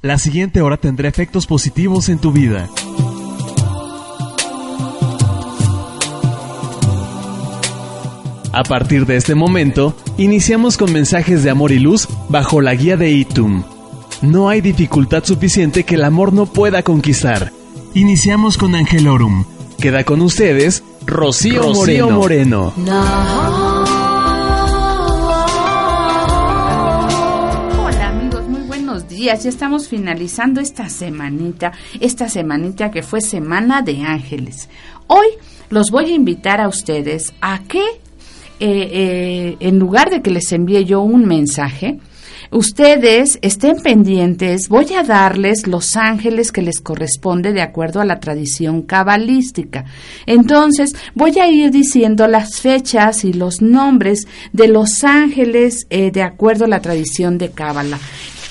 La 0.00 0.16
siguiente 0.16 0.62
hora 0.62 0.76
tendrá 0.76 1.08
efectos 1.08 1.48
positivos 1.48 2.08
en 2.08 2.18
tu 2.18 2.30
vida. 2.30 2.68
A 8.52 8.62
partir 8.62 9.06
de 9.06 9.16
este 9.16 9.34
momento, 9.34 9.96
iniciamos 10.16 10.76
con 10.76 10.92
mensajes 10.92 11.42
de 11.42 11.50
amor 11.50 11.72
y 11.72 11.80
luz 11.80 12.08
bajo 12.28 12.60
la 12.60 12.76
guía 12.76 12.96
de 12.96 13.10
Itum. 13.10 13.64
No 14.22 14.48
hay 14.48 14.60
dificultad 14.60 15.24
suficiente 15.24 15.82
que 15.82 15.96
el 15.96 16.04
amor 16.04 16.32
no 16.32 16.46
pueda 16.46 16.84
conquistar. 16.84 17.50
Iniciamos 17.94 18.56
con 18.56 18.76
Angelorum. 18.76 19.46
Queda 19.80 20.04
con 20.04 20.22
ustedes 20.22 20.84
Rocío, 21.06 21.74
Moreno. 21.74 22.10
Moreno. 22.10 22.72
Hola 22.76 23.67
días. 29.18 29.42
Ya 29.42 29.50
estamos 29.50 29.88
finalizando 29.88 30.60
esta 30.60 30.88
semanita, 30.88 31.72
esta 32.00 32.28
semanita 32.28 32.90
que 32.90 33.02
fue 33.02 33.20
Semana 33.20 33.82
de 33.82 34.02
Ángeles. 34.02 34.68
Hoy 35.08 35.26
los 35.70 35.90
voy 35.90 36.06
a 36.06 36.14
invitar 36.14 36.60
a 36.60 36.68
ustedes 36.68 37.34
a 37.40 37.64
que, 37.64 37.80
eh, 37.80 37.88
eh, 38.60 39.56
en 39.60 39.78
lugar 39.78 40.10
de 40.10 40.22
que 40.22 40.30
les 40.30 40.52
envíe 40.52 40.84
yo 40.84 41.02
un 41.02 41.26
mensaje, 41.26 41.98
Ustedes 42.50 43.38
estén 43.42 43.76
pendientes, 43.82 44.70
voy 44.70 44.94
a 44.94 45.02
darles 45.02 45.66
los 45.66 45.96
ángeles 45.96 46.50
que 46.50 46.62
les 46.62 46.80
corresponde 46.80 47.52
de 47.52 47.60
acuerdo 47.60 48.00
a 48.00 48.06
la 48.06 48.20
tradición 48.20 48.80
cabalística. 48.80 49.84
Entonces, 50.24 50.92
voy 51.14 51.38
a 51.40 51.48
ir 51.50 51.70
diciendo 51.70 52.26
las 52.26 52.60
fechas 52.62 53.26
y 53.26 53.34
los 53.34 53.60
nombres 53.60 54.26
de 54.54 54.68
los 54.68 55.04
ángeles 55.04 55.86
eh, 55.90 56.10
de 56.10 56.22
acuerdo 56.22 56.64
a 56.64 56.68
la 56.68 56.80
tradición 56.80 57.36
de 57.36 57.50
Cábala 57.50 57.98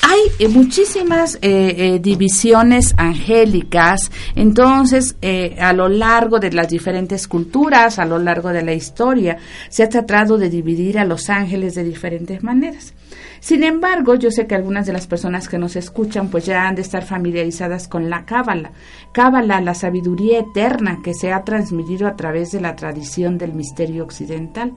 hay 0.02 0.20
eh, 0.40 0.48
muchísimas 0.48 1.38
eh, 1.42 2.00
divisiones 2.02 2.94
angélicas, 2.98 4.12
entonces 4.36 5.16
a 5.60 5.74
lo 5.74 5.90
largo 5.90 6.40
de 6.40 6.52
las 6.52 6.70
diferentes 6.70 7.28
culturas, 7.28 8.00
a 8.00 8.06
lo 8.06 8.18
largo 8.18 8.50
de 8.50 8.64
la 8.64 8.74
historia, 8.74 9.38
se 9.70 9.84
ha 9.84 9.90
tratado 9.90 10.38
de 10.38 10.50
dividir 10.50 11.00
a 11.00 11.06
los 11.06 11.30
ángeles 11.30 11.76
de 11.76 11.84
diferentes 11.84 12.44
maneras. 12.44 12.94
Sin 13.40 13.64
embargo, 13.64 14.16
yo 14.16 14.32
sé 14.32 14.48
que 14.48 14.56
algunas 14.56 14.86
de 14.86 14.94
las 14.94 15.08
personas 15.08 15.48
que 15.48 15.58
nos 15.58 15.76
escuchan 15.76 16.30
pues 16.30 16.46
ya 16.46 16.68
han 16.68 16.76
de 16.76 16.82
estar 16.82 17.06
familiarizadas 17.06 17.88
con 17.88 18.10
la 18.10 18.26
cábala. 18.26 18.72
Cábala, 19.12 19.62
la 19.62 19.74
sabiduría 19.74 20.40
eterna 20.40 21.00
que 21.04 21.14
se 21.14 21.32
ha 21.32 21.44
transmitido 21.44 22.08
a 22.08 22.16
través 22.16 22.52
de 22.52 22.62
la 22.62 22.76
tradición 22.76 23.38
del 23.38 23.54
misterio 23.54 24.04
occidental. 24.04 24.74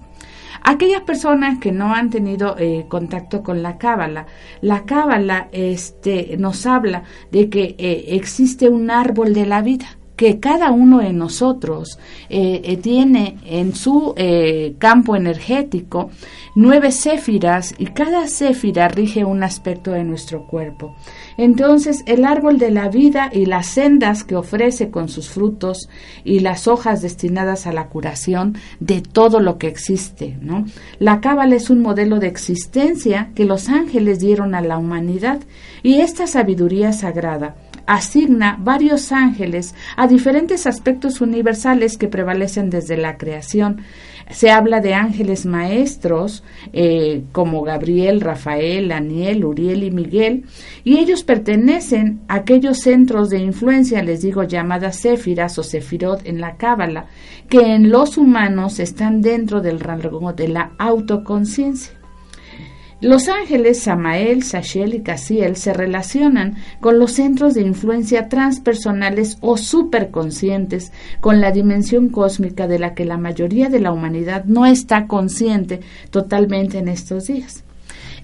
Aquellas 0.63 1.03
personas 1.03 1.59
que 1.59 1.73
no 1.73 1.95
han 1.95 2.11
tenido 2.11 2.57
eh, 2.59 2.87
contacto 2.89 3.43
con 3.43 3.63
la 3.63 3.79
cábala, 3.79 4.27
la 4.61 4.85
cábala 4.85 5.49
este, 5.53 6.37
nos 6.39 6.67
habla 6.67 7.05
de 7.31 7.49
que 7.49 7.75
eh, 7.79 8.05
existe 8.09 8.69
un 8.69 8.91
árbol 8.91 9.35
de 9.35 9.47
la 9.47 9.63
vida 9.63 10.00
que 10.21 10.39
cada 10.39 10.71
uno 10.71 10.99
de 10.99 11.15
nosotros 11.15 11.99
eh, 12.29 12.61
eh, 12.63 12.77
tiene 12.77 13.39
en 13.47 13.75
su 13.75 14.13
eh, 14.19 14.75
campo 14.77 15.17
energético 15.17 16.11
nueve 16.55 16.93
céfiras 16.93 17.75
y 17.79 17.87
cada 17.87 18.29
céfira 18.29 18.89
rige 18.89 19.25
un 19.25 19.43
aspecto 19.43 19.93
de 19.93 20.05
nuestro 20.05 20.47
cuerpo. 20.47 20.95
Entonces 21.39 22.03
el 22.05 22.27
árbol 22.27 22.59
de 22.59 22.71
la 22.71 22.91
vida 22.91 23.31
y 23.33 23.47
las 23.47 23.69
sendas 23.69 24.23
que 24.23 24.37
ofrece 24.37 24.91
con 24.91 25.09
sus 25.09 25.31
frutos 25.31 25.89
y 26.23 26.41
las 26.41 26.69
hojas 26.69 27.01
destinadas 27.01 27.67
a 27.67 27.73
la 27.73 27.89
curación 27.89 28.59
de 28.79 29.01
todo 29.01 29.41
lo 29.41 29.57
que 29.57 29.69
existe, 29.69 30.37
¿no? 30.43 30.67
La 30.99 31.23
cábala 31.23 31.57
es 31.57 31.71
un 31.71 31.81
modelo 31.81 32.19
de 32.19 32.27
existencia 32.27 33.31
que 33.35 33.47
los 33.47 33.71
ángeles 33.71 34.21
dieron 34.21 34.55
a 34.55 34.61
la 34.61 34.77
humanidad 34.77 35.41
y 35.83 36.01
esta 36.03 36.27
sabiduría 36.27 36.93
sagrada 36.93 37.57
asigna 37.91 38.57
varios 38.61 39.11
ángeles 39.11 39.75
a 39.97 40.07
diferentes 40.07 40.69
aspectos 40.69 41.21
universales 41.21 41.99
que 41.99 42.07
prevalecen 42.07 42.71
desde 42.71 42.97
la 42.97 43.17
creación. 43.17 43.83
Se 44.31 44.53
habla 44.53 44.81
de 44.81 44.95
ángeles 44.95 45.45
maestros 45.45 46.45
eh, 46.73 47.25
como 47.33 47.63
Gabriel, 47.63 48.21
Rafael, 48.21 48.91
Daniel, 48.91 49.45
Uriel 49.45 49.83
y 49.83 49.91
Miguel, 49.91 50.45
y 50.85 50.99
ellos 50.99 51.25
pertenecen 51.25 52.21
a 52.29 52.37
aquellos 52.37 52.79
centros 52.79 53.29
de 53.29 53.41
influencia, 53.41 54.05
les 54.05 54.23
digo, 54.23 54.45
llamadas 54.45 55.01
Céfiras 55.01 55.59
o 55.59 55.65
Sefirot 55.65 56.25
en 56.27 56.41
la 56.41 56.57
Cábala, 56.57 57.07
que 57.49 57.75
en 57.75 57.91
los 57.91 58.17
humanos 58.17 58.79
están 58.79 59.21
dentro 59.21 59.61
del 59.61 59.81
rango 59.81 60.33
de 60.33 60.47
la 60.47 60.71
autoconciencia. 60.79 62.00
Los 63.01 63.29
ángeles 63.29 63.83
Samael, 63.83 64.43
Sachel 64.43 64.93
y 64.93 65.01
Casiel 65.01 65.57
se 65.57 65.73
relacionan 65.73 66.57
con 66.81 66.99
los 66.99 67.13
centros 67.13 67.55
de 67.55 67.63
influencia 67.63 68.29
transpersonales 68.29 69.39
o 69.41 69.57
superconscientes, 69.57 70.93
con 71.21 71.41
la 71.41 71.51
dimensión 71.51 72.11
cósmica 72.11 72.69
de 72.69 72.79
la 72.79 72.93
que 72.95 73.07
la 73.07 73.17
mayoría 73.17 73.71
de 73.71 73.81
la 73.81 73.93
humanidad 73.93 74.45
no 74.45 74.67
está 74.67 75.07
consciente 75.07 75.81
totalmente 76.11 76.77
en 76.77 76.89
estos 76.89 77.29
días. 77.29 77.65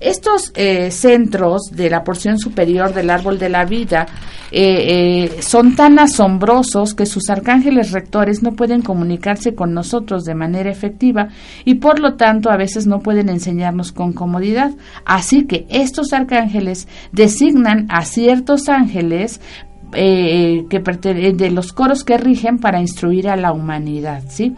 Estos 0.01 0.53
eh, 0.55 0.91
centros 0.91 1.71
de 1.73 1.91
la 1.91 2.05
porción 2.05 2.39
superior 2.39 2.93
del 2.93 3.11
árbol 3.11 3.39
de 3.39 3.49
la 3.49 3.65
vida 3.65 4.07
eh, 4.51 5.31
eh, 5.35 5.43
son 5.43 5.75
tan 5.75 5.99
asombrosos 5.99 6.95
que 6.95 7.07
sus 7.07 7.31
arcángeles 7.31 7.93
rectores 7.93 8.43
no 8.43 8.53
pueden 8.53 8.83
comunicarse 8.83 9.55
con 9.55 9.75
nosotros 9.75 10.25
de 10.25 10.35
manera 10.35 10.71
efectiva 10.71 11.29
y 11.65 11.75
por 11.75 11.99
lo 11.99 12.15
tanto 12.15 12.51
a 12.51 12.57
veces 12.57 12.87
no 12.87 13.01
pueden 13.01 13.29
enseñarnos 13.29 13.93
con 13.93 14.13
comodidad. 14.13 14.73
Así 15.05 15.47
que 15.47 15.67
estos 15.69 16.13
arcángeles 16.13 16.89
designan 17.13 17.87
a 17.91 18.05
ciertos 18.05 18.69
ángeles 18.69 19.41
que 19.97 21.33
de 21.35 21.51
los 21.51 21.73
coros 21.73 22.05
que 22.05 22.19
rigen 22.19 22.59
para 22.59 22.81
instruir 22.81 23.29
a 23.29 23.37
la 23.37 23.53
humanidad, 23.53 24.23
¿sí? 24.29 24.55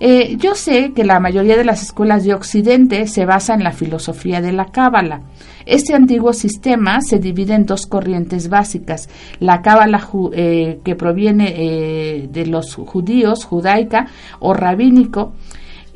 Eh, 0.00 0.36
yo 0.38 0.54
sé 0.54 0.92
que 0.92 1.02
la 1.02 1.18
mayoría 1.18 1.56
de 1.56 1.64
las 1.64 1.82
escuelas 1.82 2.24
de 2.24 2.32
Occidente 2.32 3.06
se 3.08 3.24
basa 3.24 3.54
en 3.54 3.64
la 3.64 3.72
filosofía 3.72 4.40
de 4.40 4.52
la 4.52 4.66
Cábala. 4.66 5.22
Este 5.66 5.94
antiguo 5.94 6.32
sistema 6.32 7.00
se 7.00 7.18
divide 7.18 7.54
en 7.54 7.66
dos 7.66 7.86
corrientes 7.86 8.48
básicas, 8.48 9.08
la 9.40 9.60
Cábala 9.60 10.08
eh, 10.32 10.78
que 10.84 10.94
proviene 10.94 11.52
eh, 11.56 12.28
de 12.30 12.46
los 12.46 12.76
judíos, 12.76 13.44
judaica 13.44 14.06
o 14.38 14.54
rabínico, 14.54 15.34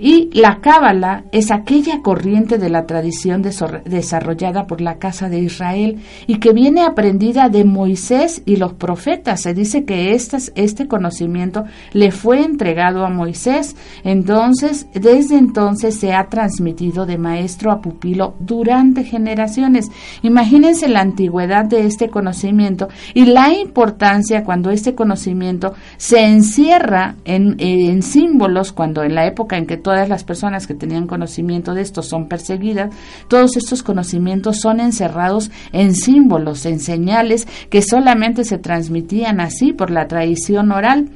y 0.03 0.31
la 0.33 0.59
cábala 0.61 1.23
es 1.31 1.53
aquella 1.53 2.03
corriente 2.03 2.59
de 2.59 2.69
la 2.69 2.87
tradición 2.87 3.41
desarrollada 3.41 4.67
por 4.67 4.81
la 4.81 4.99
casa 4.99 5.29
de 5.29 5.39
Israel 5.39 6.01
y 6.27 6.41
que 6.41 6.53
viene 6.53 6.83
aprendida 6.83 7.49
de 7.49 7.63
Moisés 7.63 8.43
y 8.45 8.57
los 8.57 8.73
profetas. 8.73 9.43
Se 9.43 9.55
dice 9.55 9.85
que 9.85 10.13
este 10.13 10.89
conocimiento 10.89 11.67
le 11.93 12.11
fue 12.11 12.43
entregado 12.43 13.07
a 13.07 13.11
Moisés. 13.11 13.77
Entonces, 14.03 14.89
desde 14.93 15.39
entonces 15.39 15.95
se 15.95 16.13
ha 16.13 16.29
transmitido 16.29 17.07
de 17.07 17.17
maestro 17.17 17.71
a 17.71 17.81
pupilo 17.81 18.35
durante 18.41 19.05
generaciones. 19.05 19.89
Imagínense 20.23 20.89
la 20.89 21.03
antigüedad 21.03 21.65
de 21.65 21.87
este 21.87 22.09
conocimiento 22.09 22.89
y 23.15 23.27
la 23.27 23.53
importancia 23.53 24.43
cuando 24.43 24.71
este 24.71 24.97
conocimiento 24.97 25.75
se 25.97 26.27
encierra 26.27 27.15
en, 27.25 27.55
en 27.59 28.03
símbolos, 28.03 28.73
cuando 28.73 29.05
en 29.05 29.15
la 29.15 29.27
época 29.27 29.57
en 29.57 29.67
que 29.67 29.77
todo 29.77 29.92
todas 29.93 30.09
las 30.09 30.25
personas 30.25 30.67
que 30.67 30.73
tenían 30.73 31.07
conocimiento 31.07 31.75
de 31.75 31.83
esto 31.83 32.03
son 32.03 32.27
perseguidas, 32.27 32.95
todos 33.29 33.59
estos 33.59 33.83
conocimientos 33.83 34.59
son 34.59 34.81
encerrados 34.81 35.51
en 35.71 35.95
símbolos, 35.95 36.65
en 36.65 36.81
señales 36.81 37.47
que 37.69 37.83
solamente 37.83 38.45
se 38.45 38.57
transmitían 38.57 39.39
así 39.39 39.75
por 39.75 39.91
la 39.91 40.09
tradición 40.09 40.73
oral. 40.73 41.11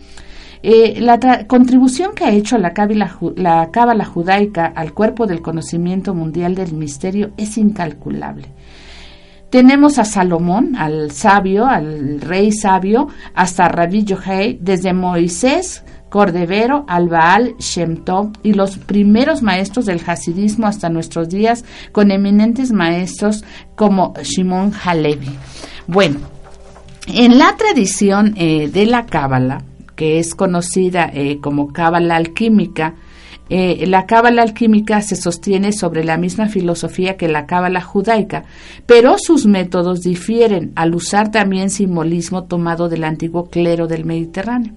Eh, 0.62 1.00
la 1.00 1.46
contribución 1.46 2.10
que 2.14 2.24
ha 2.24 2.32
hecho 2.32 2.58
la 2.58 2.74
cábala, 2.74 3.16
la 3.36 3.70
cábala 3.70 4.04
judaica 4.04 4.66
al 4.66 4.92
cuerpo 4.92 5.26
del 5.26 5.40
conocimiento 5.40 6.12
mundial 6.12 6.54
del 6.54 6.74
misterio 6.74 7.30
es 7.38 7.56
incalculable. 7.56 8.48
Tenemos 9.48 9.98
a 9.98 10.04
Salomón, 10.04 10.76
al 10.76 11.12
sabio, 11.12 11.64
al 11.64 12.20
rey 12.20 12.52
sabio, 12.52 13.08
hasta 13.32 13.68
Rabbi 13.68 14.04
Yohei, 14.04 14.58
desde 14.60 14.92
Moisés, 14.92 15.82
Cordevero, 16.16 16.86
Albaal, 16.88 17.56
Shem 17.58 18.02
y 18.42 18.54
los 18.54 18.78
primeros 18.78 19.42
maestros 19.42 19.84
del 19.84 20.00
hasidismo 20.06 20.66
hasta 20.66 20.88
nuestros 20.88 21.28
días 21.28 21.62
con 21.92 22.10
eminentes 22.10 22.72
maestros 22.72 23.44
como 23.74 24.14
Shimon 24.22 24.72
Halevi. 24.82 25.28
Bueno, 25.86 26.20
En 27.06 27.36
la 27.36 27.54
tradición 27.58 28.32
eh, 28.38 28.70
de 28.72 28.86
la 28.86 29.04
Cábala, 29.04 29.62
que 29.94 30.18
es 30.18 30.34
conocida 30.34 31.10
eh, 31.12 31.36
como 31.42 31.70
Cábala 31.74 32.16
alquímica, 32.16 32.94
eh, 33.50 33.84
la 33.86 34.06
cábala 34.06 34.42
alquímica 34.42 35.02
se 35.02 35.16
sostiene 35.16 35.72
sobre 35.72 36.02
la 36.02 36.16
misma 36.16 36.48
filosofía 36.48 37.18
que 37.18 37.28
la 37.28 37.46
cábala 37.46 37.80
judaica, 37.82 38.44
pero 38.86 39.18
sus 39.18 39.46
métodos 39.46 40.00
difieren 40.00 40.72
al 40.74 40.94
usar 40.94 41.30
también 41.30 41.68
simbolismo 41.68 42.44
tomado 42.44 42.88
del 42.88 43.04
antiguo 43.04 43.50
clero 43.50 43.86
del 43.86 44.06
Mediterráneo. 44.06 44.72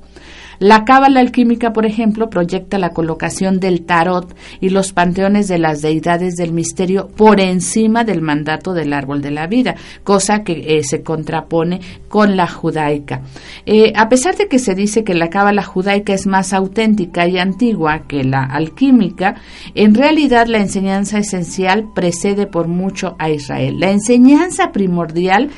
La 0.60 0.84
cábala 0.84 1.22
alquímica, 1.22 1.72
por 1.72 1.86
ejemplo, 1.86 2.30
proyecta 2.30 2.78
la 2.78 2.90
colocación 2.90 3.62
del 3.62 3.86
tarot 3.86 4.36
y 4.60 4.70
los 4.70 4.92
panteones 4.92 5.48
de 5.48 5.58
las 5.58 5.82
deidades 5.82 6.36
del 6.36 6.52
misterio 6.52 7.08
por 7.08 7.40
encima 7.40 8.04
del 8.04 8.22
mandato 8.22 8.74
del 8.74 8.92
árbol 8.92 9.22
de 9.22 9.32
la 9.32 9.48
vida, 9.48 9.76
cosa 10.04 10.44
que 10.44 10.78
eh, 10.78 10.84
se 10.84 11.02
contrapone 11.02 11.80
con 12.10 12.36
la 12.36 12.46
judaica. 12.46 13.22
Eh, 13.66 13.94
a 13.96 14.10
pesar 14.10 14.36
de 14.36 14.50
que 14.50 14.60
se 14.60 14.76
dice 14.76 15.06
que 15.06 15.14
la 15.14 15.30
cábala 15.30 15.64
judaica 15.64 16.14
es 16.14 16.28
más 16.28 16.52
auténtica 16.52 17.26
y 17.26 17.38
antigua 17.38 18.04
que 18.06 18.26
la 18.26 18.44
alquímica, 18.44 19.36
en 19.76 19.96
realidad 19.96 20.48
la 20.48 20.58
enseñanza 20.58 21.20
esencial 21.20 21.86
precede 21.96 22.48
por 22.48 22.68
mucho 22.68 23.16
a 23.18 23.30
Israel. 23.30 23.80
La 23.80 23.92
enseñanza 23.92 24.74
primordial 24.74 25.52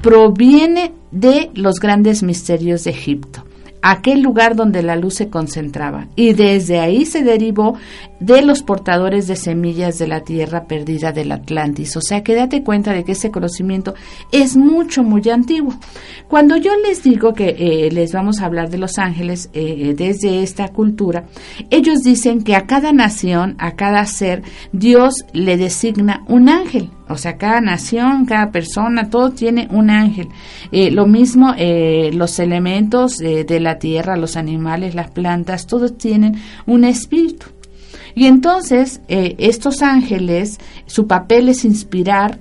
proviene 0.00 0.92
de 1.12 1.50
los 1.54 1.78
grandes 1.78 2.24
misterios 2.24 2.82
de 2.82 2.90
Egipto 2.90 3.44
aquel 3.82 4.22
lugar 4.22 4.56
donde 4.56 4.82
la 4.82 4.96
luz 4.96 5.14
se 5.14 5.28
concentraba. 5.28 6.06
Y 6.16 6.32
desde 6.34 6.78
ahí 6.78 7.04
se 7.04 7.22
derivó 7.22 7.76
de 8.22 8.40
los 8.42 8.62
portadores 8.62 9.26
de 9.26 9.34
semillas 9.34 9.98
de 9.98 10.06
la 10.06 10.20
tierra 10.20 10.64
perdida 10.64 11.10
del 11.10 11.32
Atlantis. 11.32 11.96
O 11.96 12.00
sea 12.00 12.22
que 12.22 12.36
date 12.36 12.62
cuenta 12.62 12.92
de 12.92 13.04
que 13.04 13.12
ese 13.12 13.32
conocimiento 13.32 13.94
es 14.30 14.56
mucho, 14.56 15.02
muy 15.02 15.28
antiguo. 15.28 15.74
Cuando 16.28 16.56
yo 16.56 16.70
les 16.86 17.02
digo 17.02 17.34
que 17.34 17.56
eh, 17.58 17.90
les 17.90 18.12
vamos 18.12 18.40
a 18.40 18.46
hablar 18.46 18.70
de 18.70 18.78
los 18.78 18.98
ángeles 18.98 19.50
eh, 19.52 19.94
desde 19.96 20.42
esta 20.42 20.68
cultura, 20.68 21.24
ellos 21.70 22.02
dicen 22.04 22.44
que 22.44 22.54
a 22.54 22.66
cada 22.66 22.92
nación, 22.92 23.56
a 23.58 23.72
cada 23.72 24.06
ser, 24.06 24.42
Dios 24.72 25.24
le 25.32 25.56
designa 25.56 26.22
un 26.28 26.48
ángel. 26.48 26.90
O 27.08 27.18
sea, 27.18 27.36
cada 27.36 27.60
nación, 27.60 28.24
cada 28.24 28.52
persona, 28.52 29.10
todo 29.10 29.32
tiene 29.32 29.68
un 29.70 29.90
ángel. 29.90 30.28
Eh, 30.70 30.90
lo 30.90 31.06
mismo 31.06 31.54
los 32.12 32.38
elementos 32.38 33.18
de 33.18 33.60
la 33.60 33.71
tierra, 33.78 34.16
los 34.16 34.36
animales, 34.36 34.94
las 34.94 35.10
plantas, 35.10 35.66
todos 35.66 35.96
tienen 35.96 36.36
un 36.66 36.84
espíritu. 36.84 37.46
Y 38.14 38.26
entonces 38.26 39.00
eh, 39.08 39.36
estos 39.38 39.82
ángeles, 39.82 40.58
su 40.86 41.06
papel 41.06 41.48
es 41.48 41.64
inspirar 41.64 42.38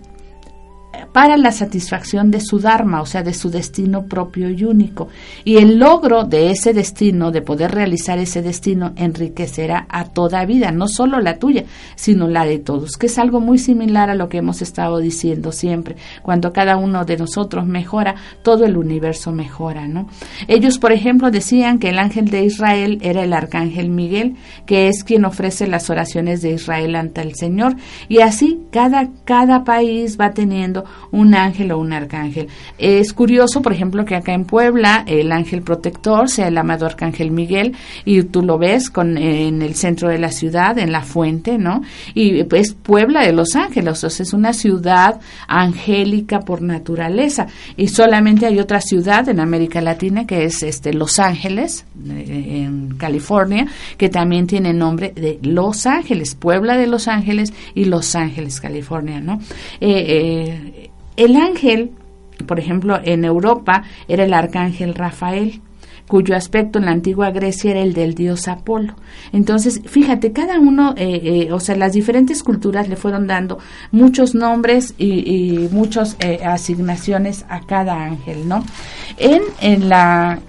para 1.14 1.38
la 1.38 1.52
satisfacción 1.52 2.32
de 2.32 2.40
su 2.40 2.60
Dharma, 2.60 3.02
o 3.02 3.06
sea, 3.06 3.24
de 3.24 3.34
su 3.34 3.50
destino 3.50 4.06
propio 4.06 4.50
y 4.50 4.64
único. 4.64 5.10
Y 5.44 5.58
el 5.58 5.78
logro 5.78 6.24
de 6.24 6.52
ese 6.52 6.74
destino, 6.74 7.32
de 7.32 7.42
poder 7.42 7.72
realizar 7.72 8.18
ese 8.18 8.42
destino, 8.42 8.94
enriquecerá 8.96 9.86
a 9.90 10.06
toda 10.06 10.46
vida, 10.46 10.72
no 10.72 10.88
solo 10.88 11.20
la 11.20 11.38
tuya, 11.38 11.66
sino 11.96 12.28
la 12.28 12.46
de 12.46 12.60
todos, 12.60 12.98
que 12.98 13.08
es 13.08 13.18
algo 13.18 13.40
muy 13.40 13.58
similar 13.58 14.10
a 14.10 14.16
lo 14.16 14.30
que 14.30 14.38
hemos 14.38 14.62
estado 14.62 15.00
diciendo 15.00 15.52
siempre. 15.52 15.96
Cuando 16.22 16.54
cada 16.54 16.78
uno 16.78 17.06
de 17.06 17.18
nosotros 17.18 17.66
mejora, 17.66 18.16
todo 18.44 18.66
el 18.66 18.78
universo 18.78 19.32
mejora, 19.32 19.88
¿no? 19.88 20.08
Ellos, 20.48 20.80
por 20.80 20.92
ejemplo, 20.92 21.32
decían 21.32 21.80
que 21.80 21.90
el 21.90 22.00
ángel 22.00 22.30
de 22.30 22.46
Israel 22.46 23.00
era 23.02 23.24
el 23.24 23.34
arcángel 23.34 23.90
Miguel, 23.90 24.36
que 24.66 24.88
es 24.88 25.04
quien 25.04 25.26
ofrece 25.26 25.68
las 25.68 25.90
oraciones 25.90 26.42
de 26.42 26.52
Israel 26.52 26.96
ante 26.96 27.22
el 27.22 27.36
Señor, 27.36 27.76
y 28.08 28.20
así 28.20 28.62
cada, 28.72 29.10
cada 29.26 29.64
país 29.64 30.18
va 30.20 30.32
teniendo 30.32 30.86
un 31.12 31.36
ángel 31.36 31.72
o 31.72 31.80
un 31.80 31.94
arcángel. 31.94 32.48
Es 32.78 33.14
curioso, 33.14 33.62
por 33.62 33.74
ejemplo, 33.74 34.06
que 34.06 34.16
acá 34.16 34.34
en 34.34 34.46
Puebla 34.46 35.04
el 35.08 35.32
ángel 35.32 35.62
protector 35.62 36.30
sea 36.30 36.48
el 36.48 36.58
amado 36.58 36.86
arcángel 36.86 37.32
Miguel 37.32 37.76
y 38.06 38.24
tú 38.24 38.42
lo 38.44 38.58
ves 38.58 38.90
con, 38.90 39.18
en 39.18 39.62
el 39.62 39.76
centro 39.76 40.10
de 40.10 40.18
la 40.18 40.32
ciudad, 40.32 40.78
en 40.78 40.92
la 40.92 41.02
fuente, 41.02 41.58
¿no? 41.58 41.82
Y 42.14 42.46
es 42.56 42.74
Puebla 42.74 43.26
de 43.26 43.34
los 43.34 43.56
Ángeles, 43.56 44.00
sea, 44.00 44.10
es 44.10 44.34
una 44.34 44.54
ciudad 44.54 45.20
angélica 45.48 46.40
por 46.42 46.62
naturaleza. 46.62 47.48
Y 47.78 47.88
solamente 47.88 48.46
hay 48.46 48.60
otra 48.60 48.82
ciudad 48.82 49.28
en 49.30 49.40
América 49.40 49.82
Latina 49.82 50.26
que 50.26 50.46
es 50.46 50.64
este 50.64 50.94
Los 50.94 51.20
Ángeles, 51.20 51.86
eh, 52.10 52.64
en 52.64 52.96
California, 52.98 53.68
que 53.98 54.10
también 54.10 54.48
tiene 54.48 54.74
nombre 54.74 55.14
de 55.16 55.40
Los 55.42 55.86
Ángeles, 55.86 56.36
Puebla 56.36 56.78
de 56.78 56.88
Los 56.88 57.08
Ángeles 57.08 57.54
y 57.74 57.86
Los 57.86 58.16
Ángeles, 58.16 58.60
California, 58.60 59.20
¿no? 59.20 59.40
Eh, 59.80 60.06
eh, 60.08 60.91
el 61.18 61.36
ángel, 61.36 61.92
por 62.48 62.60
ejemplo, 62.60 63.00
en 63.04 63.26
Europa 63.26 63.84
era 64.08 64.24
el 64.24 64.34
arcángel 64.34 64.96
Rafael 64.96 65.62
cuyo 66.12 66.36
aspecto 66.36 66.78
en 66.78 66.86
la 66.86 66.92
antigua 66.92 67.32
Grecia 67.32 67.72
era 67.72 67.80
el 67.82 67.94
del 67.94 68.16
dios 68.16 68.50
Apolo. 68.50 68.96
Entonces, 69.32 69.82
fíjate, 69.86 70.34
cada 70.34 70.60
uno, 70.60 70.94
eh, 70.98 71.22
eh, 71.24 71.54
o 71.54 71.60
sea, 71.62 71.78
las 71.78 71.94
diferentes 71.94 72.44
culturas 72.44 72.90
le 72.90 72.98
fueron 72.98 73.28
dando 73.28 73.60
muchos 73.94 74.36
nombres 74.36 74.94
y, 74.98 75.70
muchas 75.72 76.18
eh, 76.20 76.40
asignaciones 76.44 77.46
a 77.48 77.62
cada 77.62 78.04
ángel, 78.04 78.46
¿no? 78.46 78.62
En, 79.18 79.42
en 79.62 79.88
la 79.88 80.40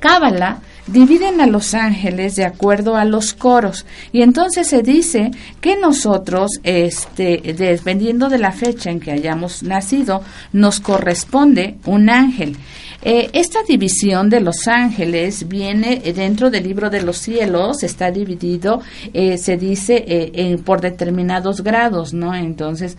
Cábala 0.00 0.62
dividen 0.88 1.40
a 1.40 1.46
los 1.46 1.74
ángeles 1.74 2.36
de 2.36 2.44
acuerdo 2.44 2.96
a 2.96 3.04
los 3.04 3.34
coros. 3.34 3.86
Y 4.12 4.22
entonces 4.22 4.68
se 4.68 4.82
dice 4.82 5.30
que 5.60 5.76
nosotros 5.76 6.52
este 6.62 7.54
dependiendo 7.56 8.28
de 8.28 8.38
la 8.38 8.52
fecha 8.52 8.90
en 8.90 9.00
que 9.00 9.12
hayamos 9.12 9.62
nacido 9.62 10.22
nos 10.52 10.80
corresponde 10.80 11.76
un 11.84 12.10
ángel 12.10 12.56
eh, 13.00 13.30
esta 13.32 13.62
división 13.62 14.28
de 14.28 14.40
los 14.40 14.66
ángeles 14.66 15.46
viene 15.46 16.02
dentro 16.14 16.50
del 16.50 16.64
libro 16.64 16.90
de 16.90 17.00
los 17.02 17.18
cielos, 17.18 17.84
está 17.84 18.10
dividido, 18.10 18.80
eh, 19.12 19.38
se 19.38 19.56
dice, 19.56 20.04
eh, 20.06 20.58
por 20.64 20.80
determinados 20.80 21.62
grados, 21.62 22.12
¿no? 22.12 22.34
Entonces, 22.34 22.98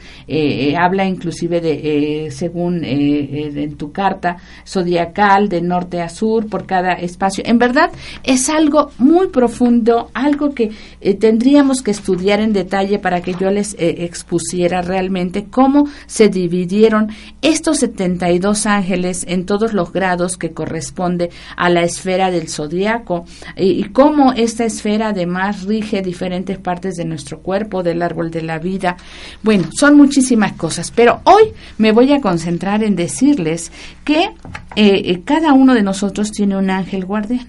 habla 0.78 1.06
inclusive 1.06 1.60
de, 1.60 2.32
según 2.32 2.86
en 2.86 3.76
tu 3.76 3.92
carta 3.92 4.38
zodiacal, 4.66 5.50
de 5.50 5.62
norte 5.62 6.02
a 6.02 6.08
sur, 6.08 6.48
por 6.48 6.66
cada 6.66 6.94
espacio. 6.94 7.44
En 7.46 7.58
verdad, 7.58 7.92
es 8.24 8.50
algo 8.50 8.92
muy 8.98 9.28
profundo, 9.28 10.12
algo 10.14 10.54
que 10.54 10.72
tendríamos 11.20 11.82
que 11.82 11.92
estudiar 11.92 12.40
en 12.40 12.54
detalle 12.54 13.00
para 13.00 13.22
que 13.22 13.34
yo 13.34 13.52
les 13.52 13.76
expusiera 13.78 14.82
realmente 14.82 15.48
cómo 15.50 15.88
se 16.06 16.30
dividieron 16.30 17.10
estos 17.42 17.80
72 17.80 18.66
ángeles 18.66 19.26
en 19.28 19.46
todos 19.46 19.74
los 19.74 19.89
grados 19.92 20.38
que 20.38 20.52
corresponde 20.52 21.30
a 21.56 21.70
la 21.70 21.84
esfera 21.84 22.32
del 22.32 22.50
zodiaco 22.50 23.26
y, 23.56 23.86
cómo 23.90 24.34
esta 24.34 24.66
esfera 24.66 25.10
además 25.10 25.64
rige 25.64 26.02
diferentes 26.02 26.58
partes 26.58 26.96
de 26.96 27.06
nuestro 27.06 27.40
cuerpo, 27.40 27.84
del 27.84 28.02
árbol 28.02 28.32
de 28.32 28.42
la 28.42 28.60
vida. 28.60 28.98
Bueno, 29.44 29.66
son 29.78 29.98
muchísimas 29.98 30.54
cosas, 30.54 30.92
pero 30.92 31.22
hoy 31.26 31.52
me 31.78 31.92
voy 31.92 32.14
a 32.14 32.22
concentrar 32.22 32.84
en 32.84 32.96
decirles 32.96 33.72
que 34.04 34.24
eh, 34.24 34.32
eh, 34.76 35.22
cada 35.26 35.54
uno 35.54 35.74
de 35.74 35.84
nosotros 35.84 36.32
tiene 36.32 36.58
un 36.58 36.70
ángel 36.70 37.06
guardián. 37.06 37.48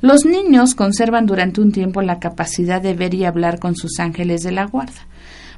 Los 0.00 0.24
niños 0.24 0.74
conservan 0.74 1.26
durante 1.26 1.60
un 1.60 1.72
tiempo 1.72 2.02
la 2.02 2.18
capacidad 2.18 2.82
de 2.82 2.94
ver 2.94 3.14
y 3.14 3.24
hablar 3.24 3.58
con 3.58 3.74
sus 3.74 3.98
ángeles 4.00 4.42
de 4.42 4.52
la 4.52 4.66
guarda. 4.66 5.06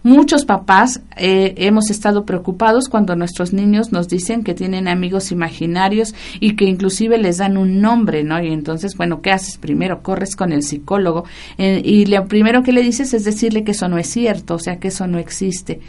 Muchos 0.07 0.45
papás 0.45 1.01
eh, 1.17 1.55
hemos 1.57 1.91
estado 1.91 2.25
preocupados 2.25 2.89
cuando 2.89 3.17
nuestros 3.17 3.53
niños 3.53 3.91
nos 3.91 4.07
dicen 4.07 4.45
que 4.45 4.55
tienen 4.55 4.87
amigos 4.87 5.33
imaginarios 5.33 6.15
y 6.39 6.55
que 6.55 6.65
inclusive 6.65 7.19
les 7.19 7.39
dan 7.39 7.57
un 7.57 7.81
nombre, 7.81 8.23
¿no? 8.23 8.41
Y 8.41 8.53
entonces, 8.53 8.97
bueno, 8.97 9.21
¿qué 9.21 9.33
haces? 9.33 9.57
Primero 9.59 10.05
corres 10.05 10.37
con 10.37 10.53
el 10.53 10.63
psicólogo 10.63 11.25
eh, 11.59 11.83
y 11.85 12.07
lo 12.07 12.29
primero 12.29 12.63
que 12.63 12.71
le 12.71 12.83
dices 12.83 13.15
es 13.15 13.25
decirle 13.25 13.65
que 13.65 13.73
eso 13.73 13.89
no 13.89 13.99
es 13.99 14.07
cierto, 14.07 14.55
o 14.55 14.59
sea, 14.61 14.79
que 14.79 14.89
eso 14.89 15.09
no 15.09 15.19
existe. 15.19 15.81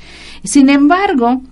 Sin 0.44 0.72
embargo, 0.72 1.44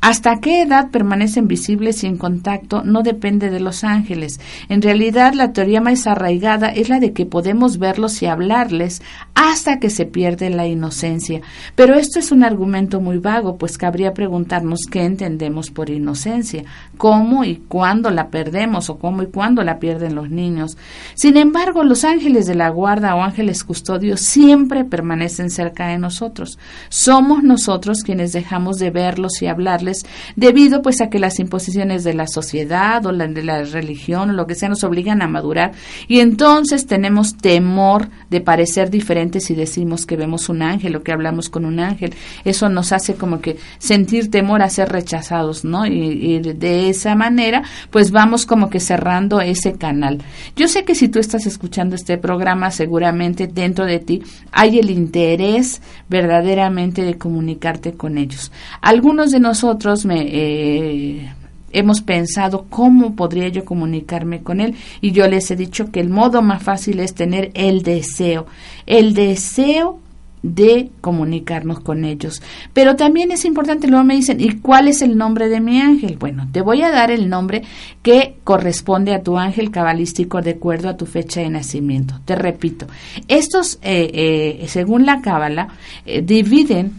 hasta 0.00 0.40
qué 0.40 0.62
edad 0.62 0.90
permanecen 0.90 1.46
visibles 1.46 2.02
y 2.04 2.06
en 2.06 2.16
contacto 2.16 2.82
no 2.84 3.02
depende 3.02 3.50
de 3.50 3.60
los 3.60 3.84
ángeles. 3.84 4.40
En 4.70 4.80
realidad, 4.80 5.34
la 5.34 5.52
teoría 5.52 5.82
más 5.82 6.06
arraigada 6.06 6.68
es 6.68 6.88
la 6.88 7.00
de 7.00 7.12
que 7.12 7.26
podemos 7.26 7.78
verlos 7.78 8.22
y 8.22 8.26
hablarles 8.26 9.02
hasta 9.34 9.78
que 9.78 9.90
se 9.90 10.06
pierde 10.06 10.48
la 10.48 10.66
inocencia. 10.66 11.42
Pero 11.74 11.96
esto 11.96 12.18
es 12.18 12.32
un 12.32 12.44
argumento 12.44 13.00
muy 13.00 13.18
vago, 13.18 13.58
pues 13.58 13.76
cabría 13.76 14.14
preguntarnos 14.14 14.86
qué 14.90 15.04
entendemos 15.04 15.70
por 15.70 15.90
inocencia, 15.90 16.64
cómo 16.96 17.44
y 17.44 17.56
cuándo 17.56 18.10
la 18.10 18.28
perdemos 18.28 18.88
o 18.88 18.98
cómo 18.98 19.22
y 19.22 19.26
cuándo 19.26 19.62
la 19.64 19.78
pierden 19.78 20.14
los 20.14 20.30
niños. 20.30 20.78
Sin 21.14 21.36
embargo, 21.36 21.84
los 21.84 22.04
ángeles 22.04 22.46
de 22.46 22.54
la 22.54 22.70
guarda 22.70 23.14
o 23.16 23.22
ángeles 23.22 23.64
custodios 23.64 24.20
siempre 24.20 24.84
permanecen 24.84 25.50
cerca 25.50 25.88
de 25.88 25.98
nosotros. 25.98 26.58
Somos 26.88 27.42
nosotros 27.42 28.02
quienes 28.02 28.32
dejamos 28.32 28.78
de 28.78 28.90
verlos 28.90 29.42
y 29.42 29.46
hablarles 29.46 29.89
debido 30.36 30.82
pues 30.82 31.00
a 31.00 31.08
que 31.08 31.18
las 31.18 31.38
imposiciones 31.38 32.04
de 32.04 32.14
la 32.14 32.26
sociedad 32.26 33.04
o 33.06 33.12
la, 33.12 33.26
de 33.26 33.42
la 33.42 33.62
religión 33.64 34.30
o 34.30 34.32
lo 34.32 34.46
que 34.46 34.54
sea 34.54 34.68
nos 34.68 34.84
obligan 34.84 35.22
a 35.22 35.28
madurar 35.28 35.72
y 36.08 36.20
entonces 36.20 36.86
tenemos 36.86 37.36
temor 37.36 38.08
de 38.30 38.40
parecer 38.40 38.90
diferentes 38.90 39.44
si 39.44 39.54
decimos 39.54 40.06
que 40.06 40.16
vemos 40.16 40.48
un 40.48 40.62
ángel 40.62 40.96
o 40.96 41.02
que 41.02 41.12
hablamos 41.12 41.48
con 41.48 41.64
un 41.64 41.80
ángel. 41.80 42.14
Eso 42.44 42.68
nos 42.68 42.92
hace 42.92 43.14
como 43.14 43.40
que 43.40 43.56
sentir 43.78 44.30
temor 44.30 44.62
a 44.62 44.70
ser 44.70 44.88
rechazados, 44.88 45.64
¿no? 45.64 45.86
Y, 45.86 45.90
y 45.90 46.38
de 46.40 46.88
esa 46.88 47.14
manera 47.14 47.62
pues 47.90 48.10
vamos 48.10 48.46
como 48.46 48.70
que 48.70 48.80
cerrando 48.80 49.40
ese 49.40 49.74
canal. 49.74 50.22
Yo 50.56 50.68
sé 50.68 50.84
que 50.84 50.94
si 50.94 51.08
tú 51.08 51.18
estás 51.18 51.46
escuchando 51.46 51.94
este 51.96 52.18
programa 52.18 52.70
seguramente 52.70 53.46
dentro 53.46 53.84
de 53.84 53.98
ti 53.98 54.22
hay 54.52 54.78
el 54.78 54.90
interés 54.90 55.80
verdaderamente 56.08 57.02
de 57.02 57.18
comunicarte 57.18 57.92
con 57.92 58.18
ellos. 58.18 58.52
Algunos 58.80 59.30
de 59.30 59.40
nosotros 59.40 59.79
me, 60.04 60.26
eh, 60.28 61.30
hemos 61.72 62.00
pensado 62.00 62.66
cómo 62.68 63.14
podría 63.16 63.48
yo 63.48 63.64
comunicarme 63.64 64.42
con 64.42 64.60
él 64.60 64.74
y 65.00 65.12
yo 65.12 65.26
les 65.28 65.50
he 65.50 65.56
dicho 65.56 65.90
que 65.90 66.00
el 66.00 66.08
modo 66.08 66.42
más 66.42 66.62
fácil 66.62 67.00
es 67.00 67.14
tener 67.14 67.50
el 67.54 67.82
deseo, 67.82 68.46
el 68.86 69.14
deseo 69.14 70.00
de 70.42 70.90
comunicarnos 71.00 71.80
con 71.80 72.04
ellos. 72.04 72.42
Pero 72.72 72.96
también 72.96 73.30
es 73.30 73.44
importante, 73.44 73.88
luego 73.88 74.04
me 74.04 74.16
dicen, 74.16 74.40
¿y 74.40 74.56
cuál 74.56 74.88
es 74.88 75.02
el 75.02 75.16
nombre 75.16 75.48
de 75.48 75.60
mi 75.60 75.80
ángel? 75.80 76.16
Bueno, 76.16 76.48
te 76.50 76.62
voy 76.62 76.82
a 76.82 76.90
dar 76.90 77.10
el 77.10 77.28
nombre 77.28 77.62
que 78.02 78.36
corresponde 78.42 79.14
a 79.14 79.22
tu 79.22 79.36
ángel 79.36 79.70
cabalístico 79.70 80.40
de 80.40 80.52
acuerdo 80.52 80.88
a 80.88 80.96
tu 80.96 81.04
fecha 81.06 81.40
de 81.40 81.50
nacimiento. 81.50 82.20
Te 82.24 82.36
repito, 82.36 82.86
estos, 83.28 83.78
eh, 83.82 84.58
eh, 84.62 84.68
según 84.68 85.04
la 85.04 85.20
cábala, 85.20 85.68
eh, 86.06 86.22
dividen 86.22 86.92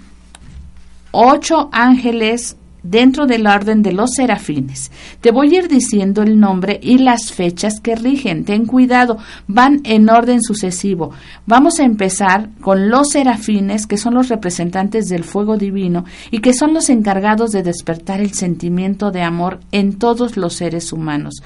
ocho 1.11 1.69
ángeles 1.71 2.57
dentro 2.83 3.27
del 3.27 3.47
orden 3.47 3.83
de 3.83 3.93
los 3.93 4.11
serafines. 4.15 4.91
Te 5.21 5.31
voy 5.31 5.55
a 5.55 5.59
ir 5.59 5.67
diciendo 5.67 6.21
el 6.21 6.39
nombre 6.39 6.79
y 6.81 6.97
las 6.97 7.31
fechas 7.31 7.79
que 7.79 7.95
rigen. 7.95 8.45
Ten 8.45 8.65
cuidado, 8.65 9.17
van 9.47 9.81
en 9.83 10.09
orden 10.09 10.41
sucesivo. 10.41 11.11
Vamos 11.45 11.79
a 11.79 11.83
empezar 11.83 12.50
con 12.61 12.89
los 12.89 13.09
serafines, 13.09 13.88
que 13.88 13.97
son 13.97 14.13
los 14.13 14.29
representantes 14.29 15.07
del 15.07 15.23
fuego 15.23 15.57
divino 15.57 16.05
y 16.31 16.39
que 16.39 16.53
son 16.53 16.73
los 16.73 16.89
encargados 16.89 17.51
de 17.51 17.63
despertar 17.63 18.19
el 18.19 18.33
sentimiento 18.33 19.11
de 19.11 19.21
amor 19.21 19.59
en 19.71 19.97
todos 19.97 20.38
los 20.38 20.53
seres 20.53 20.93
humanos. 20.93 21.41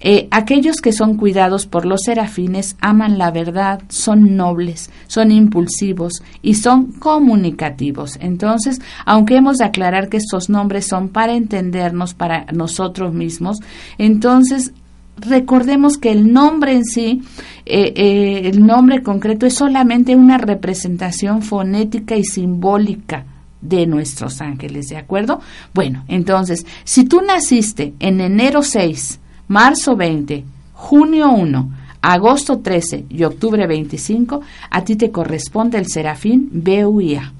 Eh, 0.00 0.28
aquellos 0.30 0.76
que 0.76 0.92
son 0.92 1.16
cuidados 1.16 1.66
por 1.66 1.84
los 1.84 2.00
serafines 2.04 2.76
aman 2.80 3.18
la 3.18 3.30
verdad, 3.30 3.82
son 3.88 4.36
nobles, 4.36 4.90
son 5.06 5.30
impulsivos 5.30 6.22
y 6.42 6.54
son 6.54 6.92
comunicativos. 6.92 8.16
Entonces, 8.20 8.80
aunque 9.04 9.36
hemos 9.36 9.58
de 9.58 9.66
aclarar 9.66 10.08
que 10.08 10.16
estos 10.16 10.48
nombres 10.48 10.86
son 10.86 11.10
para 11.10 11.34
entendernos 11.34 12.14
para 12.14 12.46
nosotros 12.52 13.12
mismos, 13.12 13.58
entonces 13.98 14.72
recordemos 15.16 15.98
que 15.98 16.12
el 16.12 16.32
nombre 16.32 16.72
en 16.72 16.84
sí, 16.84 17.22
eh, 17.66 17.92
eh, 17.94 18.48
el 18.48 18.64
nombre 18.64 19.02
concreto 19.02 19.44
es 19.44 19.54
solamente 19.54 20.16
una 20.16 20.38
representación 20.38 21.42
fonética 21.42 22.16
y 22.16 22.24
simbólica 22.24 23.26
de 23.60 23.86
nuestros 23.86 24.40
ángeles, 24.40 24.88
¿de 24.88 24.96
acuerdo? 24.96 25.40
Bueno, 25.74 26.04
entonces, 26.08 26.64
si 26.84 27.04
tú 27.04 27.20
naciste 27.20 27.92
en 28.00 28.22
enero 28.22 28.62
6, 28.62 29.19
marzo 29.50 29.96
20, 29.96 30.44
junio 30.74 31.32
1, 31.32 31.70
agosto 32.02 32.60
13 32.60 33.06
y 33.10 33.24
octubre 33.24 33.66
25, 33.66 34.42
a 34.70 34.84
ti 34.84 34.94
te 34.94 35.10
corresponde 35.10 35.76
el 35.76 35.88
serafín 35.88 36.48
BUIA. 36.52 37.32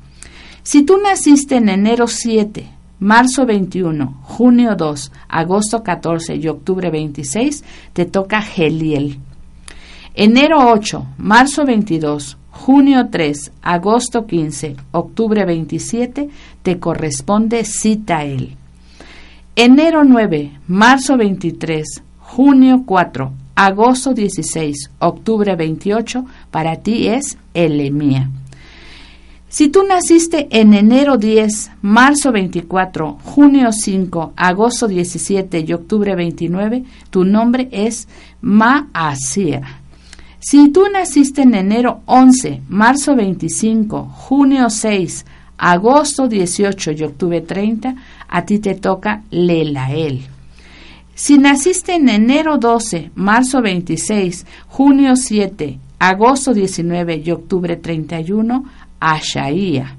Si 0.65 0.83
tú 0.83 0.99
naciste 0.99 1.59
en 1.59 1.69
enero 1.69 2.09
7, 2.09 2.67
marzo 2.99 3.47
21, 3.47 4.23
junio 4.25 4.75
2, 4.75 5.13
agosto 5.29 5.85
14 5.85 6.35
y 6.35 6.49
octubre 6.49 6.91
26, 6.91 7.63
te 7.93 8.07
toca 8.07 8.43
Geliel. 8.43 9.21
Enero 10.13 10.69
8, 10.73 11.07
marzo 11.17 11.65
22, 11.65 12.39
junio 12.51 13.07
3, 13.09 13.53
agosto 13.63 14.27
15, 14.27 14.75
octubre 14.91 15.45
27, 15.45 16.29
te 16.65 16.81
corresponde 16.81 17.65
Citael. 17.65 18.57
Enero 19.63 20.05
9, 20.05 20.53
marzo 20.69 21.19
23, 21.19 22.03
junio 22.19 22.85
4, 22.87 23.31
agosto 23.55 24.15
16, 24.15 24.91
octubre 25.01 25.55
28, 25.55 26.25
para 26.51 26.77
ti 26.77 27.09
es 27.09 27.37
Elemía. 27.53 28.31
Si 29.51 29.69
tú 29.69 29.83
naciste 29.83 30.49
en 30.51 30.73
enero 30.73 31.19
10, 31.19 31.73
marzo 31.83 32.33
24, 32.33 33.19
junio 33.23 33.71
5, 33.71 34.33
agosto 34.35 34.89
17 34.89 35.61
y 35.69 35.75
octubre 35.75 36.15
29, 36.15 36.85
tu 37.11 37.27
nombre 37.27 37.69
es 37.71 38.09
Maasia. 38.41 39.61
Si 40.39 40.71
tú 40.71 40.85
naciste 40.91 41.43
en 41.43 41.55
enero 41.55 42.01
11, 42.07 42.63
marzo 42.71 43.15
25, 43.15 44.07
junio 44.07 44.71
6, 44.71 45.27
agosto 45.61 46.27
18 46.27 46.93
y 46.93 47.03
octubre 47.03 47.43
30, 47.43 47.95
a 48.29 48.45
ti 48.47 48.61
te 48.61 48.75
toca 48.75 49.25
Lelael. 49.31 50.23
Si 51.15 51.37
naciste 51.37 51.97
en 51.97 52.09
enero 52.09 52.57
12, 52.57 53.11
marzo 53.15 53.61
26, 53.61 54.47
junio 54.69 55.17
7, 55.17 55.79
agosto 55.99 56.55
19 56.55 57.23
y 57.23 57.31
octubre 57.31 57.77
31, 57.77 58.65
Ashaía. 59.01 59.97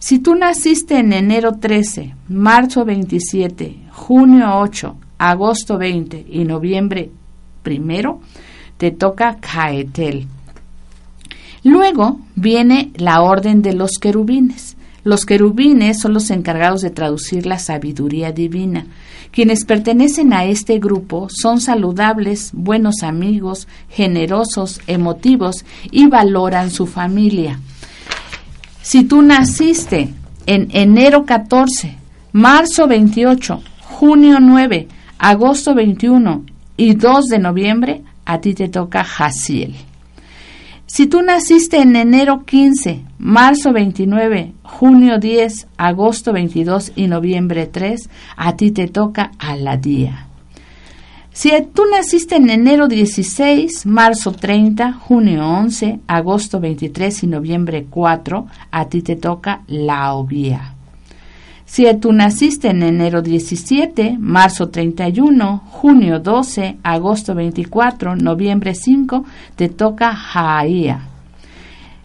Si 0.00 0.18
tú 0.18 0.34
naciste 0.34 0.98
en 0.98 1.12
enero 1.12 1.52
13, 1.52 2.16
marzo 2.28 2.84
27, 2.84 3.76
junio 3.92 4.58
8, 4.58 4.96
agosto 5.18 5.78
20 5.78 6.26
y 6.28 6.44
noviembre 6.44 7.10
1, 7.64 8.20
te 8.76 8.90
toca 8.90 9.36
Caetel. 9.36 10.26
Luego 11.64 12.20
viene 12.36 12.92
la 12.94 13.22
orden 13.22 13.62
de 13.62 13.72
los 13.72 13.92
querubines. 13.98 14.76
Los 15.02 15.24
querubines 15.24 15.98
son 15.98 16.12
los 16.12 16.30
encargados 16.30 16.82
de 16.82 16.90
traducir 16.90 17.46
la 17.46 17.58
sabiduría 17.58 18.32
divina. 18.32 18.86
Quienes 19.30 19.64
pertenecen 19.64 20.32
a 20.34 20.44
este 20.44 20.78
grupo 20.78 21.28
son 21.30 21.60
saludables, 21.60 22.50
buenos 22.52 23.02
amigos, 23.02 23.66
generosos, 23.88 24.80
emotivos 24.86 25.64
y 25.90 26.06
valoran 26.06 26.70
su 26.70 26.86
familia. 26.86 27.58
Si 28.82 29.04
tú 29.04 29.22
naciste 29.22 30.10
en 30.46 30.68
enero 30.70 31.24
14, 31.24 31.96
marzo 32.32 32.86
28, 32.86 33.62
junio 33.80 34.38
9, 34.38 34.88
agosto 35.18 35.74
21 35.74 36.44
y 36.76 36.94
2 36.94 37.24
de 37.26 37.38
noviembre, 37.38 38.02
a 38.26 38.40
ti 38.40 38.52
te 38.52 38.68
toca 38.68 39.02
Jaciel. 39.02 39.74
Si 40.94 41.08
tú 41.08 41.22
naciste 41.22 41.78
en 41.78 41.96
enero 41.96 42.44
15, 42.44 43.02
marzo 43.18 43.72
29, 43.72 44.52
junio 44.62 45.18
10, 45.18 45.66
agosto 45.76 46.32
22 46.32 46.92
y 46.94 47.08
noviembre 47.08 47.66
3, 47.66 48.08
a 48.36 48.54
ti 48.54 48.70
te 48.70 48.86
toca 48.86 49.32
Aladía. 49.40 50.28
Si 51.32 51.50
tú 51.74 51.82
naciste 51.90 52.36
en 52.36 52.48
enero 52.48 52.86
16, 52.86 53.86
marzo 53.86 54.30
30, 54.30 54.92
junio 54.92 55.44
11, 55.44 55.98
agosto 56.06 56.60
23 56.60 57.24
y 57.24 57.26
noviembre 57.26 57.86
4, 57.90 58.46
a 58.70 58.88
ti 58.88 59.02
te 59.02 59.16
toca 59.16 59.62
Laobía. 59.66 60.73
Si 61.74 61.92
tú 61.94 62.12
naciste 62.12 62.68
en 62.68 62.84
enero 62.84 63.20
17, 63.20 64.16
marzo 64.20 64.68
31, 64.68 65.60
junio 65.66 66.20
12, 66.20 66.76
agosto 66.84 67.34
24, 67.34 68.14
noviembre 68.14 68.76
5, 68.76 69.24
te 69.56 69.68
toca 69.68 70.14
Jaía. 70.14 71.08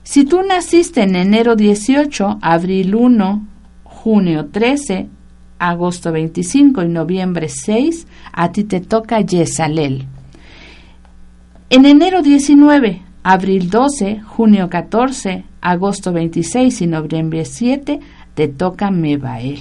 Si 0.01 0.25
tú 0.25 0.41
naciste 0.41 1.03
en 1.03 1.15
enero 1.15 1.55
18, 1.55 2.39
abril 2.41 2.95
1, 2.95 3.47
junio 3.83 4.47
13, 4.47 5.07
agosto 5.59 6.11
25 6.13 6.81
y 6.81 6.87
noviembre 6.87 7.47
6, 7.47 8.07
a 8.33 8.51
ti 8.51 8.63
te 8.63 8.79
toca 8.79 9.21
Yesalel. 9.21 10.07
En 11.69 11.85
enero 11.85 12.23
19, 12.23 13.03
abril 13.21 13.69
12, 13.69 14.21
junio 14.21 14.67
14, 14.67 15.43
agosto 15.61 16.11
26 16.11 16.81
y 16.81 16.87
noviembre 16.87 17.45
7, 17.45 17.99
te 18.39 18.47
toca 18.47 18.89
Mebael. 18.89 19.59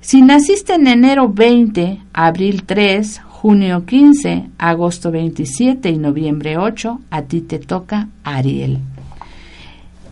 Si 0.00 0.22
naciste 0.22 0.74
en 0.74 0.88
enero 0.88 1.28
20, 1.28 2.00
abril 2.12 2.64
3, 2.64 3.20
junio 3.28 3.86
15, 3.86 4.46
agosto 4.58 5.12
27 5.12 5.88
y 5.88 5.96
noviembre 5.96 6.58
8, 6.58 7.00
a 7.12 7.22
ti 7.22 7.42
te 7.42 7.60
toca 7.60 8.08
Ariel. 8.24 8.78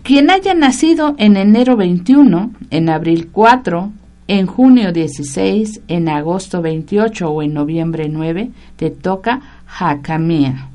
Quien 0.05 0.31
haya 0.31 0.55
nacido 0.55 1.17
en 1.19 1.37
enero 1.37 1.77
21, 1.77 2.53
en 2.71 2.89
abril 2.91 3.31
4, 3.33 3.91
en 4.29 4.47
junio 4.47 4.93
16, 4.93 5.81
en 5.89 6.09
agosto 6.09 6.63
28 6.63 7.29
o 7.29 7.43
en 7.43 7.55
noviembre 7.55 8.09
9, 8.09 8.51
te 8.77 8.91
toca 8.91 9.41
Jacamía. 9.67 10.69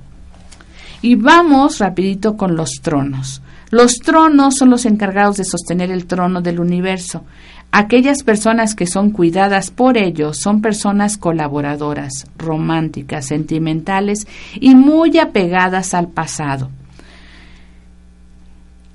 Y 1.02 1.16
vamos 1.16 1.80
rapidito 1.80 2.36
con 2.36 2.58
los 2.58 2.72
tronos. 2.82 3.42
Los 3.74 3.96
tronos 3.96 4.58
son 4.58 4.70
los 4.70 4.86
encargados 4.86 5.38
de 5.38 5.46
sostener 5.46 5.90
el 5.90 6.06
trono 6.06 6.44
del 6.44 6.60
universo. 6.60 7.24
Aquellas 7.72 8.22
personas 8.22 8.76
que 8.76 8.86
son 8.86 9.10
cuidadas 9.10 9.72
por 9.72 9.98
ellos 9.98 10.38
son 10.40 10.62
personas 10.62 11.18
colaboradoras, 11.18 12.28
románticas, 12.38 13.26
sentimentales 13.26 14.28
y 14.62 14.76
muy 14.76 15.18
apegadas 15.18 15.96
al 15.96 16.10
pasado. 16.10 16.70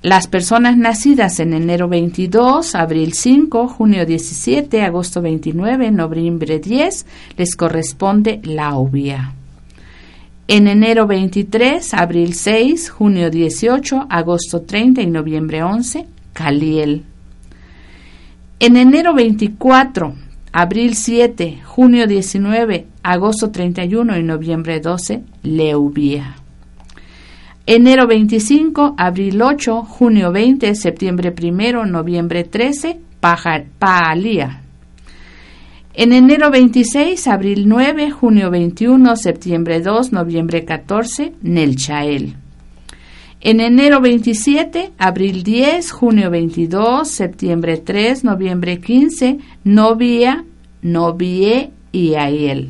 Las 0.01 0.27
personas 0.27 0.77
nacidas 0.77 1.41
en 1.41 1.51
enero 1.51 1.89
22, 1.89 2.73
abril 2.73 3.11
5, 3.11 3.67
junio 3.67 4.05
17, 4.05 4.81
agosto 4.83 5.21
29, 5.21 5.91
noviembre 5.91 6.59
10, 6.59 7.05
les 7.35 7.57
corresponde 7.57 8.39
la 8.45 8.77
obvia. 8.77 9.33
En 10.51 10.67
enero 10.67 11.05
23, 11.05 11.93
abril 11.93 12.33
6, 12.33 12.89
junio 12.89 13.29
18, 13.29 14.07
agosto 14.09 14.63
30 14.63 14.99
y 15.03 15.05
noviembre 15.05 15.61
11, 15.61 16.07
Caliel. 16.33 17.03
En 18.59 18.75
enero 18.75 19.13
24, 19.13 20.15
abril 20.51 20.95
7, 20.95 21.59
junio 21.63 22.07
19, 22.07 22.87
agosto 23.03 23.51
31 23.51 24.17
y 24.17 24.23
noviembre 24.23 24.79
12, 24.79 25.21
Leubia. 25.43 26.35
Enero 27.67 28.07
25, 28.07 28.95
abril 28.97 29.39
8, 29.43 29.83
junio 29.83 30.31
20, 30.31 30.73
septiembre 30.73 31.31
1, 31.39 31.85
noviembre 31.85 32.43
13, 32.43 32.99
Paalía. 33.19 34.63
En 35.95 36.13
enero 36.13 36.51
26, 36.51 37.27
abril 37.27 37.67
9, 37.67 38.11
junio 38.11 38.51
21, 38.51 39.15
septiembre 39.15 39.81
2, 39.81 40.11
noviembre 40.11 40.63
14, 40.63 41.33
Nelchael. 41.41 42.35
En 43.41 43.59
enero 43.59 43.99
27, 43.99 44.91
abril 44.99 45.43
10, 45.43 45.91
junio 45.91 46.29
22, 46.29 47.07
septiembre 47.07 47.77
3, 47.77 48.23
noviembre 48.23 48.79
15, 48.79 49.39
Novia, 49.63 50.45
Novie 50.83 51.71
y 51.91 52.13
Aiel. 52.13 52.69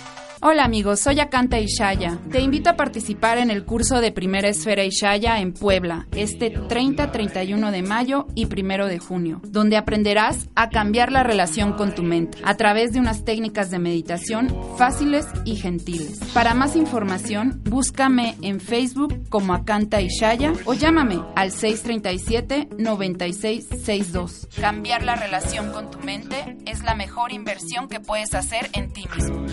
Hola 0.42 0.64
amigos, 0.64 1.02
soy 1.02 1.20
Akanta 1.20 1.60
Ishaya. 1.60 2.18
Te 2.32 2.40
invito 2.40 2.70
a 2.70 2.78
participar 2.78 3.40
en 3.40 3.52
el 3.52 3.66
curso 3.66 4.00
de 4.00 4.14
Primera 4.14 4.48
Esfera 4.48 4.86
Ishaya 4.86 5.42
en 5.42 5.52
Puebla, 5.52 6.08
este 6.16 6.52
30, 6.52 7.12
31 7.12 7.72
de 7.72 7.82
mayo 7.82 8.26
y 8.36 8.46
1 8.46 8.88
de 8.88 9.00
junio, 9.00 9.42
donde 9.44 9.76
aprenderás 9.76 10.48
a 10.56 10.70
cambiar 10.70 11.12
la 11.12 11.24
relación 11.24 11.74
con 11.74 11.94
tu 11.94 12.04
mente 12.04 12.38
a 12.46 12.56
través 12.56 12.94
de 12.94 13.02
unas 13.02 13.26
técnicas 13.26 13.70
de 13.70 13.80
meditación 13.80 14.56
fáciles 14.78 15.28
y 15.44 15.58
gentiles. 15.58 16.20
Para 16.34 16.54
más 16.54 16.78
información, 16.78 17.62
búscame 17.66 18.38
en 18.42 18.62
Facebook 18.62 19.28
como 19.28 19.54
Akanta 19.54 20.00
Ishaya 20.00 20.54
o 20.64 20.74
llámame 20.74 21.20
al 21.36 21.52
637-9662. 21.52 24.48
Cambiar 24.62 25.04
la 25.04 25.18
relación 25.18 25.74
con 25.74 25.92
tu 25.92 26.00
mente 26.00 26.56
es 26.66 26.82
la 26.84 26.96
mejor 26.96 27.34
inversión 27.34 27.90
que 27.90 28.00
puedes 28.00 28.34
hacer 28.34 28.70
en 28.72 28.94
ti 28.94 29.04
mismo. 29.14 29.46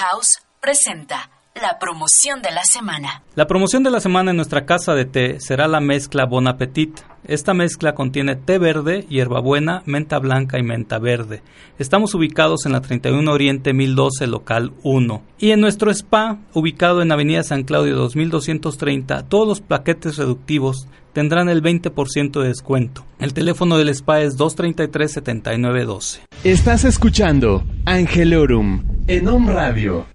House 0.00 0.40
presenta 0.60 1.30
la 1.54 1.78
promoción 1.78 2.40
de 2.40 2.50
la 2.50 2.62
semana. 2.64 3.22
La 3.34 3.46
promoción 3.46 3.82
de 3.82 3.90
la 3.90 4.00
semana 4.00 4.30
en 4.30 4.36
nuestra 4.36 4.64
casa 4.64 4.94
de 4.94 5.04
té 5.04 5.40
será 5.40 5.68
la 5.68 5.80
mezcla 5.80 6.24
Bon 6.24 6.48
Appetit. 6.48 7.00
Esta 7.24 7.54
mezcla 7.54 7.94
contiene 7.94 8.36
té 8.36 8.58
verde, 8.58 9.04
hierbabuena, 9.08 9.82
menta 9.86 10.18
blanca 10.18 10.58
y 10.58 10.62
menta 10.62 10.98
verde. 10.98 11.42
Estamos 11.78 12.14
ubicados 12.14 12.66
en 12.66 12.72
la 12.72 12.80
31 12.80 13.30
Oriente 13.30 13.72
1012, 13.72 14.26
local 14.26 14.72
1. 14.82 15.22
Y 15.38 15.50
en 15.50 15.60
nuestro 15.60 15.90
spa, 15.90 16.38
ubicado 16.54 17.02
en 17.02 17.12
Avenida 17.12 17.42
San 17.42 17.64
Claudio 17.64 17.96
2230, 17.96 19.24
todos 19.24 19.46
los 19.46 19.60
paquetes 19.60 20.16
reductivos 20.16 20.88
tendrán 21.12 21.48
el 21.48 21.62
20% 21.62 22.40
de 22.40 22.48
descuento. 22.48 23.04
El 23.18 23.34
teléfono 23.34 23.76
del 23.76 23.90
spa 23.90 24.20
es 24.20 24.38
233-7912. 24.38 26.20
Estás 26.44 26.84
escuchando 26.84 27.64
Angelorum 27.84 28.82
en 29.06 29.28
Om 29.28 29.48
Radio. 29.48 30.06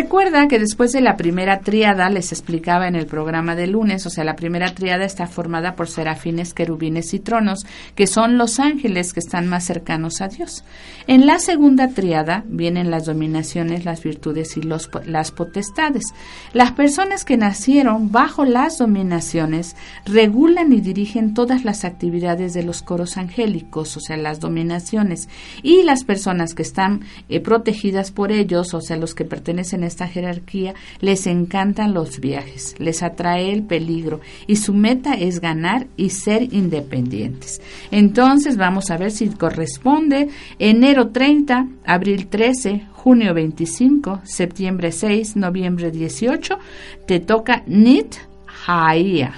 Recuerda 0.00 0.46
que 0.46 0.60
después 0.60 0.92
de 0.92 1.00
la 1.00 1.16
primera 1.16 1.58
tríada, 1.58 2.08
les 2.08 2.30
explicaba 2.30 2.86
en 2.86 2.94
el 2.94 3.06
programa 3.06 3.56
de 3.56 3.66
lunes, 3.66 4.06
o 4.06 4.10
sea, 4.10 4.22
la 4.22 4.36
primera 4.36 4.72
tríada 4.72 5.04
está 5.04 5.26
formada 5.26 5.74
por 5.74 5.88
serafines, 5.88 6.54
querubines 6.54 7.12
y 7.14 7.18
tronos, 7.18 7.66
que 7.96 8.06
son 8.06 8.38
los 8.38 8.60
ángeles 8.60 9.12
que 9.12 9.18
están 9.18 9.48
más 9.48 9.64
cercanos 9.64 10.20
a 10.20 10.28
Dios. 10.28 10.62
En 11.08 11.26
la 11.26 11.40
segunda 11.40 11.88
tríada 11.88 12.44
vienen 12.46 12.92
las 12.92 13.06
dominaciones, 13.06 13.84
las 13.84 14.04
virtudes 14.04 14.56
y 14.56 14.62
los, 14.62 14.88
las 15.04 15.32
potestades. 15.32 16.04
Las 16.52 16.70
personas 16.70 17.24
que 17.24 17.36
nacieron 17.36 18.12
bajo 18.12 18.44
las 18.44 18.78
dominaciones 18.78 19.74
regulan 20.04 20.72
y 20.72 20.80
dirigen 20.80 21.34
todas 21.34 21.64
las 21.64 21.84
actividades 21.84 22.54
de 22.54 22.62
los 22.62 22.82
coros 22.82 23.16
angélicos, 23.16 23.96
o 23.96 24.00
sea, 24.00 24.16
las 24.16 24.38
dominaciones, 24.38 25.28
y 25.64 25.82
las 25.82 26.04
personas 26.04 26.54
que 26.54 26.62
están 26.62 27.00
eh, 27.28 27.40
protegidas 27.40 28.12
por 28.12 28.30
ellos, 28.30 28.74
o 28.74 28.80
sea, 28.80 28.96
los 28.96 29.16
que 29.16 29.24
pertenecen 29.24 29.82
en 29.82 29.87
esta 29.88 30.06
jerarquía 30.06 30.74
les 31.00 31.26
encantan 31.26 31.92
los 31.92 32.20
viajes, 32.20 32.76
les 32.78 33.02
atrae 33.02 33.52
el 33.52 33.64
peligro 33.64 34.20
y 34.46 34.56
su 34.56 34.72
meta 34.72 35.14
es 35.14 35.40
ganar 35.40 35.86
y 35.96 36.10
ser 36.10 36.54
independientes. 36.54 37.60
Entonces 37.90 38.56
vamos 38.56 38.90
a 38.90 38.96
ver 38.96 39.10
si 39.10 39.28
corresponde 39.30 40.28
enero 40.58 41.08
30, 41.08 41.66
abril 41.84 42.28
13, 42.28 42.82
junio 42.92 43.34
25, 43.34 44.20
septiembre 44.24 44.92
6, 44.92 45.36
noviembre 45.36 45.90
18, 45.90 46.58
te 47.06 47.20
toca 47.20 47.62
Nit 47.66 48.14
Haia. 48.66 49.34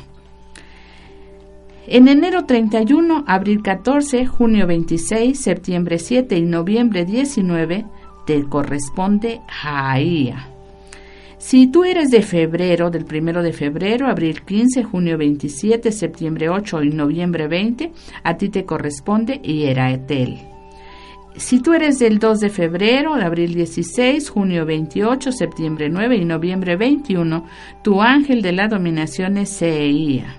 En 1.87 2.07
enero 2.07 2.45
31, 2.45 3.25
abril 3.27 3.63
14, 3.63 4.25
junio 4.25 4.67
26, 4.67 5.39
septiembre 5.39 5.99
7 5.99 6.37
y 6.37 6.43
noviembre 6.43 7.05
19, 7.05 7.85
te 8.31 8.45
corresponde 8.45 9.41
Jaía. 9.49 10.47
Si 11.37 11.67
tú 11.67 11.83
eres 11.83 12.13
de 12.13 12.23
febrero, 12.23 12.89
del 12.89 13.05
primero 13.05 13.43
de 13.43 13.53
febrero, 13.53 14.07
abril 14.07 14.43
15, 14.43 14.85
junio 14.85 15.19
27, 15.19 15.91
septiembre 15.91 16.49
8 16.49 16.85
y 16.85 16.91
noviembre 16.91 17.49
20, 17.49 17.91
a 18.23 18.37
ti 18.37 18.49
te 18.49 18.65
corresponde 18.65 19.41
Hieraetel. 19.43 20.39
Si 21.35 21.61
tú 21.61 21.73
eres 21.73 21.99
del 21.99 22.21
2 22.21 22.39
de 22.39 22.51
febrero, 22.51 23.15
abril 23.15 23.53
16, 23.53 24.31
junio 24.31 24.65
28, 24.65 25.33
septiembre 25.33 25.89
9 25.89 26.15
y 26.15 26.25
noviembre 26.25 26.77
21, 26.77 27.45
tu 27.83 28.01
ángel 28.01 28.43
de 28.43 28.53
la 28.53 28.69
dominación 28.69 29.39
es 29.39 29.49
Seía. 29.49 30.37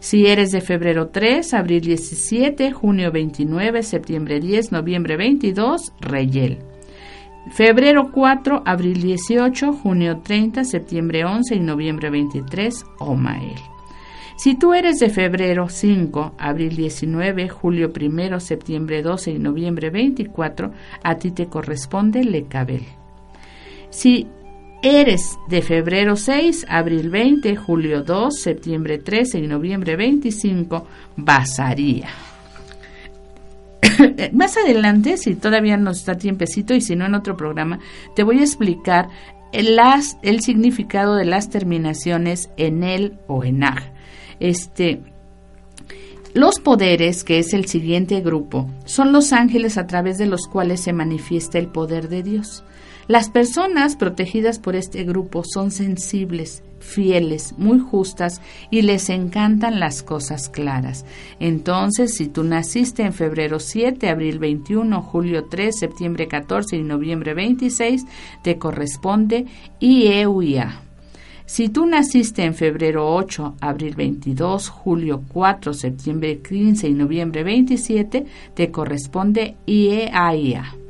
Si 0.00 0.26
eres 0.26 0.50
de 0.50 0.60
febrero 0.60 1.10
3, 1.10 1.54
abril 1.54 1.80
17, 1.80 2.72
junio 2.72 3.12
29, 3.12 3.84
septiembre 3.84 4.40
10, 4.40 4.72
noviembre 4.72 5.16
22, 5.16 5.92
Reyel. 6.00 6.73
Febrero 7.50 8.10
4, 8.10 8.62
abril 8.64 9.02
18, 9.02 9.72
junio 9.74 10.20
30, 10.22 10.64
septiembre 10.64 11.24
11 11.24 11.54
y 11.54 11.60
noviembre 11.60 12.10
23, 12.10 12.84
Omael. 12.98 13.60
Si 14.36 14.56
tú 14.56 14.74
eres 14.74 14.98
de 14.98 15.10
febrero 15.10 15.68
5, 15.68 16.34
abril 16.38 16.74
19, 16.74 17.48
julio 17.48 17.92
1, 17.94 18.40
septiembre 18.40 19.02
12 19.02 19.32
y 19.32 19.38
noviembre 19.38 19.90
24, 19.90 20.72
a 21.02 21.14
ti 21.16 21.30
te 21.30 21.46
corresponde 21.46 22.24
Lecabel. 22.24 22.84
Si 23.90 24.26
eres 24.82 25.38
de 25.48 25.62
febrero 25.62 26.16
6, 26.16 26.66
abril 26.68 27.10
20, 27.10 27.54
julio 27.56 28.02
2, 28.02 28.40
septiembre 28.40 28.98
13 28.98 29.38
y 29.38 29.46
noviembre 29.46 29.96
25, 29.96 30.86
Basaría. 31.16 32.08
Más 34.32 34.56
adelante, 34.56 35.16
si 35.16 35.34
todavía 35.34 35.76
nos 35.76 35.98
está 35.98 36.16
tiempecito 36.16 36.74
y 36.74 36.80
si 36.80 36.96
no 36.96 37.06
en 37.06 37.14
otro 37.14 37.36
programa, 37.36 37.78
te 38.14 38.22
voy 38.22 38.38
a 38.38 38.42
explicar 38.42 39.08
el, 39.52 39.78
el 40.22 40.40
significado 40.40 41.14
de 41.14 41.24
las 41.24 41.48
terminaciones 41.50 42.50
en 42.56 42.82
el 42.82 43.18
o 43.28 43.44
en 43.44 43.64
ag. 43.64 43.92
Este, 44.40 45.00
los 46.34 46.58
poderes, 46.58 47.22
que 47.22 47.38
es 47.38 47.54
el 47.54 47.66
siguiente 47.66 48.20
grupo, 48.20 48.68
son 48.84 49.12
los 49.12 49.32
ángeles 49.32 49.78
a 49.78 49.86
través 49.86 50.18
de 50.18 50.26
los 50.26 50.48
cuales 50.48 50.80
se 50.80 50.92
manifiesta 50.92 51.58
el 51.58 51.68
poder 51.68 52.08
de 52.08 52.24
Dios. 52.24 52.64
Las 53.06 53.28
personas 53.28 53.96
protegidas 53.96 54.58
por 54.58 54.74
este 54.74 55.04
grupo 55.04 55.44
son 55.44 55.70
sensibles, 55.70 56.64
fieles, 56.84 57.54
muy 57.58 57.80
justas 57.80 58.40
y 58.70 58.82
les 58.82 59.10
encantan 59.10 59.80
las 59.80 60.02
cosas 60.02 60.48
claras. 60.48 61.04
Entonces, 61.40 62.14
si 62.14 62.28
tú 62.28 62.44
naciste 62.44 63.02
en 63.02 63.12
febrero 63.12 63.58
7, 63.58 64.08
abril 64.08 64.38
21, 64.38 65.02
julio 65.02 65.46
3, 65.46 65.76
septiembre 65.76 66.28
14 66.28 66.76
y 66.76 66.82
noviembre 66.82 67.34
26, 67.34 68.04
te 68.42 68.58
corresponde 68.58 69.46
IEUIA. 69.80 70.80
Si 71.46 71.68
tú 71.68 71.84
naciste 71.84 72.42
en 72.42 72.54
febrero 72.54 73.14
8, 73.14 73.56
abril 73.60 73.94
22, 73.96 74.68
julio 74.70 75.22
4, 75.28 75.74
septiembre 75.74 76.38
15 76.38 76.88
y 76.88 76.94
noviembre 76.94 77.44
27, 77.44 78.24
te 78.54 78.70
corresponde 78.70 79.56
IEAIA. 79.66 80.83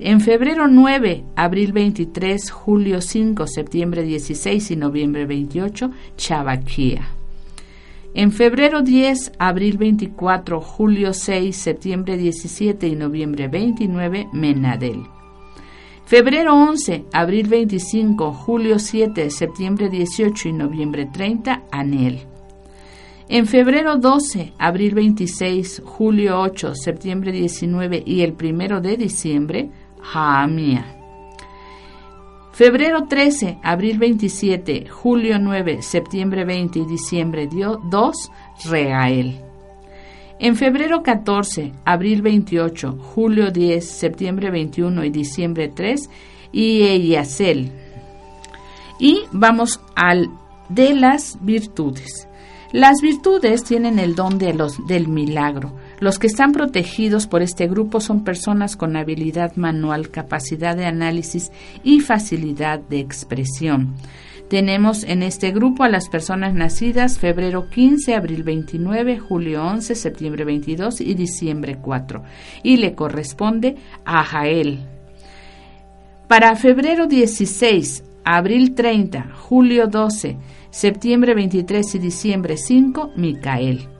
En 0.00 0.20
febrero 0.20 0.68
9, 0.68 1.24
abril 1.34 1.72
23, 1.72 2.52
julio 2.52 3.00
5, 3.00 3.48
septiembre 3.48 4.04
16 4.04 4.70
y 4.70 4.76
noviembre 4.76 5.26
28, 5.26 5.90
Chavaquía. 6.16 7.08
En 8.14 8.30
febrero 8.30 8.82
10, 8.82 9.32
abril 9.40 9.76
24, 9.76 10.60
julio 10.60 11.12
6, 11.12 11.56
septiembre 11.56 12.16
17 12.16 12.86
y 12.86 12.94
noviembre 12.94 13.48
29, 13.48 14.28
Menadel. 14.32 15.02
Febrero 16.06 16.54
11, 16.54 17.06
abril 17.12 17.48
25, 17.48 18.32
julio 18.32 18.78
7, 18.78 19.30
septiembre 19.30 19.88
18 19.88 20.48
y 20.48 20.52
noviembre 20.52 21.08
30, 21.12 21.64
Anel. 21.72 22.20
En 23.28 23.46
febrero 23.46 23.96
12, 23.98 24.52
abril 24.58 24.94
26, 24.94 25.82
julio 25.84 26.40
8, 26.40 26.74
septiembre 26.76 27.32
19 27.32 28.04
y 28.06 28.22
el 28.22 28.32
primero 28.32 28.80
de 28.80 28.96
diciembre, 28.96 29.70
Jaamía. 30.02 30.94
Febrero 32.52 33.04
13, 33.04 33.58
abril 33.62 33.98
27, 33.98 34.88
julio 34.88 35.38
9, 35.38 35.80
septiembre 35.80 36.44
20 36.44 36.80
y 36.80 36.86
diciembre 36.86 37.48
2, 37.48 38.30
Reael. 38.64 39.40
En 40.40 40.56
febrero 40.56 41.04
14, 41.04 41.72
abril 41.84 42.22
28, 42.22 42.98
julio 43.14 43.52
10, 43.52 43.88
septiembre 43.88 44.50
21 44.50 45.04
y 45.04 45.10
diciembre 45.10 45.68
3, 45.68 46.10
Ieyasel. 46.52 47.70
Y 48.98 49.20
vamos 49.30 49.80
al 49.94 50.28
de 50.68 50.94
las 50.94 51.38
virtudes. 51.40 52.28
Las 52.72 53.00
virtudes 53.00 53.64
tienen 53.64 53.98
el 53.98 54.14
don 54.14 54.36
de 54.38 54.52
los, 54.52 54.84
del 54.86 55.08
milagro 55.08 55.72
los 56.00 56.18
que 56.18 56.28
están 56.28 56.52
protegidos 56.52 57.26
por 57.26 57.42
este 57.42 57.66
grupo 57.66 58.00
son 58.00 58.22
personas 58.22 58.76
con 58.76 58.96
habilidad 58.96 59.56
manual, 59.56 60.10
capacidad 60.10 60.76
de 60.76 60.86
análisis 60.86 61.50
y 61.82 62.00
facilidad 62.00 62.78
de 62.78 63.00
expresión. 63.00 63.94
Tenemos 64.48 65.04
en 65.04 65.22
este 65.22 65.50
grupo 65.50 65.82
a 65.82 65.90
las 65.90 66.08
personas 66.08 66.54
nacidas 66.54 67.18
febrero 67.18 67.68
15, 67.68 68.14
abril 68.14 68.44
29, 68.44 69.18
julio 69.18 69.62
11, 69.64 69.94
septiembre 69.94 70.44
22 70.44 71.02
y 71.02 71.14
diciembre 71.14 71.76
4. 71.82 72.22
Y 72.62 72.78
le 72.78 72.94
corresponde 72.94 73.76
a 74.06 74.24
Jael. 74.24 74.78
Para 76.28 76.56
febrero 76.56 77.06
16, 77.06 78.04
abril 78.24 78.74
30, 78.74 79.32
julio 79.34 79.86
12, 79.86 80.38
septiembre 80.70 81.34
23 81.34 81.94
y 81.96 81.98
diciembre 81.98 82.56
5, 82.56 83.12
Micael. 83.16 83.97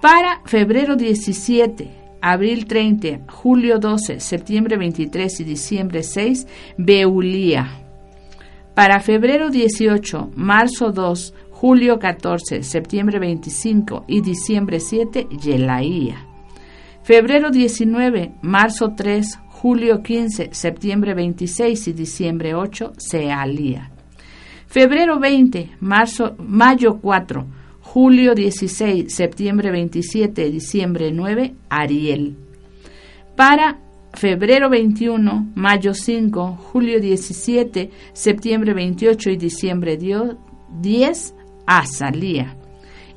Para 0.00 0.40
febrero 0.46 0.96
17, 0.96 1.90
abril 2.22 2.64
30, 2.64 3.30
julio 3.30 3.78
12, 3.78 4.18
septiembre 4.18 4.78
23 4.78 5.40
y 5.40 5.44
diciembre 5.44 6.02
6, 6.02 6.46
Beulía. 6.78 7.68
Para 8.74 9.00
febrero 9.00 9.50
18, 9.50 10.30
marzo 10.36 10.90
2, 10.90 11.34
julio 11.50 11.98
14, 11.98 12.62
septiembre 12.62 13.18
25 13.18 14.06
y 14.08 14.22
diciembre 14.22 14.80
7, 14.80 15.28
Yelaía. 15.38 16.26
Febrero 17.02 17.50
19, 17.50 18.32
marzo 18.40 18.94
3, 18.96 19.38
julio 19.48 20.02
15, 20.02 20.54
septiembre 20.54 21.12
26 21.12 21.88
y 21.88 21.92
diciembre 21.92 22.54
8, 22.54 22.94
Sealía. 22.96 23.90
Febrero 24.66 25.18
20, 25.18 25.72
marzo, 25.80 26.36
mayo 26.38 27.00
4, 27.02 27.59
julio 27.92 28.36
16, 28.36 29.12
septiembre 29.12 29.72
27, 29.72 30.48
diciembre 30.48 31.10
9, 31.10 31.54
Ariel. 31.70 32.36
Para 33.34 33.80
febrero 34.14 34.70
21, 34.70 35.48
mayo 35.56 35.92
5, 35.92 36.56
julio 36.70 37.00
17, 37.00 37.90
septiembre 38.12 38.74
28 38.74 39.30
y 39.30 39.36
diciembre 39.36 39.98
10, 39.98 41.34
Azalía. 41.66 42.56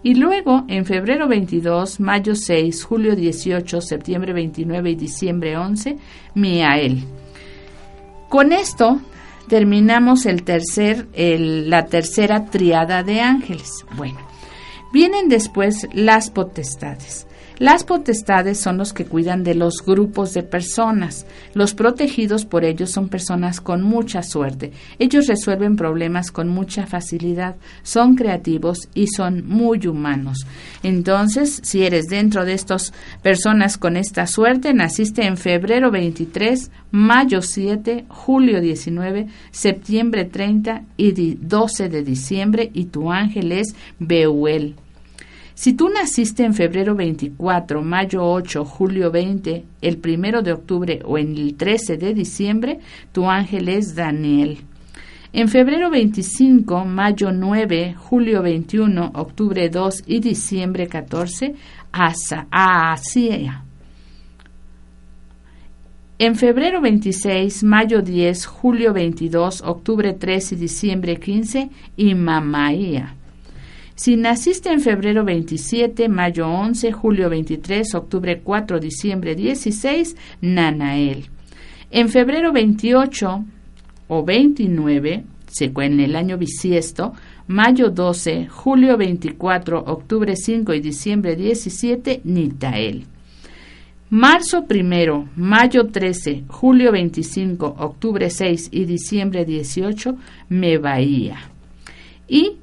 Y 0.01 0.15
luego 0.15 0.65
en 0.67 0.86
febrero 0.86 1.27
22, 1.27 1.99
mayo 1.99 2.33
6, 2.33 2.83
julio 2.83 3.15
18, 3.15 3.79
septiembre 3.79 4.33
29 4.33 4.89
y 4.89 4.95
diciembre 4.95 5.55
11, 5.55 5.97
Miael. 6.33 7.03
Con 8.27 8.51
esto 8.51 8.99
terminamos 9.47 10.25
la 10.25 11.86
tercera 11.86 12.45
triada 12.45 13.03
de 13.03 13.21
ángeles. 13.21 13.86
Bueno, 13.95 14.33
vienen 14.93 15.27
después 15.27 15.89
las 15.91 16.29
potestades. 16.29 17.27
Las 17.59 17.83
potestades 17.83 18.59
son 18.59 18.77
los 18.77 18.93
que 18.93 19.05
cuidan 19.05 19.43
de 19.43 19.53
los 19.53 19.83
grupos 19.85 20.33
de 20.33 20.43
personas. 20.43 21.25
Los 21.53 21.73
protegidos 21.73 22.45
por 22.45 22.65
ellos 22.65 22.91
son 22.91 23.09
personas 23.09 23.61
con 23.61 23.83
mucha 23.83 24.23
suerte. 24.23 24.71
Ellos 24.99 25.27
resuelven 25.27 25.75
problemas 25.75 26.31
con 26.31 26.49
mucha 26.49 26.87
facilidad, 26.87 27.55
son 27.83 28.15
creativos 28.15 28.89
y 28.93 29.07
son 29.07 29.47
muy 29.47 29.85
humanos. 29.85 30.47
Entonces, 30.81 31.59
si 31.63 31.83
eres 31.83 32.05
dentro 32.05 32.43
de 32.43 32.53
estas 32.53 32.93
personas 33.21 33.77
con 33.77 33.97
esta 33.97 34.25
suerte, 34.25 34.73
naciste 34.73 35.25
en 35.25 35.37
febrero 35.37 35.91
23, 35.91 36.71
mayo 36.91 37.41
7, 37.41 38.05
julio 38.07 38.61
19, 38.61 39.27
septiembre 39.51 40.25
30 40.25 40.83
y 40.97 41.35
12 41.35 41.89
de 41.89 42.03
diciembre 42.03 42.71
y 42.73 42.85
tu 42.85 43.11
ángel 43.11 43.51
es 43.51 43.75
Beuel. 43.99 44.75
Si 45.55 45.73
tú 45.73 45.89
naciste 45.89 46.43
en 46.43 46.55
febrero 46.55 46.95
24, 46.95 47.81
mayo 47.83 48.25
8, 48.25 48.65
julio 48.65 49.11
20, 49.11 49.63
el 49.81 49.97
primero 49.97 50.41
de 50.41 50.51
octubre 50.51 50.99
o 51.05 51.17
en 51.17 51.35
el 51.37 51.55
13 51.55 51.97
de 51.97 52.13
diciembre, 52.13 52.79
tu 53.11 53.29
ángel 53.29 53.69
es 53.69 53.93
Daniel. 53.93 54.59
En 55.31 55.49
febrero 55.49 55.89
25, 55.89 56.85
mayo 56.85 57.31
9, 57.31 57.95
julio 57.97 58.41
21, 58.41 59.11
octubre 59.13 59.69
2 59.69 60.03
y 60.07 60.19
diciembre 60.19 60.87
14, 60.87 61.55
Asa, 61.91 62.47
Asia. 62.49 63.63
En 66.19 66.35
febrero 66.35 66.81
26, 66.81 67.63
mayo 67.63 68.01
10, 68.01 68.45
julio 68.45 68.93
22, 68.93 69.61
octubre 69.61 70.13
3 70.13 70.51
y 70.51 70.55
diciembre 70.55 71.19
15, 71.19 71.69
Imamaía. 71.97 73.15
Si 73.95 74.15
naciste 74.15 74.71
en 74.71 74.82
febrero 74.82 75.23
27, 75.23 76.10
mayo 76.10 76.49
11, 76.49 76.91
julio 76.91 77.29
23, 77.29 77.93
octubre 77.93 78.41
4, 78.41 78.79
diciembre 78.79 79.36
16, 79.36 80.15
Nanael. 80.41 81.27
En 81.91 82.10
febrero 82.10 82.51
28 82.51 83.45
o 84.08 84.23
29, 84.23 85.23
en 85.60 85.99
el 85.99 86.15
año 86.15 86.39
bisiesto, 86.39 87.13
mayo 87.45 87.91
12, 87.91 88.47
julio 88.47 88.97
24, 88.97 89.84
octubre 89.86 90.36
5 90.36 90.73
y 90.73 90.79
diciembre 90.79 91.36
17, 91.36 92.21
Nitael. 92.23 93.06
Marzo 94.10 94.65
1, 94.67 95.29
mayo 95.36 95.88
13, 95.88 96.45
julio 96.47 96.91
25, 96.91 97.75
octubre 97.77 98.29
6 98.32 98.69
y 98.71 98.86
diciembre 98.86 99.45
18, 99.45 100.15
Mebaía. 100.49 101.38
Y 102.27 102.58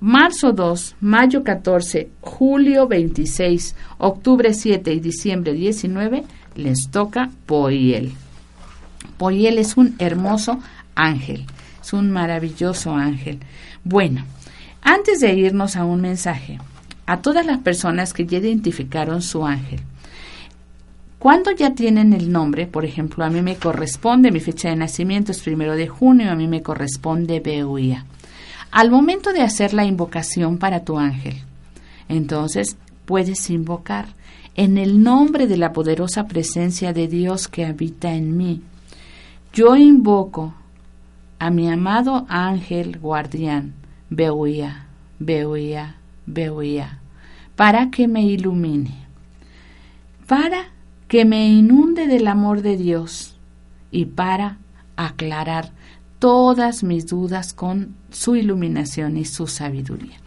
marzo 0.00 0.52
2, 0.52 0.96
mayo 1.02 1.44
14, 1.44 2.08
julio 2.22 2.88
26, 2.88 3.76
octubre 3.98 4.54
7 4.54 4.94
y 4.94 5.00
diciembre 5.00 5.52
19 5.52 6.24
les 6.56 6.90
toca 6.90 7.30
Poiel. 7.44 8.12
Poiel 9.18 9.58
es 9.58 9.76
un 9.76 9.94
hermoso 9.98 10.58
ángel, 10.94 11.44
es 11.82 11.92
un 11.92 12.10
maravilloso 12.10 12.94
ángel. 12.94 13.40
Bueno, 13.84 14.24
antes 14.80 15.20
de 15.20 15.34
irnos 15.34 15.76
a 15.76 15.84
un 15.84 16.00
mensaje, 16.00 16.58
a 17.04 17.20
todas 17.20 17.44
las 17.44 17.58
personas 17.58 18.14
que 18.14 18.24
ya 18.24 18.38
identificaron 18.38 19.20
su 19.20 19.44
ángel, 19.44 19.80
cuando 21.18 21.50
ya 21.50 21.74
tienen 21.74 22.14
el 22.14 22.32
nombre, 22.32 22.66
por 22.66 22.86
ejemplo, 22.86 23.22
a 23.22 23.28
mí 23.28 23.42
me 23.42 23.56
corresponde, 23.56 24.32
mi 24.32 24.40
fecha 24.40 24.70
de 24.70 24.76
nacimiento 24.76 25.30
es 25.32 25.40
primero 25.40 25.76
de 25.76 25.88
junio, 25.88 26.30
a 26.30 26.36
mí 26.36 26.48
me 26.48 26.62
corresponde 26.62 27.40
Beuía 27.40 28.06
al 28.70 28.90
momento 28.90 29.32
de 29.32 29.42
hacer 29.42 29.74
la 29.74 29.84
invocación 29.84 30.58
para 30.58 30.84
tu 30.84 30.98
ángel. 30.98 31.36
Entonces 32.08 32.76
puedes 33.04 33.50
invocar 33.50 34.06
en 34.54 34.78
el 34.78 35.02
nombre 35.02 35.46
de 35.46 35.56
la 35.56 35.72
poderosa 35.72 36.26
presencia 36.26 36.92
de 36.92 37.08
Dios 37.08 37.48
que 37.48 37.64
habita 37.64 38.12
en 38.12 38.36
mí. 38.36 38.62
Yo 39.52 39.76
invoco 39.76 40.54
a 41.38 41.50
mi 41.50 41.70
amado 41.70 42.26
ángel 42.28 42.98
guardián, 42.98 43.74
Beuía, 44.10 44.86
Beuía, 45.18 45.96
Beuía, 46.26 46.98
para 47.56 47.90
que 47.90 48.06
me 48.06 48.22
ilumine, 48.22 49.06
para 50.26 50.68
que 51.08 51.24
me 51.24 51.48
inunde 51.48 52.06
del 52.06 52.28
amor 52.28 52.62
de 52.62 52.76
Dios 52.76 53.36
y 53.90 54.04
para 54.04 54.58
aclarar 54.96 55.72
todas 56.20 56.84
mis 56.84 57.06
dudas 57.06 57.52
con 57.52 57.96
su 58.10 58.36
iluminación 58.36 59.16
y 59.16 59.24
su 59.24 59.48
sabiduría. 59.48 60.20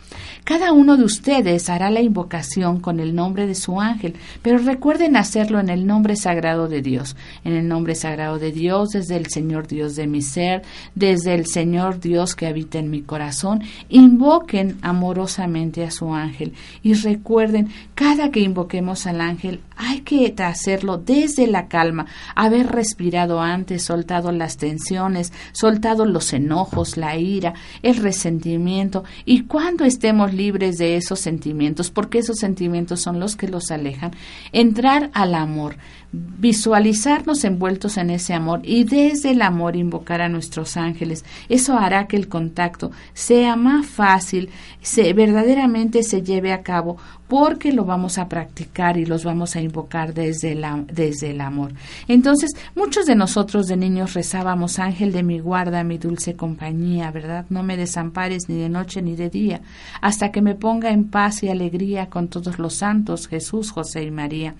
Cada 0.43 0.73
uno 0.73 0.97
de 0.97 1.05
ustedes 1.05 1.69
hará 1.69 1.89
la 1.89 2.01
invocación 2.01 2.81
con 2.81 2.99
el 2.99 3.15
nombre 3.15 3.47
de 3.47 3.55
su 3.55 3.79
ángel, 3.79 4.15
pero 4.41 4.57
recuerden 4.57 5.15
hacerlo 5.15 5.59
en 5.59 5.69
el 5.69 5.87
nombre 5.87 6.17
sagrado 6.17 6.67
de 6.67 6.81
Dios, 6.81 7.15
en 7.45 7.53
el 7.53 7.67
nombre 7.67 7.95
sagrado 7.95 8.39
de 8.39 8.51
Dios, 8.51 8.89
desde 8.89 9.15
el 9.15 9.27
Señor 9.27 9.67
Dios 9.67 9.95
de 9.95 10.05
mi 10.05 10.21
ser, 10.21 10.63
desde 10.95 11.33
el 11.33 11.45
Señor 11.45 11.99
Dios 11.99 12.35
que 12.35 12.47
habita 12.47 12.77
en 12.77 12.89
mi 12.89 13.01
corazón. 13.01 13.63
Invoquen 13.87 14.77
amorosamente 14.81 15.85
a 15.85 15.91
su 15.91 16.13
ángel 16.13 16.53
y 16.81 16.93
recuerden, 16.93 17.69
cada 18.03 18.31
que 18.31 18.41
invoquemos 18.41 19.07
al 19.07 19.21
ángel, 19.21 19.61
hay 19.77 20.01
que 20.01 20.35
hacerlo 20.43 20.97
desde 20.97 21.47
la 21.47 21.69
calma, 21.69 22.05
haber 22.35 22.67
respirado 22.67 23.39
antes, 23.39 23.83
soltado 23.83 24.33
las 24.33 24.57
tensiones, 24.57 25.31
soltado 25.53 26.05
los 26.05 26.33
enojos, 26.33 26.97
la 26.97 27.15
ira, 27.15 27.53
el 27.81 27.95
resentimiento. 27.95 29.05
Y 29.23 29.43
cuando 29.43 29.85
estemos 29.85 30.33
libres 30.33 30.77
de 30.77 30.97
esos 30.97 31.21
sentimientos, 31.21 31.91
porque 31.91 32.17
esos 32.17 32.39
sentimientos 32.39 32.99
son 32.99 33.21
los 33.21 33.37
que 33.37 33.47
los 33.47 33.71
alejan, 33.71 34.11
entrar 34.51 35.09
al 35.13 35.33
amor, 35.33 35.77
visualizarnos 36.13 37.43
envueltos 37.43 37.97
en 37.97 38.11
ese 38.11 38.35
amor 38.35 38.61
y 38.63 38.83
desde 38.83 39.31
el 39.31 39.41
amor 39.41 39.75
invocar 39.75 40.21
a 40.21 40.29
nuestros 40.29 40.77
ángeles. 40.77 41.25
Eso 41.49 41.75
hará 41.75 42.07
que 42.07 42.15
el 42.15 42.27
contacto 42.27 42.91
sea 43.13 43.55
más 43.55 43.87
fácil, 43.87 44.49
se, 44.79 45.11
verdaderamente 45.13 46.03
se 46.03 46.21
lleve 46.21 46.53
a 46.53 46.61
cabo 46.61 46.97
porque 47.27 47.71
lo 47.71 47.83
vamos 47.83 48.19
a 48.19 48.29
practicar 48.29 48.95
y 48.97 49.07
los 49.07 49.23
vamos 49.23 49.55
a 49.55 49.61
invocar 49.61 50.13
desde, 50.13 50.53
la, 50.53 50.83
desde 50.85 51.31
el 51.31 51.41
amor. 51.41 51.73
Entonces, 52.07 52.51
muchos 52.75 53.07
de 53.07 53.15
nosotros 53.15 53.65
de 53.65 53.75
niños 53.75 54.13
rezábamos, 54.13 54.77
Ángel 54.77 55.11
de 55.11 55.23
mi 55.23 55.39
guarda, 55.39 55.83
mi 55.83 55.97
dulce 55.97 56.35
compañía, 56.35 57.09
¿verdad? 57.09 57.47
No 57.49 57.63
me 57.63 57.75
desampares 57.75 58.49
ni 58.49 58.57
de 58.57 58.69
noche 58.69 59.01
ni 59.01 59.15
de 59.15 59.31
día, 59.31 59.61
hasta 59.99 60.31
que 60.31 60.43
me 60.43 60.53
ponga 60.53 60.91
en 60.91 61.05
paz 61.05 61.41
y 61.41 61.49
alegría 61.49 62.07
con 62.07 62.27
todos 62.27 62.59
los 62.59 62.75
santos, 62.75 63.27
Jesús, 63.27 63.71
José 63.71 64.03
y 64.03 64.11
María. 64.11 64.53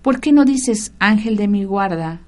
¿Por 0.00 0.20
qué 0.20 0.30
no 0.30 0.44
dices 0.44 0.91
ángel 0.98 1.36
de 1.36 1.48
mi 1.48 1.64
guarda, 1.64 2.20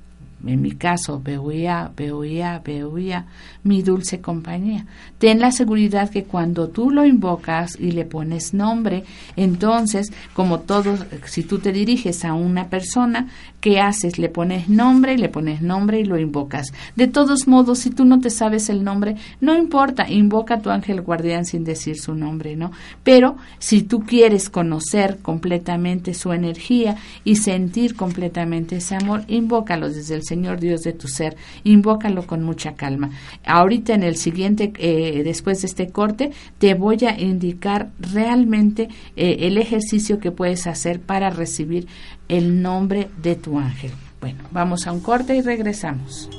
en 0.47 0.61
mi 0.61 0.73
caso, 0.73 1.21
Beuía, 1.25 1.91
Beuía, 1.97 2.61
Beuía, 2.63 3.27
mi 3.63 3.83
dulce 3.83 4.21
compañía. 4.21 4.85
Ten 5.19 5.41
la 5.41 5.53
seguridad 5.53 6.11
que 6.11 6.25
cuando 6.25 6.69
tú 6.69 6.91
lo 6.91 7.07
invocas 7.07 7.79
y 7.81 7.93
le 7.93 8.05
pones 8.05 8.53
nombre, 8.53 9.05
entonces, 9.37 10.13
como 10.35 10.61
todos, 10.61 11.07
si 11.25 11.45
tú 11.45 11.61
te 11.61 11.73
diriges 11.73 12.25
a 12.25 12.35
una 12.35 12.69
persona, 12.69 13.29
¿qué 13.65 13.81
haces? 13.81 14.19
Le 14.19 14.29
pones 14.29 14.69
nombre, 14.69 15.17
le 15.17 15.31
pones 15.31 15.63
nombre 15.63 15.99
y 15.99 16.05
lo 16.05 16.19
invocas. 16.19 16.75
De 16.97 17.09
todos 17.09 17.49
modos, 17.49 17.79
si 17.79 17.89
tú 17.89 18.05
no 18.05 18.21
te 18.21 18.29
sabes 18.29 18.69
el 18.69 18.85
nombre, 18.85 19.17
no 19.41 19.57
importa, 19.57 20.07
invoca 20.07 20.57
a 20.57 20.61
tu 20.61 20.69
ángel 20.69 21.01
guardián 21.01 21.47
sin 21.47 21.65
decir 21.65 21.99
su 21.99 22.15
nombre, 22.15 22.57
¿no? 22.57 22.73
Pero 23.03 23.39
si 23.59 23.83
tú 23.83 24.01
quieres 24.01 24.51
conocer 24.51 25.17
completamente 25.23 26.13
su 26.13 26.35
energía 26.35 26.97
y 27.25 27.37
sentir 27.37 27.97
completamente 27.97 28.77
ese 28.77 28.97
amor, 28.97 29.25
invócalo 29.29 29.89
desde 29.89 30.17
el 30.17 30.25
Señor 30.25 30.61
Dios 30.61 30.83
de 30.83 30.93
tu 30.93 31.09
ser, 31.09 31.35
invócalo 31.63 32.27
con 32.27 32.43
mucha 32.43 32.75
calma. 32.75 33.13
Ahorita 33.47 33.95
en 33.95 34.03
el 34.03 34.17
siguiente, 34.17 34.75
eh, 34.77 35.23
después 35.25 35.63
de 35.63 35.69
este 35.69 35.89
corte, 35.89 36.33
te 36.59 36.75
voy 36.75 36.99
a 37.07 37.19
indicar 37.19 37.89
realmente 37.99 38.91
eh, 39.17 39.39
el 39.41 39.57
ejercicio 39.57 40.19
que 40.19 40.33
puedes 40.33 40.67
hacer 40.67 41.01
para 41.01 41.31
recibir 41.31 41.87
el 42.29 42.63
nombre 42.63 43.11
de 43.17 43.37
tu 43.37 43.59
ángel. 43.59 43.93
Bueno, 44.21 44.45
vamos 44.51 44.87
a 44.87 44.93
un 44.93 45.01
corte 45.01 45.37
y 45.37 45.43
regresamos. 45.43 46.31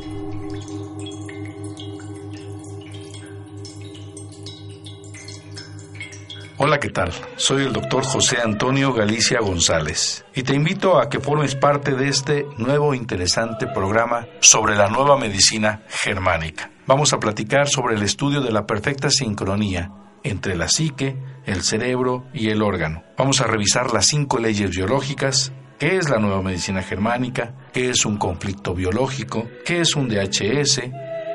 Hola, 6.57 6.79
¿qué 6.79 6.89
tal? 6.89 7.11
Soy 7.35 7.65
el 7.65 7.73
doctor 7.73 8.05
José 8.05 8.37
Antonio 8.41 8.93
Galicia 8.93 9.39
González 9.41 10.25
y 10.33 10.43
te 10.43 10.55
invito 10.55 10.97
a 10.97 11.09
que 11.09 11.19
formes 11.19 11.53
parte 11.53 11.93
de 11.95 12.07
este 12.07 12.45
nuevo 12.57 12.93
interesante 12.93 13.67
programa 13.67 14.25
sobre 14.39 14.75
la 14.75 14.87
nueva 14.87 15.17
medicina 15.17 15.83
germánica. 15.89 16.71
Vamos 16.87 17.11
a 17.11 17.19
platicar 17.19 17.67
sobre 17.67 17.95
el 17.95 18.03
estudio 18.03 18.39
de 18.39 18.53
la 18.53 18.65
perfecta 18.65 19.09
sincronía 19.09 19.91
entre 20.23 20.55
la 20.55 20.69
psique, 20.69 21.17
el 21.45 21.61
cerebro 21.61 22.25
y 22.33 22.49
el 22.49 22.61
órgano. 22.61 23.03
Vamos 23.17 23.41
a 23.41 23.47
revisar 23.47 23.93
las 23.93 24.07
cinco 24.07 24.39
leyes 24.39 24.71
biológicas, 24.71 25.51
qué 25.79 25.97
es 25.97 26.09
la 26.09 26.19
nueva 26.19 26.41
medicina 26.41 26.81
germánica, 26.81 27.53
qué 27.73 27.89
es 27.89 28.05
un 28.05 28.17
conflicto 28.17 28.73
biológico, 28.73 29.47
qué 29.65 29.81
es 29.81 29.95
un 29.95 30.07
DHS. 30.07 30.81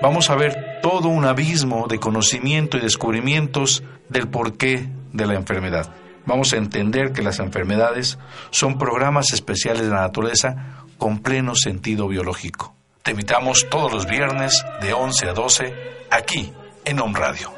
Vamos 0.03 0.31
a 0.31 0.37
ver 0.37 0.81
todo 0.83 1.09
un 1.09 1.25
abismo 1.25 1.87
de 1.89 1.99
conocimiento 1.99 2.77
y 2.77 2.81
descubrimientos 2.81 3.83
del 4.09 4.29
porqué 4.29 4.89
de 5.13 5.27
la 5.27 5.35
enfermedad. 5.35 5.93
Vamos 6.27 6.53
a 6.53 6.57
entender 6.57 7.13
que 7.13 7.23
las 7.23 7.39
enfermedades 7.39 8.19
son 8.51 8.79
programas 8.79 9.33
especiales 9.33 9.83
de 9.83 9.91
la 9.91 10.03
naturaleza 10.03 10.85
con 10.99 11.21
pleno 11.21 11.55
sentido 11.55 12.09
biológico. 12.09 12.75
Te 13.03 13.13
invitamos 13.13 13.67
todos 13.71 13.93
los 13.93 14.07
viernes 14.07 14.65
de 14.83 14.93
11 14.93 15.29
a 15.29 15.33
12 15.33 15.75
aquí 16.11 16.53
en 16.85 17.01
Home 17.01 17.19
Radio. 17.19 17.51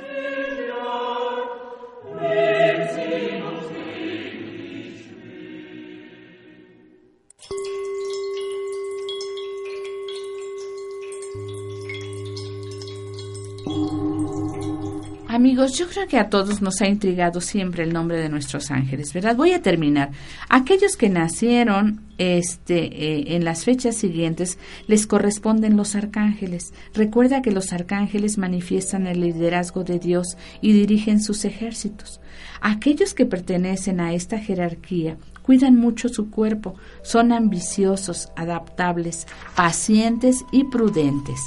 Amigos, 15.52 15.76
yo 15.76 15.86
creo 15.86 16.08
que 16.08 16.16
a 16.16 16.30
todos 16.30 16.62
nos 16.62 16.80
ha 16.80 16.88
intrigado 16.88 17.42
siempre 17.42 17.84
el 17.84 17.92
nombre 17.92 18.16
de 18.16 18.30
nuestros 18.30 18.70
ángeles, 18.70 19.12
¿verdad? 19.12 19.36
Voy 19.36 19.52
a 19.52 19.60
terminar. 19.60 20.10
Aquellos 20.48 20.96
que 20.96 21.10
nacieron 21.10 22.00
este, 22.16 22.84
eh, 22.84 23.36
en 23.36 23.44
las 23.44 23.66
fechas 23.66 23.96
siguientes 23.96 24.56
les 24.86 25.06
corresponden 25.06 25.76
los 25.76 25.94
arcángeles. 25.94 26.72
Recuerda 26.94 27.42
que 27.42 27.50
los 27.50 27.74
arcángeles 27.74 28.38
manifiestan 28.38 29.06
el 29.06 29.20
liderazgo 29.20 29.84
de 29.84 29.98
Dios 29.98 30.38
y 30.62 30.72
dirigen 30.72 31.20
sus 31.20 31.44
ejércitos. 31.44 32.22
Aquellos 32.62 33.12
que 33.12 33.26
pertenecen 33.26 34.00
a 34.00 34.14
esta 34.14 34.38
jerarquía 34.38 35.18
cuidan 35.42 35.76
mucho 35.76 36.08
su 36.08 36.30
cuerpo, 36.30 36.74
son 37.02 37.32
ambiciosos, 37.32 38.30
adaptables, 38.36 39.26
pacientes 39.54 40.44
y 40.52 40.64
prudentes. 40.64 41.40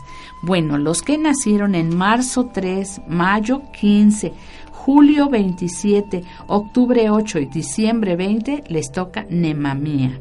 Bueno, 0.43 0.77
los 0.77 1.01
que 1.01 1.17
nacieron 1.17 1.75
en 1.75 1.95
marzo 1.95 2.51
3, 2.53 3.01
mayo 3.08 3.63
15, 3.79 4.34
julio 4.71 5.29
27, 5.29 6.23
octubre 6.47 7.10
8 7.10 7.39
y 7.39 7.45
diciembre 7.47 8.15
20 8.15 8.65
les 8.67 8.91
toca 8.91 9.25
Nemamía. 9.29 10.19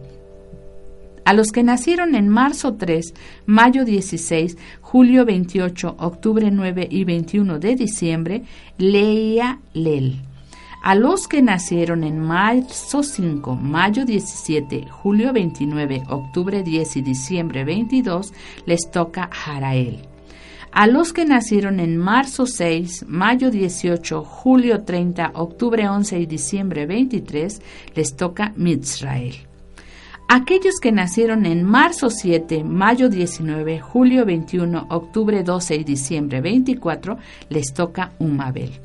A 1.24 1.32
los 1.32 1.52
que 1.52 1.62
nacieron 1.62 2.14
en 2.14 2.28
marzo 2.28 2.74
3, 2.74 3.14
mayo 3.46 3.84
16, 3.84 4.58
julio 4.82 5.24
28, 5.24 5.96
octubre 5.98 6.50
9 6.50 6.86
y 6.90 7.04
21 7.04 7.58
de 7.58 7.76
diciembre, 7.76 8.42
leía 8.76 9.60
Lel. 9.72 10.20
A 10.86 10.94
los 10.94 11.28
que 11.28 11.40
nacieron 11.40 12.04
en 12.04 12.20
marzo 12.20 13.02
5, 13.02 13.56
mayo 13.56 14.04
17, 14.04 14.86
julio 14.90 15.32
29, 15.32 16.02
octubre 16.10 16.62
10 16.62 16.96
y 16.96 17.00
diciembre 17.00 17.64
22, 17.64 18.34
les 18.66 18.90
toca 18.90 19.30
Jarael. 19.32 20.00
A 20.72 20.86
los 20.86 21.14
que 21.14 21.24
nacieron 21.24 21.80
en 21.80 21.96
marzo 21.96 22.44
6, 22.44 23.06
mayo 23.08 23.50
18, 23.50 24.24
julio 24.24 24.84
30, 24.84 25.30
octubre 25.36 25.88
11 25.88 26.18
y 26.18 26.26
diciembre 26.26 26.84
23, 26.84 27.62
les 27.94 28.14
toca 28.14 28.52
Mizrael. 28.54 29.36
Aquellos 30.28 30.80
que 30.82 30.92
nacieron 30.92 31.46
en 31.46 31.64
marzo 31.64 32.10
7, 32.10 32.62
mayo 32.62 33.08
19, 33.08 33.80
julio 33.80 34.26
21, 34.26 34.88
octubre 34.90 35.42
12 35.42 35.76
y 35.76 35.84
diciembre 35.84 36.42
24, 36.42 37.16
les 37.48 37.72
toca 37.72 38.12
Umabel. 38.18 38.84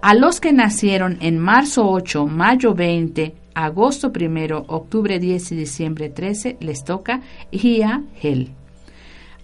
A 0.00 0.14
los 0.14 0.40
que 0.40 0.52
nacieron 0.52 1.18
en 1.20 1.40
marzo 1.40 1.88
8, 1.90 2.28
mayo 2.28 2.72
20, 2.72 3.34
agosto 3.54 4.12
1, 4.14 4.66
octubre 4.68 5.18
10 5.18 5.52
y 5.52 5.56
diciembre 5.56 6.08
13 6.08 6.56
les 6.60 6.84
toca 6.84 7.20
Gia 7.50 8.02
Hel. 8.22 8.52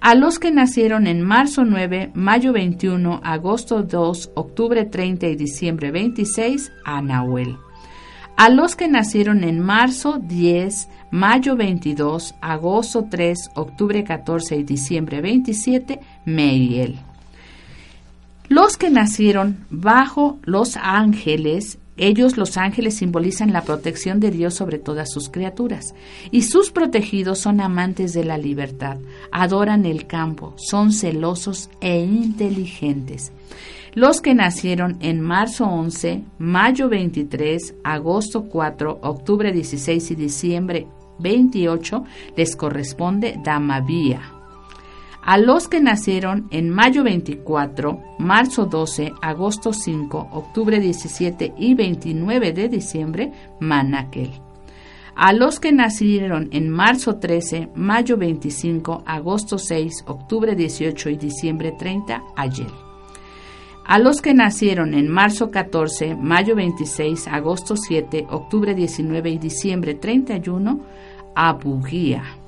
A 0.01 0.15
los 0.15 0.39
que 0.39 0.53
nacieron 0.53 1.09
en 1.09 1.23
marzo 1.23 1.65
9, 1.65 2.13
mayo 2.15 2.53
21, 2.53 3.21
agosto 3.25 3.83
2, 3.83 4.31
octubre 4.35 4.85
30 4.85 5.27
y 5.27 5.35
diciembre 5.35 5.91
26, 5.91 6.71
a 6.85 7.03
Nahuel. 7.03 7.57
A 8.37 8.49
los 8.49 8.77
que 8.77 8.87
nacieron 8.87 9.43
en 9.43 9.59
marzo 9.59 10.21
10, 10.23 10.89
mayo 11.11 11.57
22, 11.57 12.37
agosto 12.41 13.09
3, 13.11 13.51
octubre 13.57 14.05
14 14.05 14.57
y 14.57 14.63
diciembre 14.63 15.21
27, 15.21 15.99
Meiel. 16.25 17.01
Los 18.49 18.77
que 18.77 18.91
nacieron 18.91 19.65
bajo 19.71 20.39
los 20.43 20.77
ángeles, 20.77 21.79
ellos 21.97 22.37
los 22.37 22.59
ángeles 22.59 22.97
simbolizan 22.97 23.55
la 23.55 23.63
protección 23.63 24.21
de 24.21 24.31
Dios 24.31 24.53
sobre 24.53 24.79
todas 24.79 25.11
sus 25.11 25.31
criaturas, 25.31 25.95
y 26.31 26.43
sus 26.43 26.71
protegidos 26.71 27.39
son 27.39 27.63
amantes 27.63 28.13
de 28.13 28.23
la 28.23 28.37
libertad, 28.37 28.99
adoran 29.33 29.87
el 29.87 30.07
campo, 30.07 30.55
son 30.59 30.93
celosos 30.93 31.71
e 31.81 32.01
inteligentes. 32.01 33.33
Los 33.95 34.21
que 34.21 34.35
nacieron 34.35 34.99
en 35.01 35.23
marzo 35.23 35.65
11, 35.65 36.25
mayo 36.39 36.91
23, 36.91 37.77
agosto 37.83 38.45
4, 38.45 38.99
octubre 39.03 39.53
16 39.53 40.11
y 40.11 40.15
diciembre 40.17 40.87
28 41.19 42.05
les 42.37 42.57
corresponde 42.57 43.41
Damavía 43.43 44.34
a 45.25 45.39
los 45.39 45.69
que 45.69 45.81
nacieron 45.81 46.49
en 46.51 46.69
mayo 46.69 47.03
24, 47.03 47.99
marzo 48.19 48.67
12, 48.67 49.13
agosto 49.23 49.73
5, 49.73 50.29
octubre 50.33 50.79
17 50.79 51.55
y 51.57 51.75
29 51.75 52.53
de 52.53 52.69
diciembre, 52.69 53.33
Manakel. 53.59 54.33
A 55.17 55.33
los 55.33 55.61
que 55.61 55.73
nacieron 55.73 56.51
en 56.53 56.69
marzo 56.69 57.17
13, 57.17 57.71
mayo 57.75 58.19
25, 58.19 59.03
agosto 59.07 59.57
6, 59.57 60.05
octubre 60.07 60.55
18 60.55 61.09
y 61.09 61.17
diciembre 61.17 61.73
30, 61.79 62.23
Ayel. 62.37 62.73
A 63.87 63.99
los 63.99 64.21
que 64.21 64.35
nacieron 64.35 64.93
en 64.93 65.09
marzo 65.09 65.51
14, 65.51 66.17
mayo 66.17 66.55
26, 66.55 67.29
agosto 67.29 67.79
7, 67.79 68.27
octubre 68.29 68.75
19 68.75 69.31
y 69.31 69.39
diciembre 69.39 69.95
31, 69.95 70.81
Abugia 71.35 72.44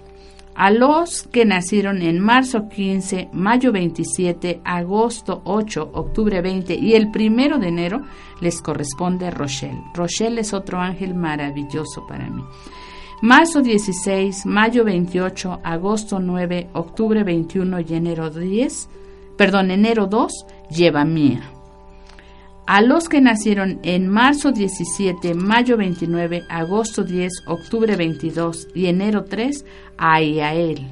a 0.56 0.70
los 0.70 1.22
que 1.24 1.44
nacieron 1.44 2.00
en 2.00 2.18
marzo 2.18 2.68
15, 2.68 3.28
mayo 3.32 3.72
27, 3.72 4.62
agosto 4.64 5.42
8, 5.44 5.90
octubre 5.92 6.40
20 6.40 6.74
y 6.74 6.94
el 6.94 7.10
primero 7.10 7.58
de 7.58 7.68
enero 7.68 8.02
les 8.40 8.62
corresponde 8.62 9.30
Rochelle. 9.30 9.82
Rochelle 9.94 10.40
es 10.40 10.54
otro 10.54 10.80
ángel 10.80 11.14
maravilloso 11.14 12.06
para 12.06 12.28
mí. 12.30 12.42
Marzo 13.22 13.60
16, 13.62 14.46
mayo 14.46 14.84
28, 14.84 15.60
agosto 15.62 16.20
9, 16.20 16.68
octubre 16.72 17.22
21 17.22 17.80
y 17.80 17.94
enero 17.94 18.30
10, 18.30 18.88
perdón, 19.36 19.70
enero 19.70 20.06
2, 20.06 20.32
lleva 20.70 21.04
mía 21.04 21.55
a 22.66 22.82
los 22.82 23.08
que 23.08 23.20
nacieron 23.20 23.78
en 23.82 24.08
marzo 24.08 24.50
17, 24.50 25.34
mayo 25.34 25.76
29, 25.76 26.44
agosto 26.48 27.04
10, 27.04 27.44
octubre 27.46 27.94
22 27.94 28.68
y 28.74 28.86
enero 28.86 29.24
3, 29.24 29.64
a 29.96 30.20
Iael. 30.20 30.86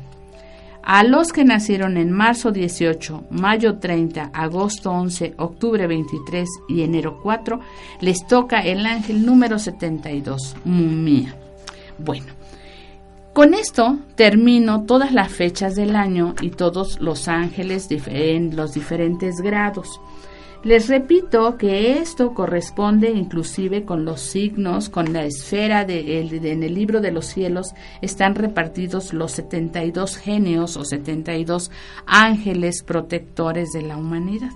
A 0.84 1.02
los 1.02 1.32
que 1.32 1.44
nacieron 1.44 1.96
en 1.96 2.12
marzo 2.12 2.52
18, 2.52 3.24
mayo 3.30 3.78
30, 3.78 4.30
agosto 4.34 4.90
11, 4.90 5.34
octubre 5.38 5.86
23 5.86 6.48
y 6.68 6.82
enero 6.82 7.18
4, 7.22 7.58
les 8.00 8.26
toca 8.26 8.60
el 8.60 8.86
ángel 8.86 9.24
número 9.26 9.58
72, 9.58 10.54
Mumia. 10.64 11.34
Bueno, 11.98 12.26
con 13.32 13.52
esto 13.54 13.98
termino 14.14 14.84
todas 14.84 15.12
las 15.12 15.32
fechas 15.32 15.74
del 15.74 15.96
año 15.96 16.36
y 16.40 16.50
todos 16.50 17.00
los 17.00 17.26
ángeles 17.26 17.88
en 17.90 18.54
los 18.54 18.74
diferentes 18.74 19.40
grados. 19.40 20.00
Les 20.64 20.88
repito 20.88 21.58
que 21.58 21.98
esto 21.98 22.32
corresponde 22.32 23.10
inclusive 23.10 23.84
con 23.84 24.06
los 24.06 24.22
signos, 24.22 24.88
con 24.88 25.12
la 25.12 25.26
esfera 25.26 25.84
de, 25.84 26.20
en 26.20 26.62
el 26.62 26.74
libro 26.74 27.02
de 27.02 27.12
los 27.12 27.26
cielos 27.26 27.74
están 28.00 28.34
repartidos 28.34 29.12
los 29.12 29.32
72 29.32 30.16
genios 30.16 30.78
o 30.78 30.84
72 30.86 31.70
ángeles 32.06 32.82
protectores 32.82 33.72
de 33.72 33.82
la 33.82 33.98
humanidad. 33.98 34.52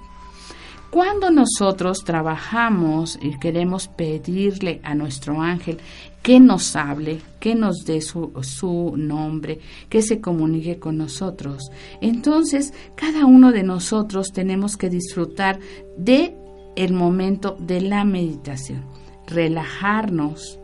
Cuando 0.88 1.30
nosotros 1.30 2.02
trabajamos 2.04 3.18
y 3.20 3.38
queremos 3.38 3.88
pedirle 3.88 4.80
a 4.84 4.94
nuestro 4.94 5.42
ángel 5.42 5.78
que 6.28 6.40
nos 6.40 6.76
hable, 6.76 7.22
que 7.40 7.54
nos 7.54 7.86
dé 7.86 8.02
su, 8.02 8.92
nombre, 8.98 9.60
que 9.88 10.02
se 10.02 10.20
comunique 10.20 10.78
con 10.78 10.98
nosotros, 10.98 11.70
entonces 12.02 12.74
cada 12.96 13.24
uno 13.24 13.50
de 13.50 13.62
nosotros 13.62 14.30
tenemos 14.34 14.76
que 14.76 14.90
disfrutar 14.90 15.58
de 15.96 16.36
el 16.76 16.92
momento 16.92 17.56
de 17.58 17.80
la 17.80 18.04
meditación, 18.04 18.84
relajarnos, 19.26 20.60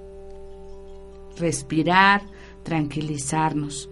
respirar, 1.39 2.21
tranquilizarnos. 2.63 3.89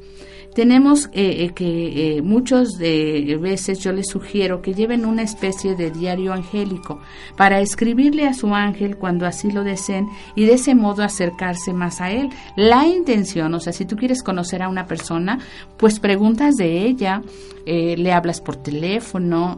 Tenemos 0.55 1.07
eh, 1.13 1.45
eh, 1.45 1.53
que 1.55 2.17
eh, 2.17 2.23
muchos 2.23 2.73
de 2.79 3.39
veces 3.41 3.79
yo 3.79 3.93
les 3.93 4.09
sugiero 4.09 4.61
que 4.61 4.75
lleven 4.75 5.07
una 5.07 5.23
especie 5.23 5.75
de 5.75 5.91
diario 5.91 6.33
angélico 6.33 7.01
para 7.37 7.61
escribirle 7.61 8.27
a 8.27 8.35
su 8.35 8.55
ángel 8.55 8.97
cuando 8.97 9.27
así 9.27 9.51
lo 9.51 9.65
deseen 9.65 10.09
y 10.35 10.45
de 10.45 10.55
ese 10.55 10.75
modo 10.75 11.03
acercarse 11.03 11.73
más 11.73 12.01
a 12.01 12.11
él. 12.11 12.29
La 12.57 12.87
intención, 12.87 13.55
o 13.55 13.61
sea, 13.61 13.73
si 13.73 13.87
tú 13.87 13.97
quieres 13.97 14.23
conocer 14.23 14.63
a 14.63 14.69
una 14.69 14.87
persona, 14.87 15.39
pues 15.77 15.99
preguntas 15.99 16.57
de 16.57 16.85
ella, 16.87 17.23
le 17.65 18.13
hablas 18.13 18.41
por 18.41 18.57
teléfono, 18.57 19.57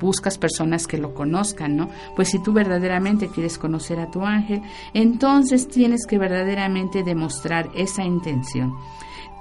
buscas 0.00 0.38
personas 0.38 0.86
que 0.86 0.98
lo 0.98 1.14
conozcan, 1.14 1.76
¿no? 1.76 1.88
Pues 2.16 2.28
si 2.28 2.42
tú 2.42 2.52
verdaderamente 2.52 3.28
quieres 3.28 3.58
conocer 3.58 4.00
a 4.00 4.10
tu 4.10 4.24
ángel, 4.24 4.60
entonces 4.92 5.68
tienes 5.68 6.04
que 6.06 6.18
verdaderamente 6.18 7.04
demostrar 7.04 7.70
esa 7.76 8.04
intención. 8.04 8.74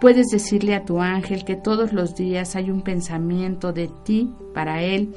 Puedes 0.02 0.30
decirle 0.30 0.74
a 0.74 0.84
tu 0.84 1.00
ángel 1.00 1.46
que 1.46 1.56
todos 1.56 1.94
los 1.94 2.16
días 2.16 2.56
hay 2.56 2.72
un 2.72 2.82
pensamiento 2.82 3.72
de 3.72 3.88
ti 4.04 4.34
para 4.52 4.82
él 4.82 5.14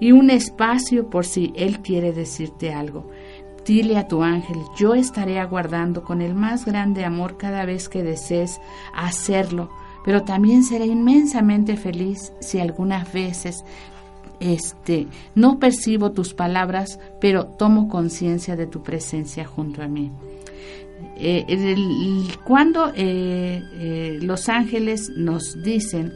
y 0.00 0.12
un 0.12 0.30
espacio 0.30 1.10
por 1.10 1.26
si 1.26 1.52
él 1.54 1.80
quiere 1.82 2.14
decirte 2.14 2.72
algo. 2.72 3.10
Dile 3.66 3.98
a 3.98 4.08
tu 4.08 4.22
ángel, 4.22 4.56
yo 4.78 4.94
estaré 4.94 5.38
aguardando 5.38 6.02
con 6.02 6.22
el 6.22 6.34
más 6.34 6.64
grande 6.64 7.04
amor 7.04 7.36
cada 7.36 7.66
vez 7.66 7.90
que 7.90 8.02
desees 8.02 8.58
hacerlo, 8.94 9.68
pero 10.02 10.22
también 10.22 10.64
seré 10.64 10.86
inmensamente 10.86 11.76
feliz 11.76 12.32
si 12.40 12.58
algunas 12.58 13.12
veces 13.12 13.66
este 14.40 15.08
no 15.34 15.58
percibo 15.58 16.12
tus 16.12 16.32
palabras, 16.32 16.98
pero 17.20 17.48
tomo 17.48 17.86
conciencia 17.86 18.56
de 18.56 18.66
tu 18.66 18.82
presencia 18.82 19.44
junto 19.44 19.82
a 19.82 19.88
mí. 19.88 20.10
Eh, 21.24 22.26
cuando 22.42 22.90
eh, 22.96 23.62
eh, 23.74 24.18
los 24.22 24.48
ángeles 24.48 25.08
nos 25.14 25.62
dicen 25.62 26.12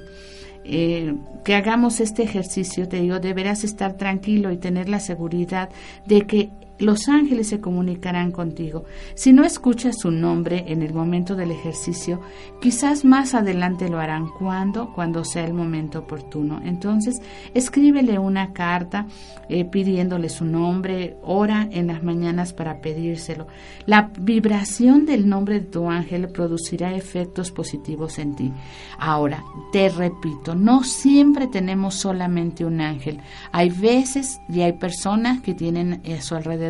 que 0.65 1.55
hagamos 1.55 2.01
este 2.01 2.25
ejercicio, 2.25 2.89
te 2.89 3.01
digo, 3.01 3.21
deberás 3.21 3.63
estar 3.63 3.97
tranquilo 3.97 4.51
y 4.51 4.57
tener 4.57 4.89
la 4.89 4.99
seguridad 4.99 5.69
de 6.07 6.27
que 6.27 6.51
los 6.79 7.09
ángeles 7.09 7.49
se 7.49 7.61
comunicarán 7.61 8.33
contigo. 8.33 8.85
Si 9.15 9.33
no 9.33 9.45
escuchas 9.45 9.97
su 9.99 10.11
nombre 10.11 10.65
en 10.69 10.83
el 10.83 10.93
momento 10.93 11.35
del 11.35 11.51
ejercicio, 11.51 12.21
quizás 12.61 13.05
más 13.05 13.35
adelante 13.35 13.89
lo 13.89 13.99
harán 13.99 14.29
cuando, 14.29 14.93
cuando 14.93 15.25
sea 15.25 15.45
el 15.45 15.55
momento 15.55 16.01
oportuno. 16.01 16.61
Entonces, 16.65 17.21
escríbele 17.55 18.19
una 18.19 18.53
carta 18.53 19.07
eh, 19.49 19.65
pidiéndole 19.65 20.29
su 20.29 20.45
nombre, 20.45 21.17
ora 21.23 21.69
en 21.71 21.87
las 21.87 22.03
mañanas 22.03 22.53
para 22.53 22.81
pedírselo. 22.81 23.47
La 23.87 24.11
vibración 24.19 25.07
del 25.07 25.29
nombre 25.29 25.61
de 25.61 25.67
tu 25.67 25.89
ángel 25.89 26.29
producirá 26.29 26.95
efectos 26.95 27.51
positivos 27.51 28.19
en 28.19 28.37
ti. 28.37 28.53
Ahora, 28.99 29.45
te 29.73 29.89
repito, 29.89 30.55
no 30.55 30.83
siempre 30.83 31.47
tenemos 31.47 31.95
solamente 31.95 32.65
un 32.65 32.81
ángel. 32.81 33.21
Hay 33.53 33.71
veces 33.71 34.41
y 34.49 34.61
hay 34.61 34.75
personas 34.75 35.41
que 35.41 35.55
tienen 35.55 36.03
a 36.05 36.21
su 36.21 36.35
alrededor 36.35 36.66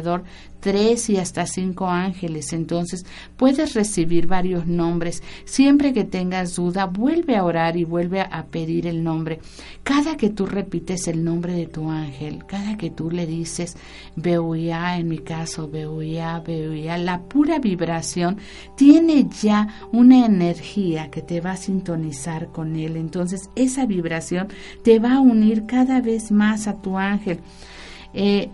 tres 0.61 1.11
y 1.11 1.17
hasta 1.17 1.47
cinco 1.47 1.87
ángeles. 1.87 2.53
Entonces 2.53 3.07
puedes 3.37 3.75
recibir 3.75 4.27
varios 4.27 4.67
nombres. 4.67 5.23
Siempre 5.45 5.93
que 5.93 6.05
tengas 6.05 6.57
duda, 6.57 6.87
vuelve 6.87 7.37
a 7.37 7.45
orar 7.45 7.77
y 7.77 7.85
vuelve 7.85 8.21
a 8.21 8.47
pedir 8.47 8.87
el 8.87 9.05
nombre. 9.05 9.41
Cada 9.83 10.17
que 10.17 10.31
tú 10.31 10.47
repites 10.47 11.07
el 11.07 11.23
nombre 11.23 11.53
de 11.53 11.67
tu 11.67 11.89
ángel, 11.89 12.45
cada 12.47 12.77
que 12.77 12.91
tú 12.91 13.11
le 13.11 13.27
dices 13.27 13.77
Beuya, 14.17 14.99
en 14.99 15.09
mi 15.09 15.19
caso, 15.19 15.69
Beuya, 15.69 16.41
Beuya, 16.41 16.99
la 16.99 17.23
pura 17.23 17.59
vibración 17.59 18.39
tiene 18.77 19.29
ya 19.41 19.69
una 19.93 20.27
energía 20.27 21.11
que 21.11 21.23
te 21.23 21.41
va 21.41 21.53
a 21.53 21.57
sintonizar 21.57 22.49
con 22.49 22.77
él. 22.77 22.97
Entonces 22.97 23.51
esa 23.55 23.87
vibración 23.87 24.49
te 24.83 24.99
va 24.99 25.15
a 25.15 25.21
unir 25.21 25.67
cada 25.67 26.01
vez 26.01 26.33
más 26.33 26.67
a 26.67 26.81
tu 26.81 26.99
ángel. 26.99 27.41
Eh, 28.15 28.51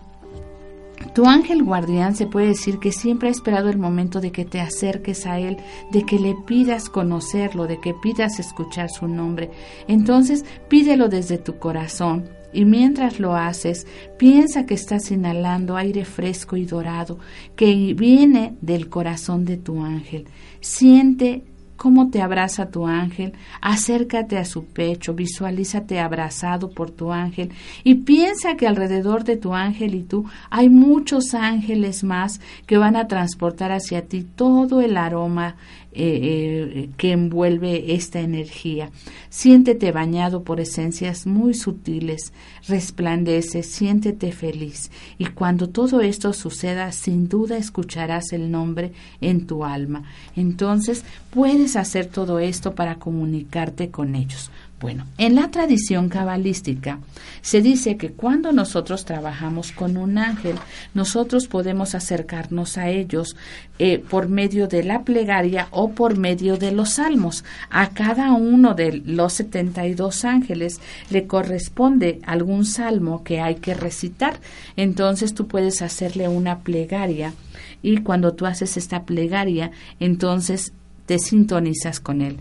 tu 1.13 1.25
ángel 1.25 1.63
guardián 1.63 2.15
se 2.15 2.27
puede 2.27 2.47
decir 2.47 2.79
que 2.79 2.91
siempre 2.91 3.27
ha 3.27 3.31
esperado 3.31 3.69
el 3.69 3.77
momento 3.77 4.21
de 4.21 4.31
que 4.31 4.45
te 4.45 4.59
acerques 4.59 5.25
a 5.25 5.39
él, 5.39 5.57
de 5.91 6.03
que 6.03 6.19
le 6.19 6.35
pidas 6.45 6.89
conocerlo, 6.89 7.67
de 7.67 7.79
que 7.79 7.93
pidas 7.93 8.39
escuchar 8.39 8.89
su 8.89 9.07
nombre. 9.07 9.51
Entonces 9.87 10.45
pídelo 10.69 11.09
desde 11.09 11.37
tu 11.37 11.59
corazón. 11.59 12.29
Y 12.55 12.65
mientras 12.65 13.19
lo 13.19 13.35
haces, 13.35 13.87
piensa 14.19 14.67
que 14.67 14.75
estás 14.75 15.09
inhalando 15.09 15.75
aire 15.75 16.05
fresco 16.05 16.55
y 16.55 16.65
dorado 16.65 17.17
que 17.55 17.95
viene 17.95 18.55
del 18.61 18.89
corazón 18.89 19.43
de 19.43 19.57
tu 19.57 19.83
ángel. 19.83 20.27
Siente 20.61 21.43
cómo 21.83 22.09
te 22.09 22.21
abraza 22.21 22.69
tu 22.69 22.87
ángel, 22.87 23.33
acércate 23.59 24.37
a 24.37 24.45
su 24.45 24.63
pecho, 24.63 25.13
visualízate 25.13 25.99
abrazado 25.99 26.69
por 26.69 26.91
tu 26.91 27.11
ángel 27.11 27.51
y 27.83 27.95
piensa 27.95 28.55
que 28.55 28.67
alrededor 28.67 29.25
de 29.25 29.35
tu 29.35 29.53
ángel 29.53 29.93
y 29.93 30.03
tú 30.03 30.23
hay 30.49 30.69
muchos 30.69 31.33
ángeles 31.33 32.05
más 32.05 32.39
que 32.67 32.77
van 32.77 32.95
a 32.95 33.09
transportar 33.09 33.73
hacia 33.73 34.03
ti 34.07 34.23
todo 34.23 34.79
el 34.79 34.95
aroma, 34.95 35.57
eh, 35.95 36.71
eh, 36.75 36.89
que 36.97 37.11
envuelve 37.11 37.93
esta 37.93 38.19
energía. 38.19 38.89
Siéntete 39.29 39.91
bañado 39.91 40.43
por 40.43 40.59
esencias 40.59 41.25
muy 41.25 41.53
sutiles, 41.53 42.33
resplandece, 42.67 43.63
siéntete 43.63 44.31
feliz. 44.31 44.91
Y 45.17 45.25
cuando 45.27 45.69
todo 45.69 46.01
esto 46.01 46.33
suceda, 46.33 46.91
sin 46.91 47.29
duda 47.29 47.57
escucharás 47.57 48.33
el 48.33 48.51
nombre 48.51 48.91
en 49.21 49.47
tu 49.47 49.65
alma. 49.65 50.03
Entonces 50.35 51.03
puedes 51.29 51.75
hacer 51.75 52.07
todo 52.07 52.39
esto 52.39 52.75
para 52.75 52.95
comunicarte 52.95 53.89
con 53.89 54.15
ellos. 54.15 54.51
Bueno, 54.83 55.05
en 55.17 55.35
la 55.35 55.49
tradición 55.49 56.09
cabalística 56.09 56.99
se 57.41 57.61
dice 57.61 57.95
que 57.95 58.11
cuando 58.11 58.51
nosotros 58.51 59.05
trabajamos 59.05 59.71
con 59.71 59.95
un 59.95 60.17
ángel, 60.17 60.57
nosotros 60.93 61.47
podemos 61.47 61.95
acercarnos 61.95 62.77
a 62.77 62.89
ellos 62.89 63.37
eh, 63.79 63.99
por 63.99 64.27
medio 64.27 64.67
de 64.67 64.83
la 64.83 65.03
plegaria 65.03 65.69
o 65.71 65.91
por 65.91 66.17
medio 66.17 66.57
de 66.57 66.73
los 66.73 66.95
salmos. 66.95 67.45
A 67.69 67.91
cada 67.91 68.33
uno 68.33 68.73
de 68.73 69.01
los 69.05 69.31
72 69.31 70.25
ángeles 70.25 70.81
le 71.09 71.27
corresponde 71.27 72.19
algún 72.25 72.65
salmo 72.65 73.23
que 73.23 73.39
hay 73.39 73.55
que 73.55 73.75
recitar. 73.75 74.37
Entonces 74.75 75.33
tú 75.33 75.47
puedes 75.47 75.81
hacerle 75.81 76.27
una 76.27 76.59
plegaria 76.59 77.33
y 77.81 77.99
cuando 77.99 78.33
tú 78.33 78.45
haces 78.45 78.75
esta 78.75 79.03
plegaria, 79.05 79.71
entonces 80.01 80.73
te 81.05 81.19
sintonizas 81.19 81.99
con 81.99 82.21
él. 82.21 82.37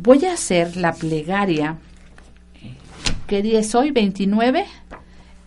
Voy 0.00 0.24
a 0.24 0.32
hacer 0.32 0.76
la 0.76 0.92
plegaria. 0.92 1.76
¿Qué 3.26 3.42
día 3.42 3.60
es 3.60 3.74
hoy? 3.74 3.90
29. 3.90 4.64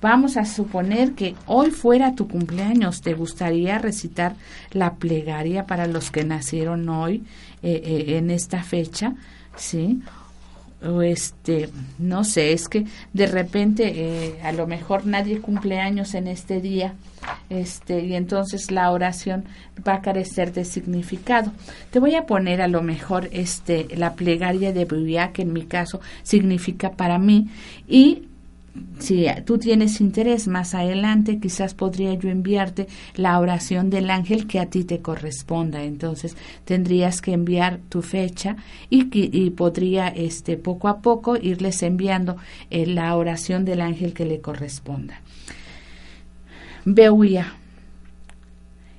Vamos 0.02 0.36
a 0.36 0.46
suponer 0.46 1.14
que 1.14 1.36
hoy 1.46 1.70
fuera 1.70 2.16
tu 2.16 2.28
cumpleaños. 2.28 3.02
¿Te 3.02 3.14
gustaría 3.14 3.78
recitar 3.78 4.36
la 4.72 4.96
plegaria 4.96 5.68
para 5.68 5.86
los 5.86 6.10
que 6.10 6.24
nacieron 6.24 6.90
hoy 6.90 7.24
eh, 7.62 7.82
eh, 7.86 8.18
en 8.18 8.32
esta 8.32 8.64
fecha? 8.64 9.14
¿Sí? 9.56 10.02
O 10.84 11.02
este, 11.02 11.70
no 12.00 12.24
sé, 12.24 12.54
es 12.54 12.68
que 12.68 12.86
de 13.14 13.28
repente 13.28 13.94
eh, 13.96 14.40
a 14.44 14.52
lo 14.52 14.68
mejor 14.68 15.06
nadie 15.06 15.40
cumple 15.40 15.80
años 15.80 16.14
en 16.16 16.28
este 16.28 16.62
día, 16.62 16.96
este, 17.50 18.02
y 18.02 18.16
entonces 18.16 18.72
la 18.72 18.92
oración 18.92 19.46
va 19.88 19.96
a 19.96 20.02
carecer 20.02 20.54
de 20.54 20.66
significado. 20.66 21.52
Te 21.92 22.00
voy 22.00 22.16
a 22.16 22.26
poner 22.26 22.62
a 22.62 22.68
lo 22.68 22.82
mejor 22.82 23.30
este, 23.32 23.88
la 23.96 24.16
plegaria 24.16 24.74
de 24.74 24.86
Biblia, 24.86 25.32
que 25.32 25.44
en 25.44 25.54
mi 25.54 25.64
caso 25.64 26.02
significa 26.24 26.92
para 26.92 27.20
mí, 27.20 27.50
y 27.88 28.28
si 29.00 29.26
tú 29.46 29.58
tienes 29.58 30.00
interés 30.00 30.48
más 30.48 30.74
adelante, 30.76 31.40
quizás 31.40 31.74
podría 31.74 32.14
yo 32.14 32.30
enviarte 32.30 32.88
la 33.16 33.40
oración 33.40 33.90
del 33.90 34.10
ángel 34.10 34.48
que 34.48 34.60
a 34.60 34.68
ti 34.68 34.84
te 34.84 35.02
corresponda. 35.02 35.84
Entonces 35.84 36.38
tendrías 36.66 37.22
que 37.22 37.34
enviar 37.34 37.80
tu 37.90 38.02
fecha 38.02 38.56
y, 38.90 39.10
y 39.12 39.50
podría 39.50 40.08
este, 40.08 40.56
poco 40.56 40.88
a 40.88 41.02
poco 41.02 41.36
irles 41.36 41.84
enviando 41.84 42.38
eh, 42.70 42.86
la 42.86 43.16
oración 43.16 43.66
del 43.66 43.82
ángel 43.82 44.14
que 44.14 44.26
le 44.26 44.40
corresponda. 44.40 45.20
Beuya, 46.86 47.54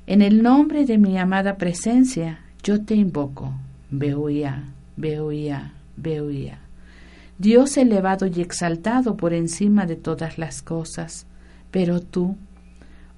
en 0.07 0.23
el 0.23 0.43
nombre 0.43 0.85
de 0.85 0.99
mi 0.99 1.17
amada 1.19 1.57
presencia, 1.57 2.41
yo 2.63 2.85
te 2.85 2.95
invoco. 2.95 3.55
Beuya, 3.91 4.65
Beuya, 4.97 5.73
Beuya. 5.97 6.62
Dios 7.43 7.77
elevado 7.77 8.29
y 8.29 8.41
exaltado 8.41 9.17
por 9.17 9.35
encima 9.35 9.85
de 9.85 9.97
todas 9.97 10.39
las 10.39 10.63
cosas. 10.63 11.27
Pero 11.73 11.99
tú, 11.99 12.37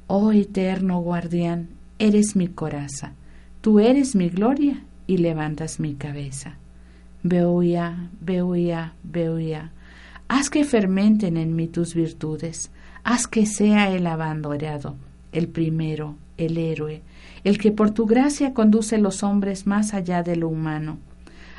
oh 0.07 0.33
eterno 0.33 0.99
guardián, 1.03 1.69
eres 1.99 2.35
mi 2.35 2.49
coraza, 2.49 3.13
tú 3.61 3.81
eres 3.81 4.17
mi 4.17 4.31
gloria 4.31 4.83
y 5.07 5.19
levantas 5.19 5.79
mi 5.79 5.93
cabeza. 5.93 6.57
Beuya, 7.23 8.09
Beuya, 8.19 8.95
Beuya, 9.03 9.73
haz 10.27 10.49
que 10.49 10.65
fermenten 10.65 11.37
en 11.37 11.55
mí 11.55 11.69
tus 11.69 11.95
virtudes, 11.95 12.71
haz 13.03 13.27
que 13.27 13.45
sea 13.45 13.91
el 13.95 14.07
abanderado, 14.07 14.97
el 15.33 15.49
primero, 15.49 16.17
el 16.39 16.57
héroe, 16.57 17.03
el 17.45 17.59
que 17.59 17.73
por 17.73 17.91
tu 17.91 18.07
gracia 18.07 18.55
conduce 18.55 18.97
los 18.97 19.23
hombres 19.23 19.67
más 19.67 19.93
allá 19.93 20.23
de 20.23 20.37
lo 20.37 20.49
humano 20.49 20.97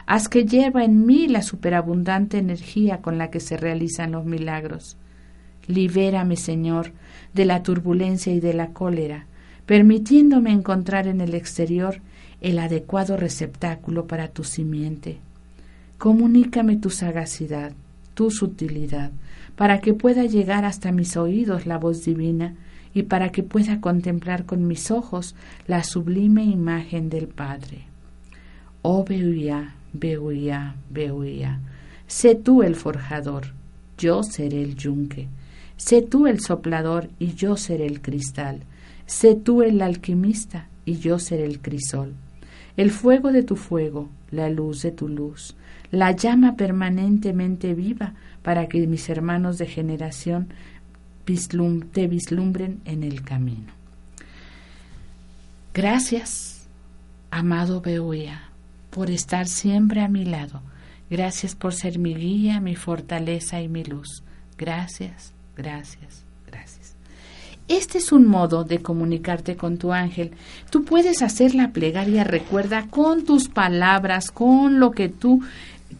Haz 0.08 0.30
que 0.30 0.45
hierva 0.45 0.84
en 0.84 1.06
mí 1.06 1.28
la 1.28 1.41
superabundante 1.41 2.38
energía 2.38 3.01
con 3.01 3.18
la 3.18 3.32
que 3.32 3.39
se 3.39 3.58
realizan 3.58 4.12
los 4.12 4.26
milagros. 4.26 4.97
Libérame, 5.68 6.36
Señor, 6.36 6.91
de 7.34 7.45
la 7.45 7.64
turbulencia 7.64 8.32
y 8.32 8.39
de 8.39 8.53
la 8.53 8.68
cólera, 8.68 9.26
permitiéndome 9.66 10.51
encontrar 10.51 11.08
en 11.08 11.22
el 11.22 11.34
exterior 11.34 12.01
el 12.41 12.60
adecuado 12.60 13.18
receptáculo 13.18 14.06
para 14.06 14.28
tu 14.28 14.43
simiente. 14.43 15.18
Comunícame 15.97 16.76
tu 16.78 16.91
sagacidad, 16.91 17.72
tu 18.14 18.30
sutilidad, 18.30 19.12
para 19.56 19.80
que 19.80 19.95
pueda 19.95 20.26
llegar 20.26 20.66
hasta 20.66 20.91
mis 20.91 21.18
oídos 21.18 21.66
la 21.66 21.80
voz 21.80 22.06
divina 22.06 22.53
y 22.93 23.03
para 23.03 23.32
que 23.32 23.41
pueda 23.41 23.82
contemplar 23.82 24.45
con 24.45 24.68
mis 24.68 24.91
ojos 24.91 25.36
la 25.68 25.84
sublime 25.84 26.43
imagen 26.43 27.10
del 27.10 27.28
Padre. 27.28 27.86
Oh 28.84 29.03
Beuía, 29.96 30.76
Beuía, 30.89 31.60
sé 32.08 32.36
tú 32.36 32.64
el 32.64 32.76
forjador, 32.76 33.48
yo 33.98 34.24
seré 34.24 34.62
el 34.62 34.76
yunque, 34.76 35.28
sé 35.78 36.02
tú 36.02 36.28
el 36.28 36.39
soplador 36.39 37.10
y 37.20 37.34
yo 37.34 37.58
seré 37.58 37.86
el 37.86 38.02
cristal, 38.02 38.62
sé 39.06 39.36
tú 39.36 39.62
el 39.62 39.82
alquimista 39.82 40.68
y 40.86 40.98
yo 40.98 41.20
seré 41.20 41.46
el 41.46 41.60
crisol, 41.60 42.14
el 42.78 42.91
fuego 42.91 43.32
de 43.32 43.43
tu 43.43 43.56
fuego, 43.56 44.10
la 44.32 44.50
luz 44.50 44.82
de 44.82 44.91
tu 44.91 45.08
luz, 45.08 45.56
la 45.91 46.12
llama 46.12 46.56
permanentemente 46.56 47.74
viva 47.74 48.14
para 48.43 48.68
que 48.68 48.86
mis 48.86 49.10
hermanos 49.10 49.58
de 49.58 49.66
generación 49.66 50.50
te 51.91 52.08
vislumbren 52.08 52.82
en 52.86 53.04
el 53.04 53.24
camino. 53.24 53.74
Gracias, 55.74 56.68
amado 57.32 57.82
Beuía, 57.82 58.50
por 58.96 59.12
estar 59.12 59.50
siempre 59.50 60.00
a 60.00 60.08
mi 60.08 60.24
lado. 60.24 60.62
Gracias 61.10 61.54
por 61.54 61.74
ser 61.74 62.00
mi 62.00 62.16
guía, 62.16 62.62
mi 62.62 62.78
fortaleza 62.78 63.60
y 63.60 63.68
mi 63.68 63.84
luz. 63.84 64.24
Gracias, 64.58 65.34
gracias, 65.58 66.24
gracias. 66.48 66.96
Este 67.68 67.98
es 67.98 68.14
un 68.14 68.26
modo 68.26 68.64
de 68.64 68.82
comunicarte 68.82 69.58
con 69.58 69.78
tu 69.78 69.91
ángel. 69.91 70.32
Tú 70.70 70.86
puedes 70.86 71.22
hacer 71.22 71.56
la 71.56 71.72
plegaria, 71.72 72.24
recuerda, 72.24 72.88
con 72.89 73.26
tus 73.26 73.50
palabras, 73.50 74.32
con 74.32 74.80
lo 74.80 74.91
que 74.91 75.10
tú 75.10 75.41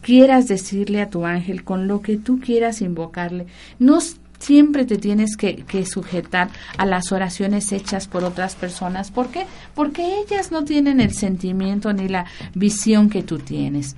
quieras 0.00 0.48
decirle 0.48 1.02
a 1.02 1.10
tu 1.10 1.26
ángel, 1.26 1.64
con 1.64 1.88
lo 1.88 2.00
que 2.00 2.16
tú 2.16 2.40
quieras 2.40 2.80
invocarle. 2.80 3.46
No 3.78 3.98
siempre 4.38 4.84
te 4.84 4.98
tienes 4.98 5.36
que, 5.36 5.64
sujetar 5.86 6.48
a 6.78 6.86
las 6.86 7.12
oraciones 7.12 7.72
hechas 7.72 8.06
por 8.06 8.24
otras 8.24 8.54
personas. 8.54 9.10
¿Por 9.10 9.28
qué? 9.28 9.46
Porque 9.74 10.20
ellas 10.20 10.50
no 10.50 10.64
tienen 10.64 11.00
el 11.00 11.12
sentimiento 11.12 11.92
ni 11.92 12.08
la 12.08 12.26
visión 12.54 13.10
que 13.10 13.22
tú 13.22 13.38
tienes. 13.38 13.96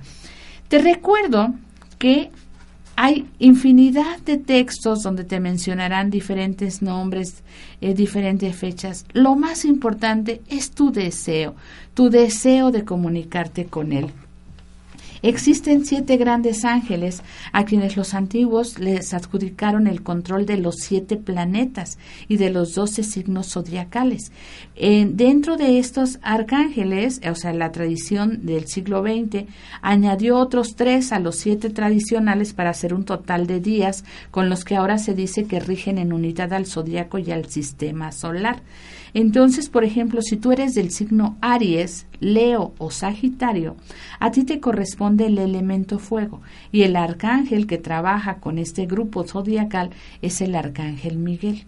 Te 0.67 0.79
recuerdo 0.79 1.53
que 1.97 2.31
hay 2.95 3.27
infinidad 3.39 4.19
de 4.19 4.37
textos 4.37 5.03
donde 5.03 5.23
te 5.23 5.39
mencionarán 5.39 6.09
diferentes 6.09 6.81
nombres, 6.81 7.43
eh, 7.79 7.93
diferentes 7.93 8.55
fechas. 8.55 9.05
Lo 9.13 9.35
más 9.35 9.63
importante 9.63 10.41
es 10.49 10.71
tu 10.71 10.91
deseo, 10.91 11.55
tu 11.93 12.09
deseo 12.09 12.71
de 12.71 12.83
comunicarte 12.83 13.65
con 13.65 13.93
él. 13.93 14.11
Existen 15.21 15.85
siete 15.85 16.17
grandes 16.17 16.63
ángeles 16.63 17.21
a 17.51 17.65
quienes 17.65 17.97
los 17.97 18.13
antiguos 18.13 18.79
les 18.79 19.13
adjudicaron 19.13 19.87
el 19.87 20.01
control 20.01 20.45
de 20.45 20.57
los 20.57 20.75
siete 20.77 21.17
planetas 21.17 21.97
y 22.27 22.37
de 22.37 22.49
los 22.49 22.75
doce 22.75 23.03
signos 23.03 23.53
zodiacales. 23.53 24.31
dentro 24.75 25.57
de 25.57 25.79
estos 25.79 26.19
arcángeles, 26.21 27.21
o 27.29 27.35
sea, 27.35 27.53
la 27.53 27.71
tradición 27.71 28.45
del 28.45 28.67
siglo 28.67 29.03
XX, 29.03 29.45
añadió 29.81 30.37
otros 30.37 30.75
tres 30.75 31.11
a 31.11 31.19
los 31.19 31.35
siete 31.35 31.69
tradicionales 31.69 32.53
para 32.53 32.69
hacer 32.69 32.93
un 32.93 33.03
total 33.03 33.47
de 33.47 33.59
días 33.59 34.05
con 34.31 34.49
los 34.49 34.63
que 34.63 34.75
ahora 34.75 34.97
se 34.97 35.13
dice 35.13 35.45
que 35.45 35.59
rigen 35.59 35.97
en 35.97 36.13
unidad 36.13 36.53
al 36.53 36.65
zodiaco 36.65 37.17
y 37.17 37.31
al 37.31 37.49
sistema 37.49 38.11
solar. 38.11 38.61
Entonces, 39.13 39.69
por 39.69 39.83
ejemplo, 39.83 40.21
si 40.21 40.37
tú 40.37 40.51
eres 40.51 40.75
del 40.75 40.91
signo 40.91 41.37
Aries, 41.41 42.05
Leo 42.19 42.73
o 42.77 42.91
Sagitario, 42.91 43.75
a 44.19 44.31
ti 44.31 44.43
te 44.43 44.59
corresponde 44.59 45.27
el 45.27 45.37
elemento 45.37 45.99
fuego 45.99 46.41
y 46.71 46.83
el 46.83 46.95
arcángel 46.95 47.67
que 47.67 47.77
trabaja 47.77 48.35
con 48.35 48.57
este 48.59 48.85
grupo 48.85 49.23
zodiacal 49.23 49.89
es 50.21 50.41
el 50.41 50.55
arcángel 50.55 51.17
Miguel. 51.17 51.65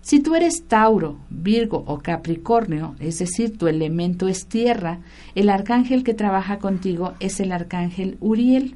Si 0.00 0.18
tú 0.18 0.34
eres 0.34 0.64
Tauro, 0.64 1.18
Virgo 1.30 1.84
o 1.86 1.98
Capricornio, 2.00 2.96
es 2.98 3.20
decir, 3.20 3.56
tu 3.56 3.68
elemento 3.68 4.26
es 4.26 4.46
tierra, 4.46 4.98
el 5.36 5.48
arcángel 5.48 6.02
que 6.02 6.12
trabaja 6.12 6.58
contigo 6.58 7.12
es 7.20 7.38
el 7.38 7.52
arcángel 7.52 8.16
Uriel. 8.18 8.74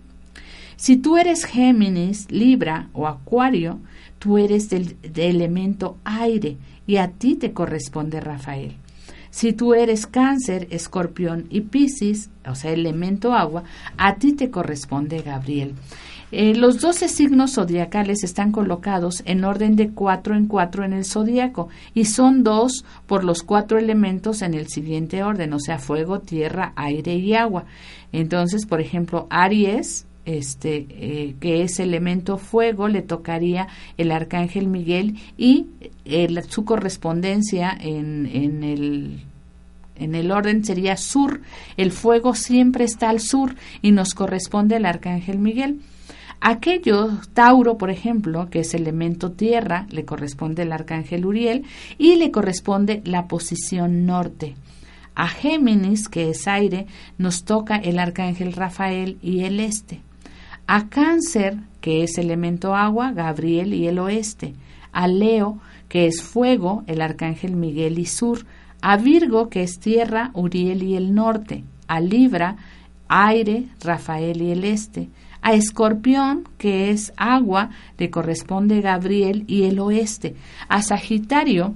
Si 0.76 0.96
tú 0.96 1.16
eres 1.16 1.44
Géminis, 1.44 2.30
Libra 2.30 2.90
o 2.92 3.08
Acuario, 3.08 3.80
tú 4.20 4.38
eres 4.38 4.70
del, 4.70 4.96
elemento 5.16 5.96
aire 6.04 6.58
y 6.86 6.96
a 6.96 7.08
ti 7.08 7.36
te 7.36 7.52
corresponde 7.52 8.20
Rafael. 8.20 8.76
Si 9.30 9.52
tú 9.52 9.74
eres 9.74 10.06
cáncer, 10.06 10.66
escorpión 10.70 11.46
y 11.50 11.60
piscis, 11.60 12.30
o 12.48 12.54
sea, 12.54 12.72
elemento 12.72 13.34
agua, 13.34 13.64
a 13.98 14.16
ti 14.16 14.32
te 14.32 14.50
corresponde 14.50 15.20
Gabriel. 15.20 15.74
Eh, 16.32 16.54
los 16.54 16.80
doce 16.80 17.08
signos 17.08 17.54
zodiacales 17.54 18.24
están 18.24 18.50
colocados 18.50 19.22
en 19.26 19.44
orden 19.44 19.76
de 19.76 19.90
cuatro 19.90 20.34
en 20.34 20.46
cuatro 20.46 20.84
en 20.84 20.92
el 20.92 21.04
zodiaco 21.04 21.68
y 21.94 22.06
son 22.06 22.42
dos 22.42 22.84
por 23.06 23.22
los 23.22 23.42
cuatro 23.42 23.78
elementos 23.78 24.42
en 24.42 24.54
el 24.54 24.66
siguiente 24.66 25.22
orden, 25.22 25.52
o 25.52 25.60
sea, 25.60 25.78
fuego, 25.78 26.20
tierra, 26.20 26.72
aire 26.74 27.14
y 27.14 27.34
agua. 27.34 27.66
Entonces, 28.12 28.66
por 28.66 28.80
ejemplo, 28.80 29.26
Aries, 29.30 30.06
este, 30.26 30.86
eh, 30.90 31.36
que 31.40 31.62
es 31.62 31.80
elemento 31.80 32.36
fuego, 32.36 32.88
le 32.88 33.00
tocaría 33.00 33.68
el 33.96 34.10
arcángel 34.10 34.66
Miguel 34.66 35.16
y 35.38 35.66
su 36.48 36.64
correspondencia 36.64 37.76
en, 37.80 38.26
en, 38.26 38.62
el, 38.64 39.20
en 39.94 40.14
el 40.14 40.30
orden 40.30 40.64
sería 40.64 40.96
sur. 40.96 41.40
El 41.76 41.92
fuego 41.92 42.34
siempre 42.34 42.84
está 42.84 43.08
al 43.08 43.20
sur 43.20 43.54
y 43.80 43.92
nos 43.92 44.14
corresponde 44.14 44.76
el 44.76 44.84
arcángel 44.84 45.38
Miguel. 45.38 45.80
Aquello, 46.40 47.18
Tauro, 47.32 47.78
por 47.78 47.90
ejemplo, 47.90 48.50
que 48.50 48.60
es 48.60 48.74
elemento 48.74 49.32
tierra, 49.32 49.86
le 49.90 50.04
corresponde 50.04 50.62
el 50.62 50.72
arcángel 50.72 51.24
Uriel 51.24 51.64
y 51.98 52.16
le 52.16 52.30
corresponde 52.30 53.00
la 53.04 53.26
posición 53.26 54.04
norte. 54.06 54.54
A 55.14 55.28
Géminis, 55.28 56.10
que 56.10 56.28
es 56.28 56.46
aire, 56.46 56.86
nos 57.16 57.44
toca 57.44 57.76
el 57.76 57.98
arcángel 57.98 58.52
Rafael 58.52 59.16
y 59.22 59.44
el 59.44 59.60
este. 59.60 60.00
A 60.68 60.88
Cáncer, 60.88 61.58
que 61.80 62.02
es 62.02 62.18
elemento 62.18 62.74
agua, 62.74 63.12
Gabriel 63.12 63.72
y 63.72 63.86
el 63.86 64.00
oeste. 64.00 64.54
A 64.90 65.06
Leo, 65.06 65.60
que 65.88 66.06
es 66.06 66.22
fuego, 66.22 66.82
el 66.88 67.02
arcángel 67.02 67.54
Miguel 67.54 68.00
y 68.00 68.06
sur. 68.06 68.44
A 68.82 68.96
Virgo, 68.96 69.48
que 69.48 69.62
es 69.62 69.78
tierra, 69.78 70.32
Uriel 70.34 70.82
y 70.82 70.96
el 70.96 71.14
norte. 71.14 71.62
A 71.86 72.00
Libra, 72.00 72.56
aire, 73.06 73.68
Rafael 73.80 74.42
y 74.42 74.50
el 74.50 74.64
este. 74.64 75.08
A 75.40 75.54
Escorpión, 75.54 76.48
que 76.58 76.90
es 76.90 77.12
agua, 77.16 77.70
le 77.96 78.10
corresponde 78.10 78.80
Gabriel 78.80 79.44
y 79.46 79.62
el 79.64 79.78
oeste. 79.78 80.34
A 80.66 80.82
Sagitario, 80.82 81.74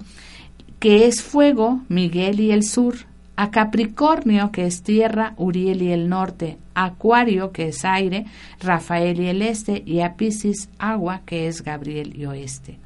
que 0.80 1.06
es 1.06 1.22
fuego, 1.22 1.80
Miguel 1.88 2.40
y 2.40 2.50
el 2.50 2.64
sur 2.64 3.09
a 3.40 3.50
Capricornio, 3.50 4.52
que 4.52 4.66
es 4.66 4.82
tierra, 4.82 5.32
Uriel 5.38 5.80
y 5.80 5.92
el 5.92 6.10
norte, 6.10 6.58
Acuario, 6.74 7.52
que 7.52 7.68
es 7.68 7.86
aire, 7.86 8.26
Rafael 8.60 9.18
y 9.18 9.28
el 9.28 9.40
este, 9.40 9.82
y 9.86 10.00
a 10.00 10.14
agua, 10.78 11.22
que 11.24 11.48
es 11.48 11.62
Gabriel 11.62 12.12
y 12.14 12.26
oeste. 12.26 12.76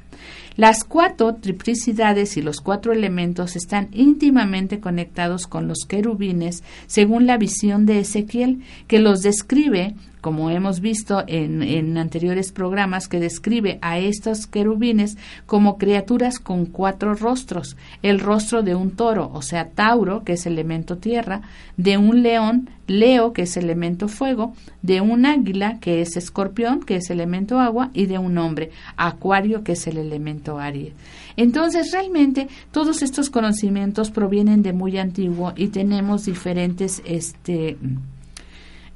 Las 0.55 0.85
cuatro 0.85 1.35
triplicidades 1.35 2.37
y 2.37 2.41
los 2.41 2.61
cuatro 2.61 2.93
elementos 2.93 3.57
están 3.57 3.89
íntimamente 3.91 4.79
conectados 4.79 5.45
con 5.45 5.67
los 5.67 5.79
querubines 5.85 6.63
según 6.87 7.27
la 7.27 7.35
visión 7.35 7.85
de 7.85 7.99
Ezequiel, 7.99 8.61
que 8.87 8.99
los 8.99 9.23
describe 9.23 9.93
como 10.25 10.49
hemos 10.49 10.79
visto 10.79 11.23
en, 11.27 11.99
anteriores 11.99 12.51
programas, 12.51 13.07
que 13.07 13.19
describe 13.19 13.77
a 13.83 13.99
estos 13.99 14.47
querubines 14.47 15.19
como 15.45 15.77
criaturas 15.77 16.39
con 16.39 16.65
cuatro 16.65 17.13
rostros. 17.13 17.77
El 18.01 18.19
rostro 18.19 18.63
de 18.63 18.73
un 18.73 18.89
toro, 18.89 19.29
o 19.31 19.43
sea, 19.43 19.69
Tauro, 19.69 20.23
que 20.23 20.33
es 20.33 20.47
elemento 20.47 20.97
tierra, 20.97 21.41
de 21.77 21.99
un 21.99 22.23
león, 22.23 22.71
Leo, 22.87 23.33
que 23.33 23.43
es 23.43 23.55
elemento 23.55 24.07
fuego, 24.07 24.55
de 24.81 24.99
un 24.99 25.27
águila, 25.27 25.77
que 25.79 26.01
es 26.01 26.17
escorpión, 26.17 26.79
que 26.79 26.95
es 26.95 27.11
elemento 27.11 27.59
agua, 27.59 27.91
y 27.93 28.07
de 28.07 28.17
un 28.17 28.39
hombre, 28.39 28.71
Acuario, 28.97 29.63
que 29.63 29.73
es 29.73 29.85
el 29.85 29.99
elemento 29.99 30.57
aire. 30.57 30.93
Entonces, 31.37 31.91
realmente, 31.91 32.47
todos 32.71 33.03
estos 33.03 33.29
conocimientos 33.29 34.09
provienen 34.09 34.63
de 34.63 34.73
muy 34.73 34.97
antiguo 34.97 35.53
y 35.55 35.67
tenemos 35.67 36.25
diferentes, 36.25 37.03
este, 37.05 37.77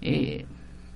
eh, 0.02 0.48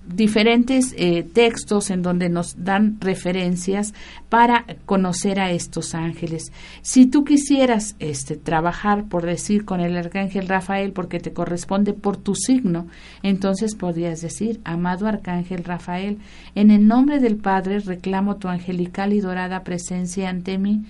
diferentes 0.08 0.93
eh, 0.97 1.24
textos 1.24 1.89
en 1.89 2.01
donde 2.01 2.30
nos 2.30 2.64
dan 2.64 2.97
referencias 2.99 3.93
para 4.30 4.66
conocer 4.86 5.39
a 5.39 5.51
estos 5.51 5.95
ángeles. 5.95 6.51
Si 6.82 7.06
tú 7.06 7.24
quisieras 7.24 7.95
este, 7.99 8.36
trabajar, 8.36 9.06
por 9.06 9.26
decir, 9.26 9.66
con 9.66 9.80
el 9.80 9.95
arcángel 9.95 10.47
Rafael, 10.47 10.91
porque 10.91 11.20
te 11.20 11.34
corresponde 11.34 11.93
por 11.93 12.18
tu 12.18 12.36
signo, 12.36 12.88
entonces 13.22 13.76
podrías 13.76 14.22
decir, 14.22 14.60
amado 14.64 15.08
arcángel 15.08 15.64
Rafael, 15.64 16.18
en 16.56 16.72
el 16.72 16.88
nombre 16.88 17.20
del 17.20 17.38
Padre 17.38 17.80
reclamo 17.80 18.38
tu 18.38 18.47
angelical 18.47 19.14
y 19.14 19.22
dorada 19.22 19.64
presencia 19.64 20.30
ante 20.30 20.58
mí 20.58 20.84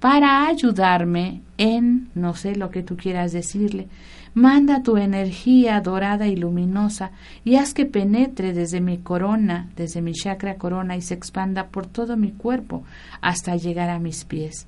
para 0.00 0.46
ayudarme 0.46 1.42
en, 1.58 2.08
no 2.14 2.34
sé 2.34 2.56
lo 2.56 2.70
que 2.70 2.82
tú 2.82 2.96
quieras 2.96 3.32
decirle, 3.32 3.88
Manda 4.34 4.82
tu 4.82 4.96
energía 4.96 5.80
dorada 5.80 6.28
y 6.28 6.36
luminosa 6.36 7.10
y 7.44 7.56
haz 7.56 7.74
que 7.74 7.84
penetre 7.84 8.52
desde 8.52 8.80
mi 8.80 8.98
corona, 8.98 9.68
desde 9.76 10.02
mi 10.02 10.12
chakra 10.12 10.54
corona 10.54 10.96
y 10.96 11.02
se 11.02 11.14
expanda 11.14 11.66
por 11.66 11.86
todo 11.86 12.16
mi 12.16 12.30
cuerpo 12.30 12.84
hasta 13.20 13.56
llegar 13.56 13.90
a 13.90 13.98
mis 13.98 14.24
pies. 14.24 14.66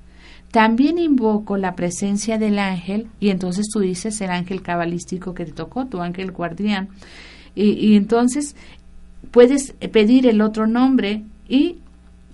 También 0.51 0.97
invoco 0.97 1.57
la 1.57 1.75
presencia 1.75 2.37
del 2.37 2.59
ángel 2.59 3.07
y 3.19 3.29
entonces 3.29 3.67
tú 3.71 3.79
dices 3.79 4.19
el 4.21 4.31
ángel 4.31 4.61
cabalístico 4.61 5.33
que 5.33 5.45
te 5.45 5.53
tocó, 5.53 5.85
tu 5.85 6.01
ángel 6.01 6.31
guardián. 6.31 6.89
Y, 7.55 7.71
y 7.71 7.95
entonces 7.95 8.55
puedes 9.31 9.73
pedir 9.91 10.27
el 10.27 10.41
otro 10.41 10.67
nombre 10.67 11.23
y 11.47 11.77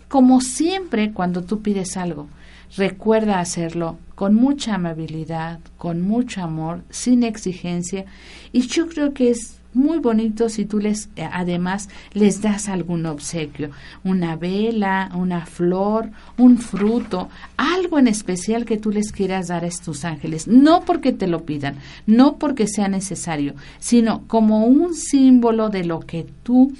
como 0.07 0.41
siempre 0.41 1.13
cuando 1.13 1.43
tú 1.43 1.61
pides 1.61 1.95
algo, 1.95 2.27
recuerda 2.75 3.39
hacerlo 3.39 3.97
con 4.20 4.36
mucha 4.36 4.76
amabilidad, 4.76 5.61
con 5.78 6.01
mucho 6.01 6.41
amor, 6.41 6.84
sin 6.89 7.24
exigencia. 7.24 8.03
Y 8.51 8.67
yo 8.67 8.89
creo 8.89 9.13
que 9.13 9.30
es 9.30 9.61
muy 9.74 9.99
bonito 9.99 10.49
si 10.49 10.65
tú 10.65 10.80
les 10.80 11.07
eh, 11.15 11.30
además 11.32 11.88
les 12.11 12.41
das 12.41 12.67
algún 12.67 13.05
obsequio, 13.05 13.70
una 14.03 14.36
vela, 14.36 15.09
una 15.15 15.45
flor, 15.45 16.11
un 16.38 16.57
fruto, 16.57 17.30
algo 17.55 17.97
en 17.97 18.09
especial 18.09 18.65
que 18.65 18.76
tú 18.76 18.91
les 18.91 19.13
quieras 19.13 19.47
dar 19.47 19.63
a 19.63 19.67
estos 19.67 20.03
ángeles, 20.03 20.49
no 20.49 20.82
porque 20.82 21.13
te 21.13 21.28
lo 21.28 21.45
pidan, 21.45 21.78
no 22.05 22.36
porque 22.39 22.67
sea 22.67 22.89
necesario, 22.89 23.53
sino 23.80 24.28
como 24.28 24.65
un 24.65 24.95
símbolo 24.95 25.70
de 25.70 25.86
lo 25.86 26.01
que 26.01 26.28
tú 26.43 26.74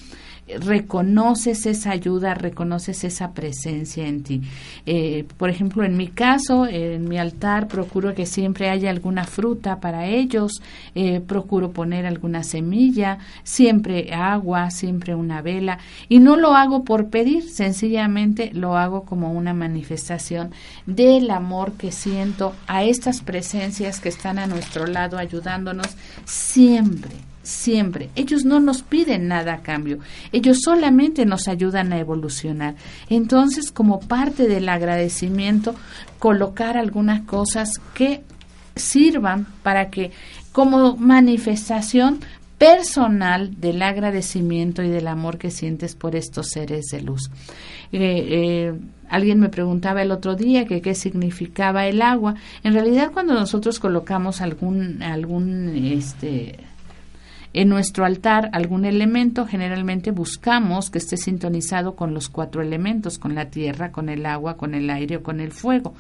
reconoces 0.60 1.66
esa 1.66 1.92
ayuda, 1.92 2.34
reconoces 2.34 3.04
esa 3.04 3.34
presencia 3.34 4.08
en 4.08 4.24
ti. 4.24 4.42
Eh, 4.86 5.26
por 5.38 5.50
ejemplo, 5.50 5.84
en 5.84 5.98
mi 5.98 6.08
caso, 6.08 6.66
en 6.66 7.08
mi 7.08 7.18
altar 7.18 7.68
procuro 7.68 8.14
que 8.14 8.26
siempre 8.26 8.70
haya 8.70 8.90
alguna 8.90 9.26
fruta 9.26 9.80
para 9.80 10.08
ellos, 10.08 10.62
eh, 10.96 11.20
procuro 11.20 11.72
poner 11.72 12.06
alguna 12.06 12.44
semilla, 12.44 13.20
siempre 13.44 14.14
agua, 14.14 14.72
siempre 14.72 15.16
una 15.16 15.42
vela, 15.42 15.80
y 16.08 16.20
no 16.20 16.36
lo 16.36 16.56
hago 16.56 16.84
por 16.84 17.10
pedir, 17.10 17.50
sencillamente 17.50 18.52
lo 18.54 18.78
hago 18.78 19.04
como 19.04 19.32
una 19.34 19.54
manifestación 19.54 20.52
del 20.86 21.30
amor 21.32 21.74
que 21.74 21.92
siento 21.92 22.56
a 22.68 22.84
estas 22.84 23.22
presencias 23.22 24.00
que 24.00 24.10
están 24.10 24.40
a 24.40 24.48
nuestro 24.48 24.88
lado 24.88 25.18
ayudándonos 25.18 25.96
siempre 26.26 27.12
siempre. 27.50 28.10
Ellos 28.16 28.46
no 28.46 28.60
nos 28.60 28.82
piden 28.82 29.28
nada 29.28 29.56
a 29.56 29.62
cambio, 29.62 30.00
ellos 30.32 30.60
solamente 30.64 31.26
nos 31.26 31.48
ayudan 31.48 31.92
a 31.92 32.00
evolucionar. 32.00 32.76
Entonces, 33.10 33.72
como 33.72 34.00
parte 34.00 34.48
del 34.48 34.70
agradecimiento, 34.70 35.76
colocar 36.20 36.78
algunas 36.78 37.22
cosas 37.22 37.72
que 37.94 38.22
sirvan 38.76 39.48
para 39.64 39.90
que 39.90 40.12
como 40.52 40.96
manifestación 40.98 42.20
personal 42.58 43.60
del 43.60 43.82
agradecimiento 43.82 44.84
y 44.84 44.90
del 44.90 45.08
amor 45.08 45.38
que 45.38 45.50
sientes 45.50 45.96
por 45.96 46.16
estos 46.16 46.50
seres 46.50 46.88
de 46.88 47.02
luz. 47.02 47.32
Eh, 47.92 48.00
eh, 48.02 48.74
alguien 49.10 49.40
me 49.40 49.48
preguntaba 49.50 50.02
el 50.02 50.12
otro 50.12 50.36
día 50.36 50.66
que 50.66 50.82
qué 50.82 50.94
significaba 50.94 51.88
el 51.88 52.02
agua. 52.02 52.36
En 52.64 52.74
realidad, 52.74 53.12
cuando 53.14 53.34
nosotros 53.34 53.80
colocamos 53.80 54.42
algún 54.42 55.02
algún 55.02 55.70
este 55.74 56.60
en 57.54 57.70
nuestro 57.70 58.06
altar 58.06 58.50
algún 58.54 58.86
elemento, 58.86 59.46
generalmente 59.46 60.12
buscamos 60.12 60.90
que 60.90 61.00
esté 61.00 61.18
sintonizado 61.18 61.96
con 61.96 62.14
los 62.14 62.30
cuatro 62.30 62.62
elementos, 62.62 63.18
con 63.18 63.34
la 63.34 63.50
tierra, 63.50 63.92
con 63.92 64.10
el 64.10 64.26
agua, 64.26 64.56
con 64.56 64.76
el 64.76 64.90
aire 64.90 65.18
o 65.18 65.24
con 65.24 65.40
el 65.40 65.52
fuego. 65.52 65.94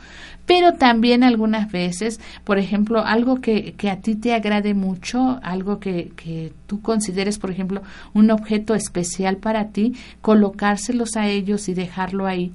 Pero 0.45 0.74
también 0.74 1.24
algunas 1.24 1.72
veces, 1.72 2.20
por 2.43 2.60
ejemplo, 2.60 3.04
algo 3.06 3.41
que, 3.41 3.74
que 3.74 3.89
a 3.89 4.00
ti 4.00 4.16
te 4.16 4.34
agrade 4.34 4.74
mucho, 4.74 5.39
algo 5.41 5.80
que, 5.80 6.12
que 6.16 6.54
tú 6.68 6.82
consideres, 6.82 7.39
por 7.39 7.52
ejemplo, 7.52 7.82
un 8.14 8.30
objeto 8.30 8.76
especial 8.76 9.38
para 9.38 9.70
ti, 9.70 9.95
colocárselos 10.22 11.16
a 11.16 11.28
ellos 11.28 11.68
y 11.68 11.74
dejarlo 11.74 12.28
ahí. 12.28 12.54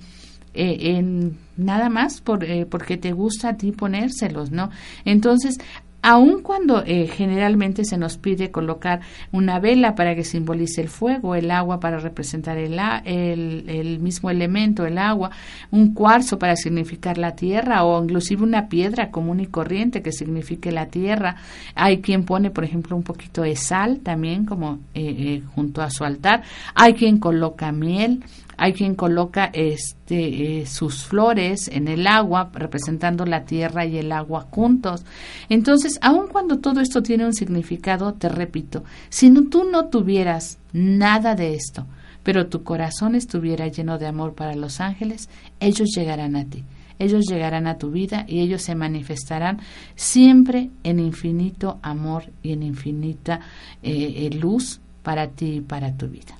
Eh, 0.56 0.96
en 0.96 1.36
nada 1.56 1.88
más 1.88 2.20
por, 2.20 2.44
eh, 2.44 2.64
porque 2.64 2.96
te 2.96 3.10
gusta 3.10 3.48
a 3.48 3.56
ti 3.56 3.72
ponérselos, 3.72 4.52
¿no? 4.52 4.70
Entonces, 5.04 5.58
aun 6.04 6.42
cuando 6.42 6.84
eh, 6.84 7.06
generalmente 7.06 7.82
se 7.86 7.96
nos 7.96 8.18
pide 8.18 8.50
colocar 8.50 9.00
una 9.32 9.58
vela 9.58 9.94
para 9.94 10.14
que 10.14 10.22
simbolice 10.22 10.82
el 10.82 10.88
fuego, 10.90 11.34
el 11.34 11.50
agua 11.50 11.80
para 11.80 11.98
representar 11.98 12.58
el, 12.58 12.78
el, 13.06 13.98
mismo 14.00 14.28
elemento, 14.28 14.84
el 14.84 14.98
agua, 14.98 15.30
un 15.70 15.94
cuarzo 15.94 16.38
para 16.38 16.56
significar 16.56 17.16
la 17.16 17.34
tierra 17.34 17.84
o 17.84 18.04
inclusive 18.04 18.42
una 18.42 18.68
piedra 18.68 19.10
común 19.10 19.40
y 19.40 19.46
corriente 19.46 20.02
que 20.02 20.12
signifique 20.12 20.70
la 20.70 20.88
tierra. 20.88 21.36
Hay 21.74 22.02
quien 22.02 22.24
pone, 22.24 22.50
por 22.50 22.64
ejemplo, 22.64 22.94
un 22.94 23.02
poquito 23.02 23.40
de 23.40 23.56
sal 23.56 24.00
también 24.00 24.44
como 24.44 24.80
eh, 24.92 25.16
eh, 25.18 25.42
junto 25.54 25.80
a 25.80 25.88
su 25.88 26.04
altar. 26.04 26.42
Hay 26.74 26.92
quien 26.92 27.18
coloca 27.18 27.72
miel 27.72 28.22
hay 28.56 28.72
quien 28.72 28.94
coloca 28.94 29.50
este, 29.52 30.60
eh, 30.60 30.66
sus 30.66 31.04
flores 31.04 31.68
en 31.68 31.88
el 31.88 32.06
agua, 32.06 32.50
representando 32.52 33.24
la 33.26 33.44
tierra 33.44 33.84
y 33.84 33.98
el 33.98 34.12
agua 34.12 34.46
juntos. 34.50 35.04
Entonces, 35.48 35.98
aun 36.02 36.28
cuando 36.28 36.58
todo 36.58 36.80
esto 36.80 37.02
tiene 37.02 37.26
un 37.26 37.34
significado, 37.34 38.14
te 38.14 38.28
repito, 38.28 38.84
si 39.08 39.30
no, 39.30 39.48
tú 39.48 39.64
no 39.64 39.86
tuvieras 39.86 40.58
nada 40.72 41.34
de 41.34 41.54
esto, 41.54 41.86
pero 42.22 42.46
tu 42.46 42.62
corazón 42.62 43.14
estuviera 43.14 43.68
lleno 43.68 43.98
de 43.98 44.06
amor 44.06 44.34
para 44.34 44.54
los 44.54 44.80
ángeles, 44.80 45.28
ellos 45.60 45.90
llegarán 45.94 46.36
a 46.36 46.44
ti. 46.44 46.64
Ellos 46.98 47.26
llegarán 47.26 47.66
a 47.66 47.76
tu 47.76 47.90
vida 47.90 48.24
y 48.28 48.40
ellos 48.40 48.62
se 48.62 48.74
manifestarán 48.74 49.58
siempre 49.96 50.70
en 50.84 51.00
infinito 51.00 51.78
amor 51.82 52.30
y 52.42 52.52
en 52.52 52.62
infinita 52.62 53.40
eh, 53.82 54.14
eh, 54.16 54.30
luz 54.30 54.80
para 55.02 55.28
ti 55.28 55.56
y 55.56 55.60
para 55.60 55.96
tu 55.96 56.08
vida. 56.08 56.36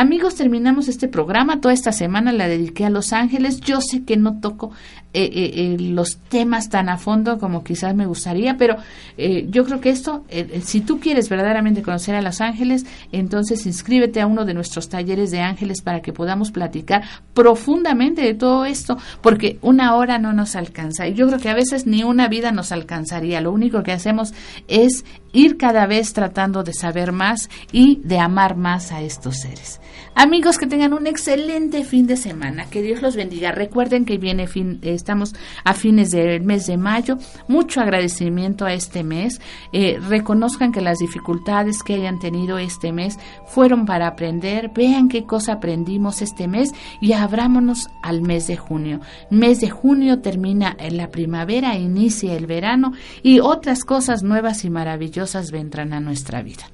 Amigos, 0.00 0.34
terminamos 0.34 0.88
este 0.88 1.08
programa. 1.08 1.60
Toda 1.60 1.74
esta 1.74 1.92
semana 1.92 2.32
la 2.32 2.48
dediqué 2.48 2.86
a 2.86 2.88
Los 2.88 3.12
Ángeles. 3.12 3.60
Yo 3.60 3.82
sé 3.82 4.02
que 4.02 4.16
no 4.16 4.40
toco 4.40 4.72
eh, 5.12 5.24
eh, 5.24 5.52
eh, 5.56 5.76
los 5.78 6.18
temas 6.28 6.68
tan 6.70 6.88
a 6.88 6.96
fondo 6.96 7.36
como 7.38 7.64
quizás 7.64 7.96
me 7.96 8.06
gustaría, 8.06 8.56
pero 8.56 8.76
yo 9.18 9.66
creo 9.66 9.80
que 9.80 9.90
esto, 9.90 10.24
si 10.62 10.80
tú 10.80 10.98
quieres 10.98 11.28
verdaderamente 11.28 11.82
conocer 11.82 12.14
a 12.14 12.22
Los 12.22 12.40
Ángeles, 12.40 12.86
entonces 13.12 13.66
inscríbete 13.66 14.22
a 14.22 14.26
uno 14.26 14.46
de 14.46 14.54
nuestros 14.54 14.88
talleres 14.88 15.30
de 15.30 15.40
ángeles 15.40 15.82
para 15.82 16.00
que 16.00 16.14
podamos 16.14 16.50
platicar 16.50 17.02
profundamente 17.34 18.22
de 18.22 18.32
todo 18.32 18.64
esto, 18.64 18.96
porque 19.20 19.58
una 19.60 19.96
hora 19.96 20.18
no 20.18 20.32
nos 20.32 20.56
alcanza. 20.56 21.08
Y 21.08 21.12
yo 21.12 21.26
creo 21.26 21.40
que 21.40 21.50
a 21.50 21.54
veces 21.54 21.86
ni 21.86 22.02
una 22.04 22.28
vida 22.28 22.52
nos 22.52 22.72
alcanzaría. 22.72 23.42
Lo 23.42 23.52
único 23.52 23.82
que 23.82 23.92
hacemos 23.92 24.32
es 24.68 25.04
ir 25.34 25.58
cada 25.58 25.86
vez 25.86 26.14
tratando 26.14 26.62
de 26.62 26.72
saber 26.72 27.12
más 27.12 27.50
y 27.72 28.00
de 28.04 28.18
amar 28.18 28.56
más 28.56 28.92
a 28.92 29.02
estos 29.02 29.40
seres. 29.40 29.80
Amigos, 30.16 30.58
que 30.58 30.66
tengan 30.66 30.92
un 30.92 31.06
excelente 31.06 31.84
fin 31.84 32.06
de 32.06 32.16
semana. 32.16 32.66
Que 32.68 32.82
Dios 32.82 33.00
los 33.00 33.14
bendiga. 33.14 33.52
Recuerden 33.52 34.04
que 34.04 34.18
viene 34.18 34.48
fin, 34.48 34.80
estamos 34.82 35.34
a 35.64 35.72
fines 35.72 36.10
del 36.10 36.42
mes 36.42 36.66
de 36.66 36.76
mayo. 36.76 37.16
Mucho 37.48 37.80
agradecimiento 37.80 38.66
a 38.66 38.74
este 38.74 39.04
mes. 39.04 39.40
Eh, 39.72 39.98
reconozcan 40.00 40.72
que 40.72 40.80
las 40.80 40.98
dificultades 40.98 41.82
que 41.82 41.94
hayan 41.94 42.18
tenido 42.18 42.58
este 42.58 42.92
mes 42.92 43.18
fueron 43.46 43.86
para 43.86 44.08
aprender. 44.08 44.72
Vean 44.74 45.08
qué 45.08 45.24
cosa 45.24 45.54
aprendimos 45.54 46.22
este 46.22 46.48
mes 46.48 46.72
y 47.00 47.12
abrámonos 47.12 47.88
al 48.02 48.20
mes 48.20 48.48
de 48.48 48.56
junio. 48.56 49.00
Mes 49.30 49.60
de 49.60 49.70
junio 49.70 50.20
termina 50.20 50.76
la 50.90 51.08
primavera, 51.08 51.78
inicia 51.78 52.34
el 52.34 52.46
verano 52.46 52.92
y 53.22 53.38
otras 53.38 53.84
cosas 53.84 54.22
nuevas 54.22 54.64
y 54.64 54.70
maravillosas 54.70 55.52
vendrán 55.52 55.92
a 55.92 56.00
nuestra 56.00 56.42
vida. 56.42 56.64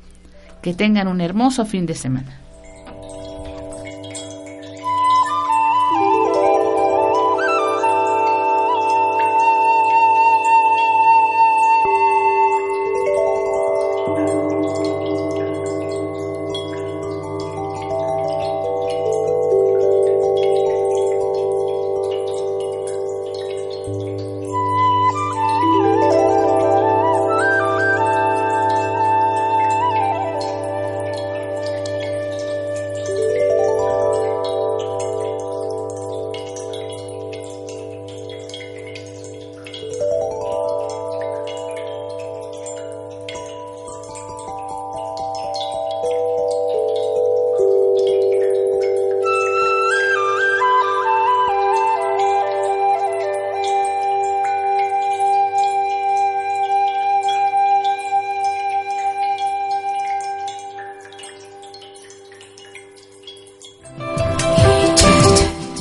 Que 0.62 0.72
tengan 0.74 1.06
un 1.06 1.20
hermoso 1.20 1.66
fin 1.66 1.86
de 1.86 1.94
semana. 1.94 2.45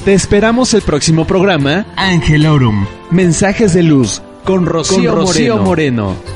Te 0.06 0.14
esperamos 0.14 0.76
el 0.76 0.84
próximo 0.84 1.26
programa 1.26 1.88
Angelorum. 1.96 2.86
Mensajes 3.10 3.74
de 3.74 3.82
luz 3.82 4.22
con 4.44 4.68
Rocío, 4.68 5.58
Moreno. 5.58 6.35